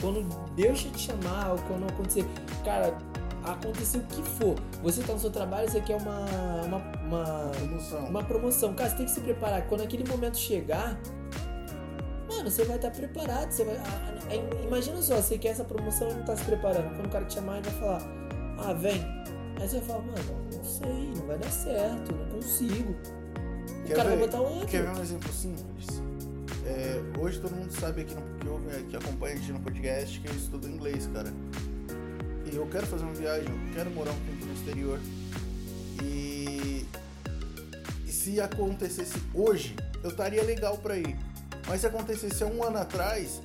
quando 0.00 0.22
Deus 0.54 0.82
te 0.82 0.98
chamar, 0.98 1.52
ou 1.52 1.58
quando 1.60 1.88
acontecer, 1.88 2.26
cara, 2.64 2.98
acontecer 3.44 3.98
o 3.98 4.02
que 4.02 4.22
for. 4.22 4.56
Você 4.82 5.02
tá 5.02 5.14
no 5.14 5.18
seu 5.18 5.30
trabalho, 5.30 5.70
você 5.70 5.80
quer 5.80 5.96
uma, 5.96 6.26
uma, 6.64 6.76
uma, 6.76 7.50
Promoção. 7.52 8.04
uma 8.04 8.22
promoção. 8.24 8.74
Cara, 8.74 8.90
você 8.90 8.96
tem 8.96 9.06
que 9.06 9.12
se 9.12 9.20
preparar. 9.20 9.62
Quando 9.68 9.82
aquele 9.82 10.06
momento 10.08 10.36
chegar, 10.36 10.98
mano, 12.28 12.50
você 12.50 12.64
vai 12.64 12.76
estar 12.76 12.90
preparado. 12.90 13.50
Você 13.50 13.64
vai, 13.64 13.76
ah, 13.76 14.14
ah, 14.30 14.64
imagina 14.66 15.00
só, 15.02 15.16
você 15.16 15.38
quer 15.38 15.48
essa 15.48 15.64
promoção 15.64 16.10
e 16.10 16.14
não 16.14 16.24
tá 16.24 16.36
se 16.36 16.44
preparando. 16.44 16.94
Quando 16.94 17.06
o 17.06 17.10
cara 17.10 17.24
te 17.24 17.34
chamar, 17.34 17.58
ele 17.58 17.68
vai 17.70 17.80
falar, 17.80 18.02
ah, 18.58 18.72
vem. 18.74 19.02
Aí 19.60 19.68
você 19.68 19.78
vai 19.78 19.86
falar, 19.88 20.02
mano, 20.02 20.48
não 20.54 20.64
sei, 20.64 21.12
não 21.16 21.26
vai 21.26 21.38
dar 21.38 21.50
certo, 21.50 22.14
não 22.14 22.26
consigo. 22.36 22.92
O 22.92 23.86
Quer 23.88 23.96
cara 23.96 24.10
ver- 24.10 24.16
vai 24.18 24.26
botar 24.26 24.40
outro. 24.40 24.66
Quer 24.68 24.82
ver 24.82 24.90
um 24.98 25.02
exemplo 25.02 25.32
simples? 25.32 25.86
É, 26.66 27.00
hoje 27.18 27.40
todo 27.40 27.56
mundo 27.56 27.72
sabe 27.72 28.02
aqui 28.02 28.14
no, 28.14 28.20
que, 28.38 28.46
ouve, 28.48 28.82
que 28.84 28.96
acompanha 28.96 29.34
a 29.34 29.38
gente 29.38 29.52
no 29.52 29.60
podcast 29.60 30.20
que 30.20 30.28
eu 30.28 30.34
estudo 30.34 30.68
inglês, 30.68 31.08
cara. 31.12 31.32
E 32.50 32.54
eu 32.54 32.66
quero 32.66 32.86
fazer 32.86 33.04
uma 33.04 33.14
viagem, 33.14 33.48
eu 33.48 33.74
quero 33.74 33.90
morar 33.90 34.10
um 34.10 34.20
tempo 34.26 34.44
no 34.46 34.52
exterior. 34.52 35.00
E, 36.02 36.86
e 38.06 38.10
se 38.12 38.40
acontecesse 38.40 39.18
hoje, 39.34 39.74
eu 40.02 40.10
estaria 40.10 40.42
legal 40.42 40.76
pra 40.78 40.96
ir. 40.96 41.16
Mas 41.68 41.82
se 41.82 41.86
acontecesse 41.86 42.42
um 42.44 42.64
ano 42.64 42.78
atrás, 42.78 43.42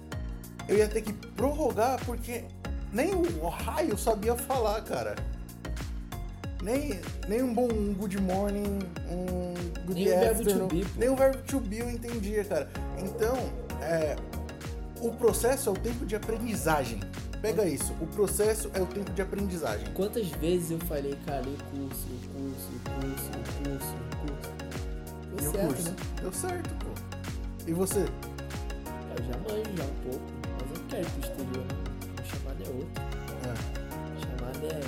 eu 0.67 0.78
ia 0.78 0.88
ter 0.88 1.01
que 1.01 1.11
prorrogar 1.11 2.03
porque 2.05 2.45
nem 2.91 3.13
o 3.13 3.49
raio 3.49 3.97
sabia 3.97 4.36
falar, 4.36 4.82
cara. 4.82 5.15
Nem, 6.61 7.01
nem 7.28 7.43
um 7.43 7.53
bom 7.53 7.67
um 7.69 7.93
good 7.93 8.21
morning, 8.21 8.80
um 9.09 9.53
good 9.86 9.95
Nem 9.95 10.07
o 10.07 10.19
verbo 10.19 10.43
to 10.45 10.67
be, 10.67 10.88
nem 10.95 11.09
o 11.09 11.15
verbo 11.15 11.38
to 11.39 11.59
be 11.59 11.80
eu 11.80 11.89
entendia, 11.89 12.45
cara. 12.45 12.69
Então, 12.97 13.36
é, 13.82 14.15
o 15.01 15.11
processo 15.11 15.67
é 15.67 15.71
o 15.74 15.76
tempo 15.76 16.05
de 16.05 16.15
aprendizagem. 16.15 17.01
Pega 17.41 17.65
isso, 17.65 17.93
o 17.99 18.07
processo 18.07 18.71
é 18.74 18.82
o 18.82 18.86
tempo 18.86 19.11
de 19.11 19.21
aprendizagem. 19.21 19.86
Quantas 19.93 20.30
vezes 20.30 20.71
eu 20.71 20.80
falei, 20.80 21.17
cara, 21.26 21.41
e 21.41 21.57
curso, 21.78 22.07
curso, 22.32 22.69
curso, 23.01 23.32
curso, 23.57 23.95
curso. 24.21 24.63
Deu 25.36 25.49
o 25.49 25.51
certo, 25.51 25.67
curso? 25.67 25.89
né? 25.89 25.95
Deu 26.21 26.32
certo, 26.32 26.69
pô. 26.76 27.12
E 27.66 27.74
você? 27.74 27.99
Eu 27.99 29.24
já 29.24 29.38
manjo 29.39 29.78
já 29.78 29.84
um 29.84 29.95
pouco, 30.03 30.26
mas 30.59 30.70
eu 30.72 30.78
não 30.78 30.88
quero 30.89 31.01
ir 31.01 31.09
pro 31.11 31.20
exterior, 31.22 31.66
não. 31.70 31.78
A 32.20 32.26
chamada 32.26 32.64
é 32.64 32.70
outra. 32.70 33.03
É, 33.43 33.51
A 34.11 34.18
chamada 34.20 34.66
é 34.68 34.80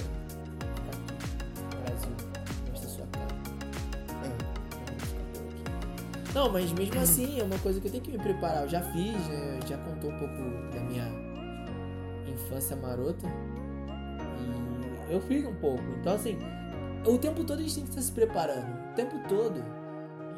aqui, 0.91 1.75
Brasil. 1.81 2.15
Mostra 2.69 2.89
sua 2.89 3.05
cara. 3.07 3.33
é. 4.25 4.29
Não, 6.33 6.51
mas 6.51 6.71
mesmo 6.73 6.99
assim 6.99 7.39
é 7.39 7.43
uma 7.43 7.57
coisa 7.59 7.79
que 7.79 7.87
eu 7.87 7.91
tenho 7.91 8.03
que 8.03 8.11
me 8.11 8.17
preparar. 8.19 8.63
Eu 8.63 8.69
já 8.69 8.81
fiz, 8.81 9.13
né? 9.27 9.59
Já 9.67 9.77
contou 9.77 10.11
um 10.11 10.19
pouco 10.19 10.35
da 10.73 10.81
minha 10.81 11.07
infância 12.27 12.75
marota. 12.75 13.27
E 15.09 15.13
eu 15.13 15.21
fiz 15.21 15.45
um 15.45 15.55
pouco. 15.55 15.83
Então, 16.01 16.13
assim, 16.13 16.37
o 17.05 17.17
tempo 17.17 17.43
todo 17.45 17.59
a 17.59 17.61
gente 17.61 17.75
tem 17.75 17.83
que 17.85 17.89
estar 17.91 18.01
se 18.01 18.11
preparando. 18.11 18.91
O 18.91 18.95
tempo 18.95 19.17
todo. 19.29 19.63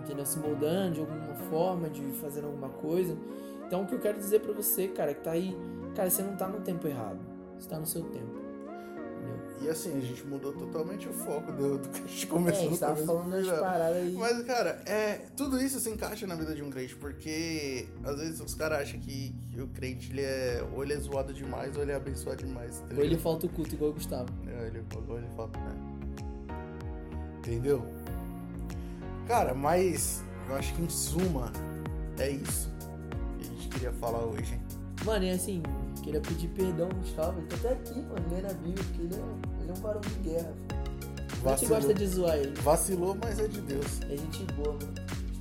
Entendeu? 0.08 0.26
Se 0.26 0.40
moldando 0.40 0.94
de 0.94 1.00
alguma 1.02 1.36
forma, 1.50 1.90
de 1.90 2.02
fazendo 2.14 2.46
alguma 2.46 2.70
coisa. 2.70 3.18
Então, 3.66 3.84
o 3.84 3.86
que 3.86 3.94
eu 3.94 4.00
quero 4.00 4.18
dizer 4.18 4.40
pra 4.40 4.54
você, 4.54 4.88
cara, 4.88 5.14
que 5.14 5.22
tá 5.22 5.32
aí. 5.32 5.54
Cara, 5.94 6.10
você 6.10 6.24
não 6.24 6.38
tá 6.38 6.48
no 6.48 6.62
tempo 6.62 6.88
errado. 6.88 7.20
Você 7.60 7.68
tá 7.68 7.78
no 7.78 7.86
seu 7.86 8.04
tempo. 8.04 8.38
Entendeu? 9.18 9.68
E 9.68 9.70
assim, 9.70 9.98
a 9.98 10.00
gente 10.00 10.26
mudou 10.26 10.54
totalmente 10.54 11.10
o 11.10 11.12
foco 11.12 11.52
do, 11.52 11.78
do 11.78 11.90
que 11.90 12.00
a 12.00 12.08
gente 12.08 12.26
É, 12.26 12.30
começou 12.30 12.62
a 12.62 12.70
gente 12.70 12.80
tava 12.80 12.96
falando 13.06 13.32
do 13.32 13.46
das 13.46 13.60
paradas 13.60 13.98
aí. 13.98 14.14
Mas, 14.14 14.44
cara, 14.44 14.82
é, 14.86 15.26
tudo 15.36 15.62
isso 15.62 15.78
se 15.82 15.90
encaixa 15.90 16.26
na 16.26 16.36
vida 16.36 16.56
de 16.56 16.64
um 16.64 16.70
crente, 16.70 16.96
porque 16.96 17.90
às 18.06 18.18
vezes 18.18 18.40
os 18.40 18.56
caras 18.56 18.84
acham 18.84 19.02
que, 19.02 19.36
que 19.52 19.60
o 19.60 19.68
crente 19.68 20.14
ele 20.14 20.22
é, 20.22 20.66
ou 20.74 20.84
ele 20.84 20.94
é 20.94 20.98
zoado 20.98 21.34
demais 21.34 21.76
ou 21.76 21.82
ele 21.84 21.92
é 21.92 21.96
abençoado 21.96 22.46
demais. 22.46 22.80
tá 22.80 22.96
Ou 22.96 23.04
ele 23.04 23.18
falta 23.18 23.48
o 23.48 23.50
culto 23.50 23.76
igual 23.76 23.92
o 23.92 23.94
Gustavo. 23.96 24.30
É, 24.48 24.68
ele, 24.68 24.86
ou 25.10 25.18
ele 25.18 25.28
fala, 25.36 25.50
né? 25.50 25.76
Entendeu? 27.40 27.84
Cara, 29.28 29.54
mas 29.54 30.24
eu 30.48 30.56
acho 30.56 30.74
que 30.74 30.82
em 30.82 30.90
suma 30.90 31.52
é 32.18 32.30
isso 32.30 32.72
que 33.38 33.46
a 33.48 33.50
gente 33.52 33.68
queria 33.70 33.92
falar 33.94 34.20
hoje. 34.24 34.60
Mano, 35.06 35.26
e 35.26 35.30
assim, 35.32 35.62
queria 36.04 36.22
pedir 36.22 36.48
perdão 36.50 36.90
Gustavo. 36.90 37.38
Ele 37.40 37.48
tá 37.48 37.56
até 37.58 37.70
aqui, 37.74 38.02
mano, 38.02 38.26
lendo 38.32 38.46
a 38.50 38.54
Bíblia, 38.54 38.84
porque 38.86 39.02
ele 39.02 39.16
é, 39.16 39.62
ele 39.62 39.70
é 39.70 39.74
um 39.74 39.80
barão 39.82 40.02
de 40.02 40.10
guerra. 40.30 40.54
A 40.54 41.50
gente 41.52 41.68
Vacilou, 41.68 41.76
gosta 41.78 41.94
de 41.94 42.08
zoar 42.08 42.36
ele. 42.38 42.62
vacilou, 42.62 43.18
mas 43.22 43.40
é 43.40 43.48
de 43.48 43.62
Deus. 43.62 44.02
É 44.10 44.18
gente 44.18 44.44
boa, 44.54 44.74
mano. 44.74 44.94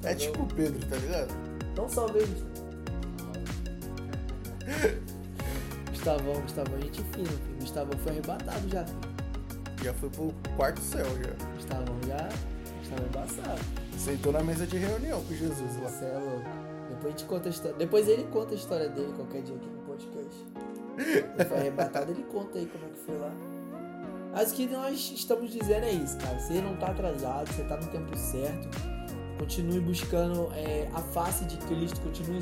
É 0.02 0.14
Gustavão. 0.14 0.16
tipo 0.16 0.42
o 0.42 0.46
Pedro, 0.46 0.86
tá 0.88 0.96
ligado? 0.96 1.34
Dá 1.74 1.88
salve 1.88 2.18
aí, 2.18 2.26
Gustavo. 2.26 2.66
Gustavão, 5.90 6.40
Gustavão, 6.42 6.80
gente 6.82 7.02
fina, 7.02 7.28
filho. 7.28 7.56
Gustavão 7.60 7.98
foi 8.00 8.12
arrebatado 8.12 8.68
já. 8.68 8.84
Já 9.82 9.94
foi 9.94 10.10
pro 10.10 10.32
quarto 10.56 10.80
céu 10.80 11.06
já. 11.22 11.46
Gustavão 11.54 11.96
já. 12.06 12.28
É 12.92 13.08
embaçado. 13.08 13.60
Sentou 13.96 14.32
na 14.32 14.42
mesa 14.42 14.66
de 14.66 14.76
reunião 14.76 15.22
com 15.24 15.34
Jesus 15.34 15.76
lá. 15.82 15.88
Você 15.88 16.04
é 16.04 16.18
louco. 16.18 16.66
Depois 16.88 17.06
a 17.06 17.10
gente 17.10 17.24
conta 17.24 17.48
a 17.48 17.50
história. 17.50 17.76
Depois 17.76 18.08
ele 18.08 18.24
conta 18.24 18.54
a 18.54 18.56
história 18.56 18.88
dele 18.88 19.12
qualquer 19.16 19.42
dia 19.42 19.56
aqui 19.56 19.68
no 19.68 19.82
podcast. 19.82 20.46
Ele 20.98 21.44
foi 21.44 21.58
arrebatado, 21.58 22.12
ele 22.12 22.22
conta 22.24 22.58
aí 22.58 22.66
como 22.66 22.84
é 22.84 22.88
que 22.88 22.98
foi 22.98 23.18
lá. 23.18 23.32
Mas 24.32 24.52
o 24.52 24.54
que 24.54 24.66
nós 24.66 25.12
estamos 25.14 25.50
dizendo 25.50 25.84
é 25.84 25.92
isso, 25.92 26.16
cara. 26.18 26.38
Você 26.38 26.60
não 26.60 26.76
tá 26.76 26.88
atrasado, 26.88 27.52
você 27.52 27.64
tá 27.64 27.76
no 27.76 27.86
tempo 27.86 28.16
certo. 28.16 28.68
Continue 29.38 29.80
buscando 29.80 30.50
é, 30.54 30.88
a 30.94 31.00
face 31.00 31.44
de 31.44 31.56
Cristo, 31.58 32.00
continue 32.00 32.40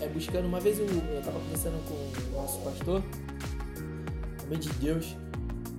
é, 0.00 0.08
buscando. 0.08 0.46
Uma 0.46 0.60
vez 0.60 0.78
eu, 0.78 0.86
eu 0.86 1.22
tava 1.22 1.38
conversando 1.40 1.82
com 1.88 1.94
o 1.94 2.40
nosso 2.40 2.60
pastor, 2.60 3.02
homem 4.44 4.58
de 4.58 4.68
Deus, 4.74 5.16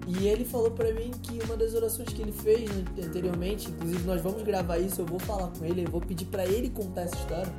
e 0.08 0.28
ele 0.28 0.46
falou 0.46 0.72
pra 0.72 0.92
mim 0.94 1.12
que 1.22 1.40
uma 1.44 1.58
das 1.58 1.74
orações 1.74 2.08
que 2.10 2.22
ele 2.22 2.32
fez 2.32 2.70
anteriormente, 2.98 3.70
inclusive 3.70 4.04
nós 4.06 4.22
vamos 4.22 4.42
gravar 4.42 4.78
isso, 4.78 5.02
eu 5.02 5.06
vou 5.06 5.20
falar 5.20 5.48
com 5.48 5.66
ele, 5.66 5.84
eu 5.84 5.92
vou 5.92 6.00
pedir 6.00 6.26
pra 6.26 6.46
ele 6.46 6.70
contar 6.70 7.02
essa 7.02 7.16
história. 7.16 7.54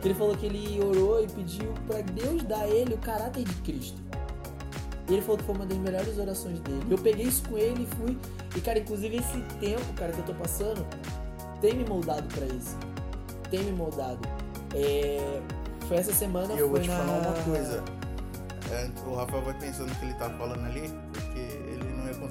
Que 0.00 0.08
ele 0.08 0.14
falou 0.14 0.36
que 0.36 0.46
ele 0.46 0.80
orou 0.82 1.22
e 1.22 1.28
pediu 1.28 1.72
pra 1.86 2.00
Deus 2.00 2.42
dar 2.42 2.62
a 2.62 2.68
ele 2.68 2.94
o 2.94 2.98
caráter 2.98 3.44
de 3.44 3.54
Cristo. 3.62 4.02
E 5.08 5.12
ele 5.12 5.22
falou 5.22 5.38
que 5.38 5.44
foi 5.44 5.54
uma 5.54 5.64
das 5.66 5.78
melhores 5.78 6.18
orações 6.18 6.58
dele. 6.60 6.82
Eu 6.90 6.98
peguei 6.98 7.26
isso 7.26 7.48
com 7.48 7.56
ele 7.56 7.84
e 7.84 7.96
fui. 7.96 8.18
E, 8.56 8.60
cara, 8.60 8.80
inclusive 8.80 9.16
esse 9.16 9.40
tempo, 9.60 9.92
cara, 9.94 10.12
que 10.12 10.18
eu 10.18 10.24
tô 10.24 10.34
passando, 10.34 10.84
tem 11.60 11.74
me 11.74 11.84
moldado 11.84 12.26
pra 12.34 12.46
isso. 12.46 12.76
Tem 13.48 13.62
me 13.62 13.72
moldado. 13.72 14.18
É, 14.74 15.40
Foi 15.86 15.98
essa 15.98 16.12
semana, 16.12 16.52
E 16.54 16.58
eu 16.58 16.68
vou 16.68 16.80
te 16.80 16.88
na... 16.88 16.96
falar 16.96 17.18
uma 17.28 17.42
coisa. 17.44 17.84
É, 18.72 18.90
o 19.06 19.14
Rafael 19.14 19.42
vai 19.44 19.54
pensando 19.58 19.94
que 19.98 20.04
ele 20.04 20.14
tá 20.14 20.30
falando 20.30 20.64
ali, 20.64 20.90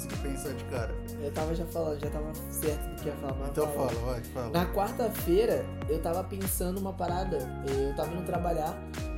ia 0.02 0.10
conseguir 0.10 0.18
pensar 0.18 0.54
de 0.54 0.64
cara. 0.66 0.96
Eu 1.22 1.32
tava 1.32 1.56
já 1.56 1.66
falando, 1.66 2.00
já 2.00 2.10
tava 2.10 2.34
certo 2.50 2.90
do 2.90 3.02
que 3.02 3.08
ia 3.08 3.16
falar. 3.16 3.50
Então 3.50 3.68
fala. 3.68 3.90
fala, 3.90 4.12
vai, 4.12 4.24
fala. 4.24 4.50
Na 4.50 4.66
quarta-feira, 4.74 5.66
eu 5.90 6.02
tava 6.02 6.24
pensando 6.24 6.80
uma 6.80 6.94
parada. 6.94 7.38
Eu 7.68 7.96
tava 7.96 8.14
indo 8.14 8.26
trabalhar 8.26 8.78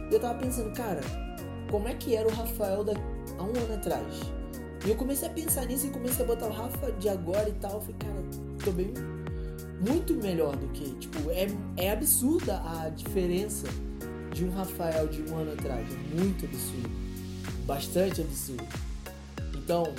e 0.10 0.14
eu 0.14 0.20
tava 0.20 0.40
pensando, 0.40 0.74
cara, 0.76 1.02
como 1.70 1.88
é 1.88 1.94
que 1.94 2.16
era 2.16 2.28
o 2.28 2.32
Rafael 2.32 2.84
da... 2.84 2.94
há 2.94 3.44
um 3.44 3.50
ano 3.50 3.76
atrás? 3.76 4.22
E 4.86 4.90
eu 4.90 4.96
comecei 4.96 5.28
a 5.28 5.32
pensar 5.32 5.66
nisso 5.66 5.88
e 5.88 5.90
comecei 5.90 6.26
a 6.26 6.28
botar 6.28 6.48
o 6.48 6.52
Rafa 6.52 6.92
de 6.94 7.08
agora 7.08 7.48
e 7.48 7.54
tal. 7.54 7.74
Eu 7.74 7.82
falei, 7.82 7.96
cara, 8.00 8.24
tô 8.64 8.72
bem. 8.72 8.94
Muito 9.80 10.14
melhor 10.16 10.56
do 10.56 10.68
que. 10.68 10.94
Tipo, 10.96 11.32
é, 11.32 11.48
é 11.78 11.92
absurda 11.92 12.62
a 12.66 12.90
diferença 12.90 13.68
de 14.34 14.46
um 14.46 14.52
Rafael 14.52 15.08
de 15.08 15.22
um 15.24 15.38
ano 15.38 15.54
atrás. 15.54 15.88
É 15.90 16.22
muito 16.22 16.46
absurdo. 16.46 16.90
Bastante 17.66 18.22
absurdo. 18.22 18.68
Então, 19.56 19.94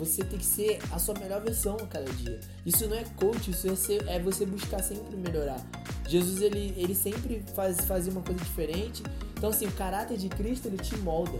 você 0.00 0.24
tem 0.24 0.38
que 0.38 0.44
ser 0.46 0.78
a 0.90 0.98
sua 0.98 1.14
melhor 1.18 1.40
versão 1.42 1.76
a 1.76 1.86
cada 1.86 2.10
dia. 2.12 2.40
Isso 2.64 2.88
não 2.88 2.96
é 2.96 3.04
coach, 3.16 3.50
isso 3.50 3.68
é, 3.70 3.76
ser- 3.76 4.08
é 4.08 4.18
você 4.18 4.46
buscar 4.46 4.82
sempre 4.82 5.14
melhorar. 5.16 5.60
Jesus, 6.08 6.40
ele, 6.40 6.74
ele 6.76 6.94
sempre 6.94 7.44
faz, 7.54 7.80
fazia 7.82 8.10
uma 8.10 8.22
coisa 8.22 8.42
diferente. 8.42 9.02
Então, 9.36 9.50
assim, 9.50 9.66
o 9.66 9.72
caráter 9.72 10.16
de 10.16 10.28
Cristo, 10.28 10.66
ele 10.68 10.78
te 10.78 10.96
molda. 10.96 11.38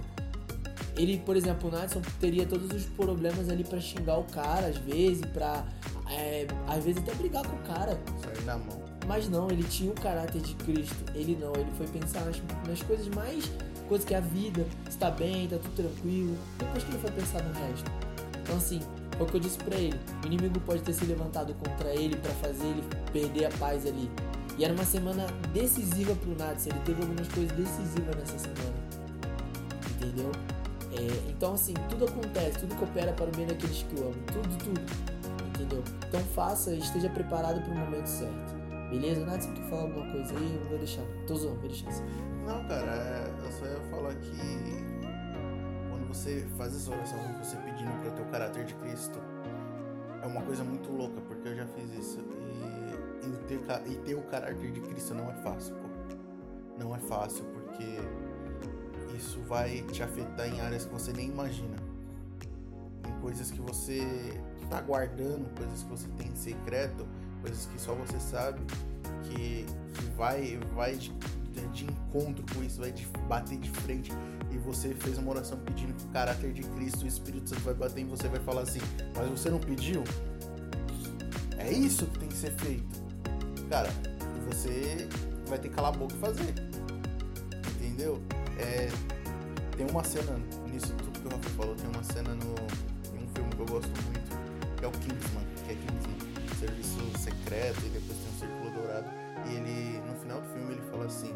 Ele, 0.97 1.19
por 1.25 1.37
exemplo, 1.37 1.69
o 1.69 1.73
Nadson 1.73 2.03
teria 2.21 2.45
todos 2.47 2.71
os 2.71 2.85
problemas 2.85 3.49
ali 3.49 3.65
pra 3.65 3.81
xingar 3.81 4.19
o 4.19 4.25
cara, 4.25 4.67
às 4.67 4.77
vezes, 4.77 5.25
pra, 5.33 5.65
é, 6.11 6.47
às 6.69 6.85
vezes, 6.85 7.01
até 7.03 7.15
brigar 7.15 7.47
com 7.47 7.57
o 7.57 7.61
cara. 7.61 7.99
Sair 8.23 8.45
na 8.45 8.59
mão. 8.59 8.81
Mas 9.07 9.29
não, 9.29 9.51
ele 9.51 9.65
tinha 9.65 9.91
o 9.91 9.95
caráter 9.95 10.41
de 10.43 10.55
Cristo. 10.57 10.97
Ele 11.15 11.37
não, 11.41 11.53
ele 11.55 11.71
foi 11.79 11.87
pensar 11.89 12.25
nas, 12.27 12.37
nas 12.69 12.83
coisas 12.83 13.09
mais. 13.09 13.51
coisas 13.89 14.07
que 14.07 14.15
é 14.15 14.19
a 14.19 14.21
vida, 14.21 14.65
está 14.89 15.11
bem, 15.11 15.49
tá 15.49 15.57
tudo 15.57 15.75
tranquilo. 15.75 16.37
Depois 16.59 16.85
que 16.85 16.91
ele 16.91 16.99
foi 16.99 17.11
pensar 17.11 17.43
no 17.43 17.53
resto. 17.55 17.91
Então, 18.51 18.59
assim, 18.59 18.81
foi 19.17 19.27
o 19.27 19.31
que 19.31 19.37
eu 19.37 19.41
disse 19.41 19.59
pra 19.59 19.77
ele. 19.77 19.97
O 20.25 20.27
inimigo 20.27 20.59
pode 20.61 20.83
ter 20.83 20.93
se 20.93 21.05
levantado 21.05 21.55
contra 21.55 21.95
ele 21.95 22.17
pra 22.17 22.33
fazer 22.33 22.67
ele 22.67 22.83
perder 23.13 23.45
a 23.45 23.51
paz 23.59 23.87
ali. 23.87 24.11
E 24.59 24.65
era 24.65 24.75
uma 24.75 24.85
semana 24.85 25.25
decisiva 25.55 26.17
pro 26.17 26.37
Nats. 26.37 26.67
Ele 26.67 26.79
teve 26.85 27.01
algumas 27.01 27.29
coisas 27.29 27.57
decisivas 27.57 28.17
nessa 28.17 28.39
semana. 28.39 28.75
Entendeu? 29.95 30.33
É, 30.93 31.31
então, 31.31 31.55
assim, 31.55 31.75
tudo 31.89 32.07
acontece, 32.07 32.59
tudo 32.59 32.75
coopera 32.75 33.13
para 33.13 33.27
o 33.27 33.37
bem 33.37 33.47
daqueles 33.47 33.85
que 33.85 34.01
o 34.01 34.03
amam. 34.03 34.15
Tudo, 34.33 34.59
tudo. 34.59 34.81
Entendeu? 35.55 35.85
Então, 36.09 36.21
faça, 36.35 36.75
esteja 36.75 37.09
preparado 37.09 37.63
para 37.63 37.73
o 37.73 37.79
momento 37.79 38.07
certo. 38.07 38.59
Beleza? 38.91 39.25
Nada, 39.25 39.41
você 39.41 39.53
quer 39.53 39.69
falar 39.71 39.83
alguma 39.83 40.11
coisa 40.11 40.37
aí? 40.37 40.59
Eu 40.61 40.69
vou 40.69 40.79
deixar. 40.79 41.05
Tô 41.29 41.37
zoando, 41.37 41.61
vou 41.61 41.69
deixar 41.69 41.89
assim. 41.89 42.03
Não, 42.45 42.67
cara, 42.67 42.97
é, 42.97 43.47
eu 43.47 43.53
só 43.53 43.65
ia 43.65 43.81
falar 43.93 44.13
que 44.17 44.80
você 46.13 46.45
faz 46.59 46.75
essa 46.75 46.91
oração, 46.91 47.19
você 47.41 47.57
pedindo 47.57 47.93
para 48.03 48.11
ter 48.11 48.23
o 48.23 48.27
caráter 48.27 48.65
de 48.65 48.75
Cristo, 48.75 49.19
é 50.23 50.27
uma 50.27 50.43
coisa 50.43 50.65
muito 50.65 50.91
louca, 50.91 51.21
porque 51.21 51.49
eu 51.49 51.57
já 51.57 51.67
fiz 51.67 51.93
isso. 51.95 52.19
E, 52.19 53.27
e, 53.27 53.37
ter, 53.47 53.61
e 53.87 53.95
ter 54.05 54.15
o 54.15 54.23
caráter 54.23 54.73
de 54.73 54.81
Cristo 54.81 55.15
não 55.15 55.31
é 55.31 55.35
fácil, 55.35 55.77
pô. 55.77 55.89
Não 56.79 56.97
é 56.97 56.99
fácil, 56.99 57.45
porque 57.45 58.01
isso 59.17 59.41
vai 59.43 59.83
te 59.93 60.03
afetar 60.03 60.49
em 60.49 60.61
áreas 60.61 60.85
que 60.85 60.93
você 60.93 61.13
nem 61.13 61.29
imagina. 61.29 61.77
Em 63.09 63.21
coisas 63.21 63.51
que 63.51 63.61
você 63.61 64.03
tá 64.69 64.81
guardando, 64.81 65.49
coisas 65.57 65.85
que 65.85 65.91
você 65.91 66.09
tem 66.19 66.29
em 66.29 66.37
secreto, 66.37 67.07
coisas 67.41 67.67
que 67.67 67.81
só 67.81 67.95
você 67.95 68.19
sabe, 68.19 68.61
que, 69.25 69.65
que 69.95 70.05
vai, 70.17 70.59
vai 70.75 70.97
de, 70.97 71.13
de 71.73 71.85
encontro 71.85 72.45
com 72.53 72.65
isso, 72.65 72.81
vai 72.81 72.91
de, 72.91 73.07
bater 73.29 73.59
de 73.59 73.71
frente 73.71 74.11
e 74.51 74.59
você 74.59 74.95
fez 74.95 75.19
uma 75.19 75.31
oração 75.31 75.59
pedindo 75.59 75.93
que 75.95 76.05
o 76.05 76.09
caráter 76.09 76.53
de 76.53 76.63
Cristo, 76.63 77.05
o 77.05 77.09
Espírito 77.09 77.49
Santo 77.49 77.63
vai 77.63 77.75
bater 77.75 78.01
em 78.01 78.07
você 78.07 78.29
vai 78.29 78.41
falar 78.41 78.63
assim, 78.63 78.81
mas 79.17 79.29
você 79.29 79.49
não 79.49 79.61
pediu? 79.61 80.03
É 81.59 81.71
isso 81.71 82.07
que 82.07 82.19
tem 82.19 82.29
que 82.29 82.37
ser 82.37 82.53
feito. 82.53 83.01
Cara, 83.69 83.89
você 84.47 85.09
vai 85.47 85.59
ter 85.59 85.69
que 85.69 85.75
calar 85.75 85.95
a 85.95 85.97
boca 85.97 86.15
e 86.15 86.19
fazer. 86.19 86.55
Entendeu? 87.77 88.21
É, 88.59 88.89
tem 89.77 89.87
uma 89.89 90.03
cena 90.03 90.39
nisso 90.71 90.93
tudo 90.95 91.21
que 91.21 91.27
o 91.27 91.31
Rafa 91.31 91.51
falou, 91.51 91.75
tem 91.75 91.89
uma 91.89 92.03
cena 92.03 92.35
no, 92.35 92.55
em 93.15 93.25
um 93.25 93.29
filme 93.35 93.51
que 93.51 93.61
eu 93.61 93.67
gosto 93.67 93.89
muito, 93.89 94.77
que 94.77 94.85
é 94.85 94.89
o 94.89 94.91
Kingsman, 94.91 95.45
que 95.65 95.73
é 95.73 95.75
Kingsman, 95.75 96.57
serviço 96.59 97.19
secreto, 97.19 97.79
e 97.87 97.89
depois 97.91 98.19
tem 98.19 98.29
um 98.29 98.39
círculo 98.39 98.71
dourado. 98.71 99.07
E 99.47 99.55
ele, 99.55 100.01
no 100.07 100.15
final 100.17 100.41
do 100.41 100.49
filme, 100.49 100.73
ele 100.73 100.83
fala 100.91 101.07
assim: 101.07 101.35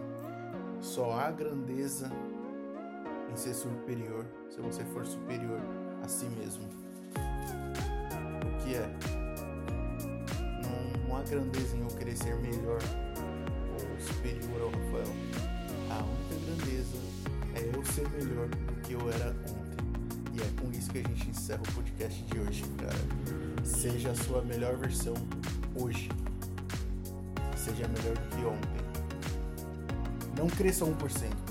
só 0.80 1.18
há 1.18 1.30
grandeza 1.30 2.10
em 3.35 3.37
ser 3.37 3.53
superior 3.55 4.24
se 4.49 4.61
você 4.61 4.85
for 4.85 5.05
superior 5.05 5.61
a 6.05 6.09
si 6.09 6.26
mesmo. 6.26 6.68
O 8.45 8.62
que 8.62 8.76
é? 8.76 8.89
Não, 10.62 11.09
não 11.09 11.16
há 11.16 11.22
grandeza 11.22 11.76
em 11.76 11.80
eu 11.80 11.89
querer 11.89 12.16
ser 12.16 12.37
melhor 12.37 12.78
ou 13.72 14.01
superior 14.01 14.62
ao 14.62 14.70
Rafael. 14.70 15.12
A 15.91 16.05
única 16.05 16.47
grandeza 16.47 16.97
é 17.57 17.76
eu 17.76 17.85
ser 17.85 18.09
melhor 18.11 18.49
do 18.49 18.80
que 18.82 18.93
eu 18.93 19.11
era 19.11 19.30
ontem. 19.30 19.85
E 20.32 20.41
é 20.41 20.62
com 20.62 20.70
isso 20.70 20.91
que 20.91 20.99
a 20.99 21.03
gente 21.03 21.30
encerra 21.30 21.62
o 21.68 21.74
podcast 21.74 22.22
de 22.22 22.39
hoje, 22.39 22.64
cara. 22.78 23.64
Seja 23.64 24.11
a 24.11 24.14
sua 24.14 24.43
melhor 24.43 24.76
versão 24.76 25.14
hoje. 25.74 26.09
Seja 27.57 27.89
melhor 27.89 28.16
do 28.16 28.37
que 28.37 28.45
ontem. 28.45 28.85
Não 30.37 30.49
cresça 30.49 30.85
1%, 30.85 30.97
porque 30.97 31.09
aí 31.09 31.43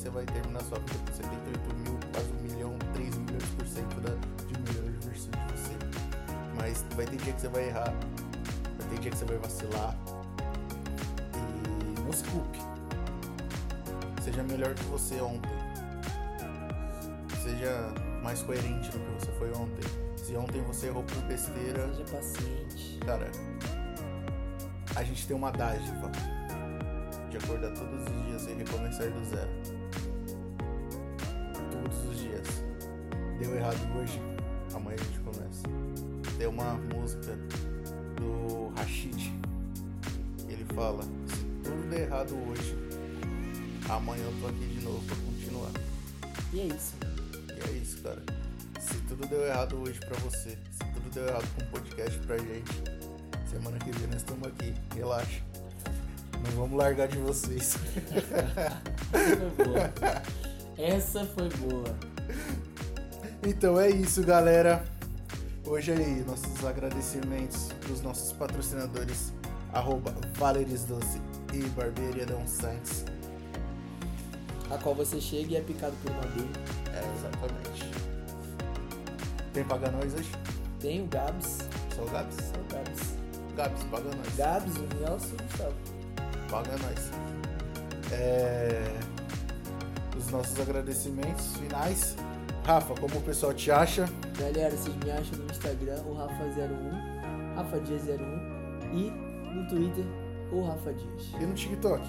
você 0.00 0.08
vai 0.08 0.24
terminar 0.24 0.62
sua 0.62 0.78
vida 0.78 0.94
com 1.06 1.12
78 1.12 1.74
mil, 1.74 1.98
quase 2.10 2.30
1 2.32 2.34
milhão, 2.40 2.78
3 2.94 3.16
milhões 3.18 3.44
por 3.50 3.66
cento 3.66 4.00
da, 4.00 4.08
de 4.46 4.58
melhor 4.58 4.98
versão 5.02 5.30
de 5.30 5.52
você. 5.52 5.76
Mas 6.56 6.86
vai 6.96 7.04
ter 7.04 7.16
dia 7.18 7.32
que 7.34 7.40
você 7.42 7.48
vai 7.48 7.68
errar, 7.68 7.92
vai 8.78 8.88
ter 8.88 8.98
dia 8.98 9.10
que 9.10 9.18
você 9.18 9.24
vai 9.26 9.36
vacilar. 9.36 9.94
E 11.34 12.00
não 12.00 12.12
se 12.14 12.24
culpe. 12.24 12.58
Seja 14.22 14.42
melhor 14.42 14.74
que 14.74 14.84
você 14.84 15.20
ontem. 15.20 15.50
Seja 17.42 17.92
mais 18.22 18.42
coerente 18.42 18.90
do 18.90 18.98
que 19.00 19.10
você 19.20 19.32
foi 19.32 19.52
ontem. 19.52 19.86
Se 20.16 20.34
ontem 20.34 20.62
você 20.62 20.86
errou 20.86 21.02
por 21.02 21.22
besteira. 21.24 21.86
Seja 21.88 22.04
paciente. 22.04 22.98
Cara, 23.04 23.30
a 24.96 25.04
gente 25.04 25.26
tem 25.26 25.36
uma 25.36 25.52
dádiva 25.52 26.10
de 27.28 27.36
acordar 27.36 27.72
todos 27.74 28.02
os 28.02 28.26
dias 28.26 28.46
e 28.46 28.54
recomeçar 28.54 29.10
do 29.10 29.24
zero. 29.26 29.59
Errado 33.70 34.00
hoje, 34.00 34.20
amanhã 34.74 34.96
a 34.98 35.04
gente 35.04 35.20
começa. 35.20 35.62
Tem 36.36 36.48
uma 36.48 36.74
música 36.74 37.38
do 38.16 38.72
Rashid. 38.74 39.32
Ele 40.48 40.64
fala: 40.74 41.04
se 41.04 41.44
tudo 41.62 41.88
der 41.88 42.00
errado 42.00 42.34
hoje, 42.48 42.76
amanhã 43.88 44.24
eu 44.24 44.40
tô 44.40 44.48
aqui 44.48 44.66
de 44.66 44.80
novo 44.80 45.00
pra 45.06 45.14
continuar. 45.14 45.70
E 46.52 46.60
é 46.62 46.64
isso. 46.64 46.94
E 47.46 47.70
é 47.70 47.72
isso, 47.80 48.02
cara. 48.02 48.20
Se 48.80 48.96
tudo 49.02 49.24
deu 49.28 49.46
errado 49.46 49.80
hoje 49.80 50.00
pra 50.00 50.18
você, 50.18 50.58
se 50.72 50.92
tudo 50.92 51.08
deu 51.14 51.28
errado 51.28 51.46
com 51.54 51.62
o 51.62 51.66
podcast 51.68 52.18
pra 52.26 52.38
gente, 52.38 52.72
semana 53.48 53.78
que 53.78 53.92
vem 53.92 54.08
nós 54.08 54.16
estamos 54.16 54.48
aqui. 54.48 54.74
Relaxa. 54.96 55.42
Não 56.42 56.50
vamos 56.56 56.76
largar 56.76 57.06
de 57.06 57.18
vocês. 57.18 57.76
Essa 59.14 59.54
foi 59.54 59.64
boa. 59.64 59.92
Essa 60.76 61.24
foi 61.24 61.48
boa. 61.50 62.10
Então 63.42 63.80
é 63.80 63.88
isso, 63.88 64.22
galera. 64.22 64.84
Hoje 65.64 65.92
aí, 65.92 66.22
nossos 66.26 66.62
agradecimentos 66.62 67.68
dos 67.88 68.02
nossos 68.02 68.32
patrocinadores, 68.32 69.32
arroba 69.72 70.14
Valeris 70.34 70.84
Doce 70.84 71.18
e 71.54 71.62
Barbearia 71.70 72.26
Dom 72.26 72.46
Sainz. 72.46 73.06
A 74.70 74.76
qual 74.76 74.94
você 74.94 75.18
chega 75.18 75.52
e 75.52 75.56
é 75.56 75.62
picado 75.62 75.96
por 76.02 76.12
uma 76.12 76.20
abelha. 76.20 76.48
É, 76.92 77.02
exatamente. 77.16 77.90
Quem 79.54 79.64
paga 79.64 79.90
nós 79.90 80.12
hoje? 80.12 80.30
Tem 80.78 81.02
o 81.02 81.06
Gabs. 81.06 81.58
Só 81.96 82.02
o 82.02 82.10
Gabs? 82.10 82.36
Só 82.36 82.60
o 82.60 82.64
Gabs. 82.74 83.00
Gabs, 83.56 83.82
paga 83.84 84.10
nós. 84.16 84.36
Gabs, 84.36 84.76
o 84.76 85.00
Nelson 85.00 85.28
e 85.28 85.32
o 85.32 85.42
Gustavo. 85.44 85.74
Paga 86.50 86.72
nós. 86.76 87.10
É... 88.12 88.98
Os 90.16 90.28
nossos 90.28 90.60
agradecimentos 90.60 91.56
finais. 91.56 92.16
Rafa, 92.64 92.94
como 92.94 93.16
o 93.16 93.22
pessoal 93.22 93.52
te 93.54 93.70
acha? 93.70 94.08
Galera, 94.38 94.70
vocês 94.70 94.94
me 94.96 95.10
acham 95.10 95.38
no 95.38 95.44
Instagram, 95.50 96.00
o 96.02 96.14
Rafa01, 96.14 97.54
Rafa 97.56 97.80
Dias 97.80 98.02
01 98.02 98.94
e 98.94 99.10
no 99.54 99.68
Twitter, 99.68 100.04
o 100.52 100.62
Rafa 100.62 100.92
Dias. 100.92 101.32
E 101.40 101.46
no 101.46 101.54
TikTok? 101.54 102.02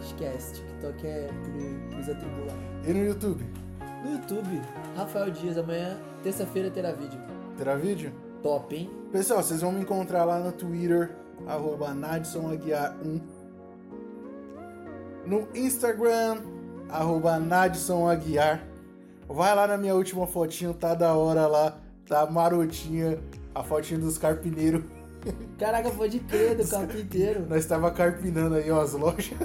Esquece, 0.00 0.54
TikTok 0.54 1.06
é 1.06 1.28
pro, 1.28 1.90
pros 1.90 2.08
atribulados. 2.08 2.62
E 2.86 2.92
no 2.92 3.04
YouTube? 3.04 3.44
No 4.04 4.12
YouTube, 4.12 4.60
Rafael 4.96 5.30
Dias, 5.30 5.56
amanhã, 5.56 5.96
terça-feira, 6.22 6.70
terá 6.70 6.90
vídeo. 6.92 7.20
Terá 7.56 7.76
vídeo? 7.76 8.12
Top, 8.42 8.74
hein? 8.74 8.90
Pessoal, 9.12 9.42
vocês 9.42 9.60
vão 9.60 9.70
me 9.70 9.80
encontrar 9.80 10.24
lá 10.24 10.40
no 10.40 10.50
Twitter, 10.50 11.14
arroba 11.46 11.90
NadsonAguiar1. 11.94 13.22
No 15.24 15.46
Instagram, 15.54 16.42
arroba. 16.88 17.38
Vai 19.32 19.54
lá 19.54 19.66
na 19.66 19.78
minha 19.78 19.94
última 19.94 20.26
fotinho, 20.26 20.74
tá 20.74 20.94
da 20.94 21.14
hora 21.14 21.46
lá, 21.46 21.76
tá 22.06 22.26
marotinha, 22.26 23.18
a 23.54 23.62
fotinha 23.62 23.98
dos 23.98 24.18
carpineiros. 24.18 24.84
Caraca, 25.58 25.90
pode 25.90 26.18
crer, 26.20 26.56
do 26.56 26.68
carpinteiro. 26.68 27.46
Nós 27.48 27.64
tava 27.64 27.90
carpinando 27.90 28.56
aí 28.56 28.70
umas 28.70 28.92
lojas. 28.92 29.38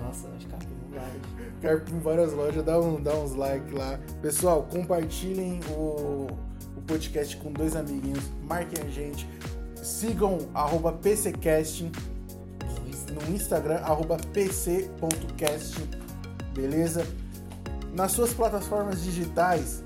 Nossa, 0.00 0.28
nós 0.28 0.44
carpinamos 0.44 0.90
várias. 0.90 1.22
Carpim 1.60 1.98
várias 1.98 2.32
lojas, 2.32 2.64
dá, 2.64 2.78
um, 2.78 3.02
dá 3.02 3.14
uns 3.14 3.34
likes 3.34 3.72
lá. 3.72 3.98
Pessoal, 4.20 4.68
compartilhem 4.70 5.60
o, 5.70 6.26
o 6.76 6.82
podcast 6.86 7.36
com 7.38 7.52
dois 7.52 7.74
amiguinhos, 7.74 8.30
marquem 8.42 8.84
a 8.84 8.90
gente, 8.90 9.28
sigam 9.82 10.38
arroba 10.54 10.92
PCcasting 10.92 11.90
no 13.12 13.34
Instagram, 13.34 13.76
arroba 13.76 14.16
pc.cast, 14.32 15.76
beleza? 16.54 17.06
Nas 17.92 18.12
suas 18.12 18.32
plataformas 18.32 19.02
digitais, 19.02 19.82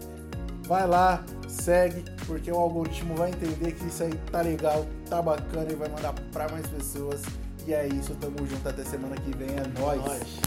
vai 0.63 0.87
lá, 0.87 1.25
segue, 1.49 2.05
porque 2.27 2.51
o 2.51 2.57
algoritmo 2.57 3.17
vai 3.17 3.31
entender 3.31 3.73
que 3.73 3.87
isso 3.87 4.03
aí 4.03 4.15
tá 4.31 4.43
legal, 4.43 4.87
tá 5.11 5.21
bacana 5.21 5.71
e 5.71 5.75
vai 5.75 5.89
mandar 5.89 6.15
pra 6.33 6.49
mais 6.49 6.67
pessoas. 6.69 7.23
E 7.67 7.75
é 7.75 7.89
isso, 7.89 8.15
tamo 8.15 8.47
junto 8.47 8.69
até 8.69 8.85
semana 8.85 9.17
que 9.17 9.37
vem, 9.37 9.51
é 9.51 9.67
nóis. 9.81 10.05
Nós. 10.05 10.41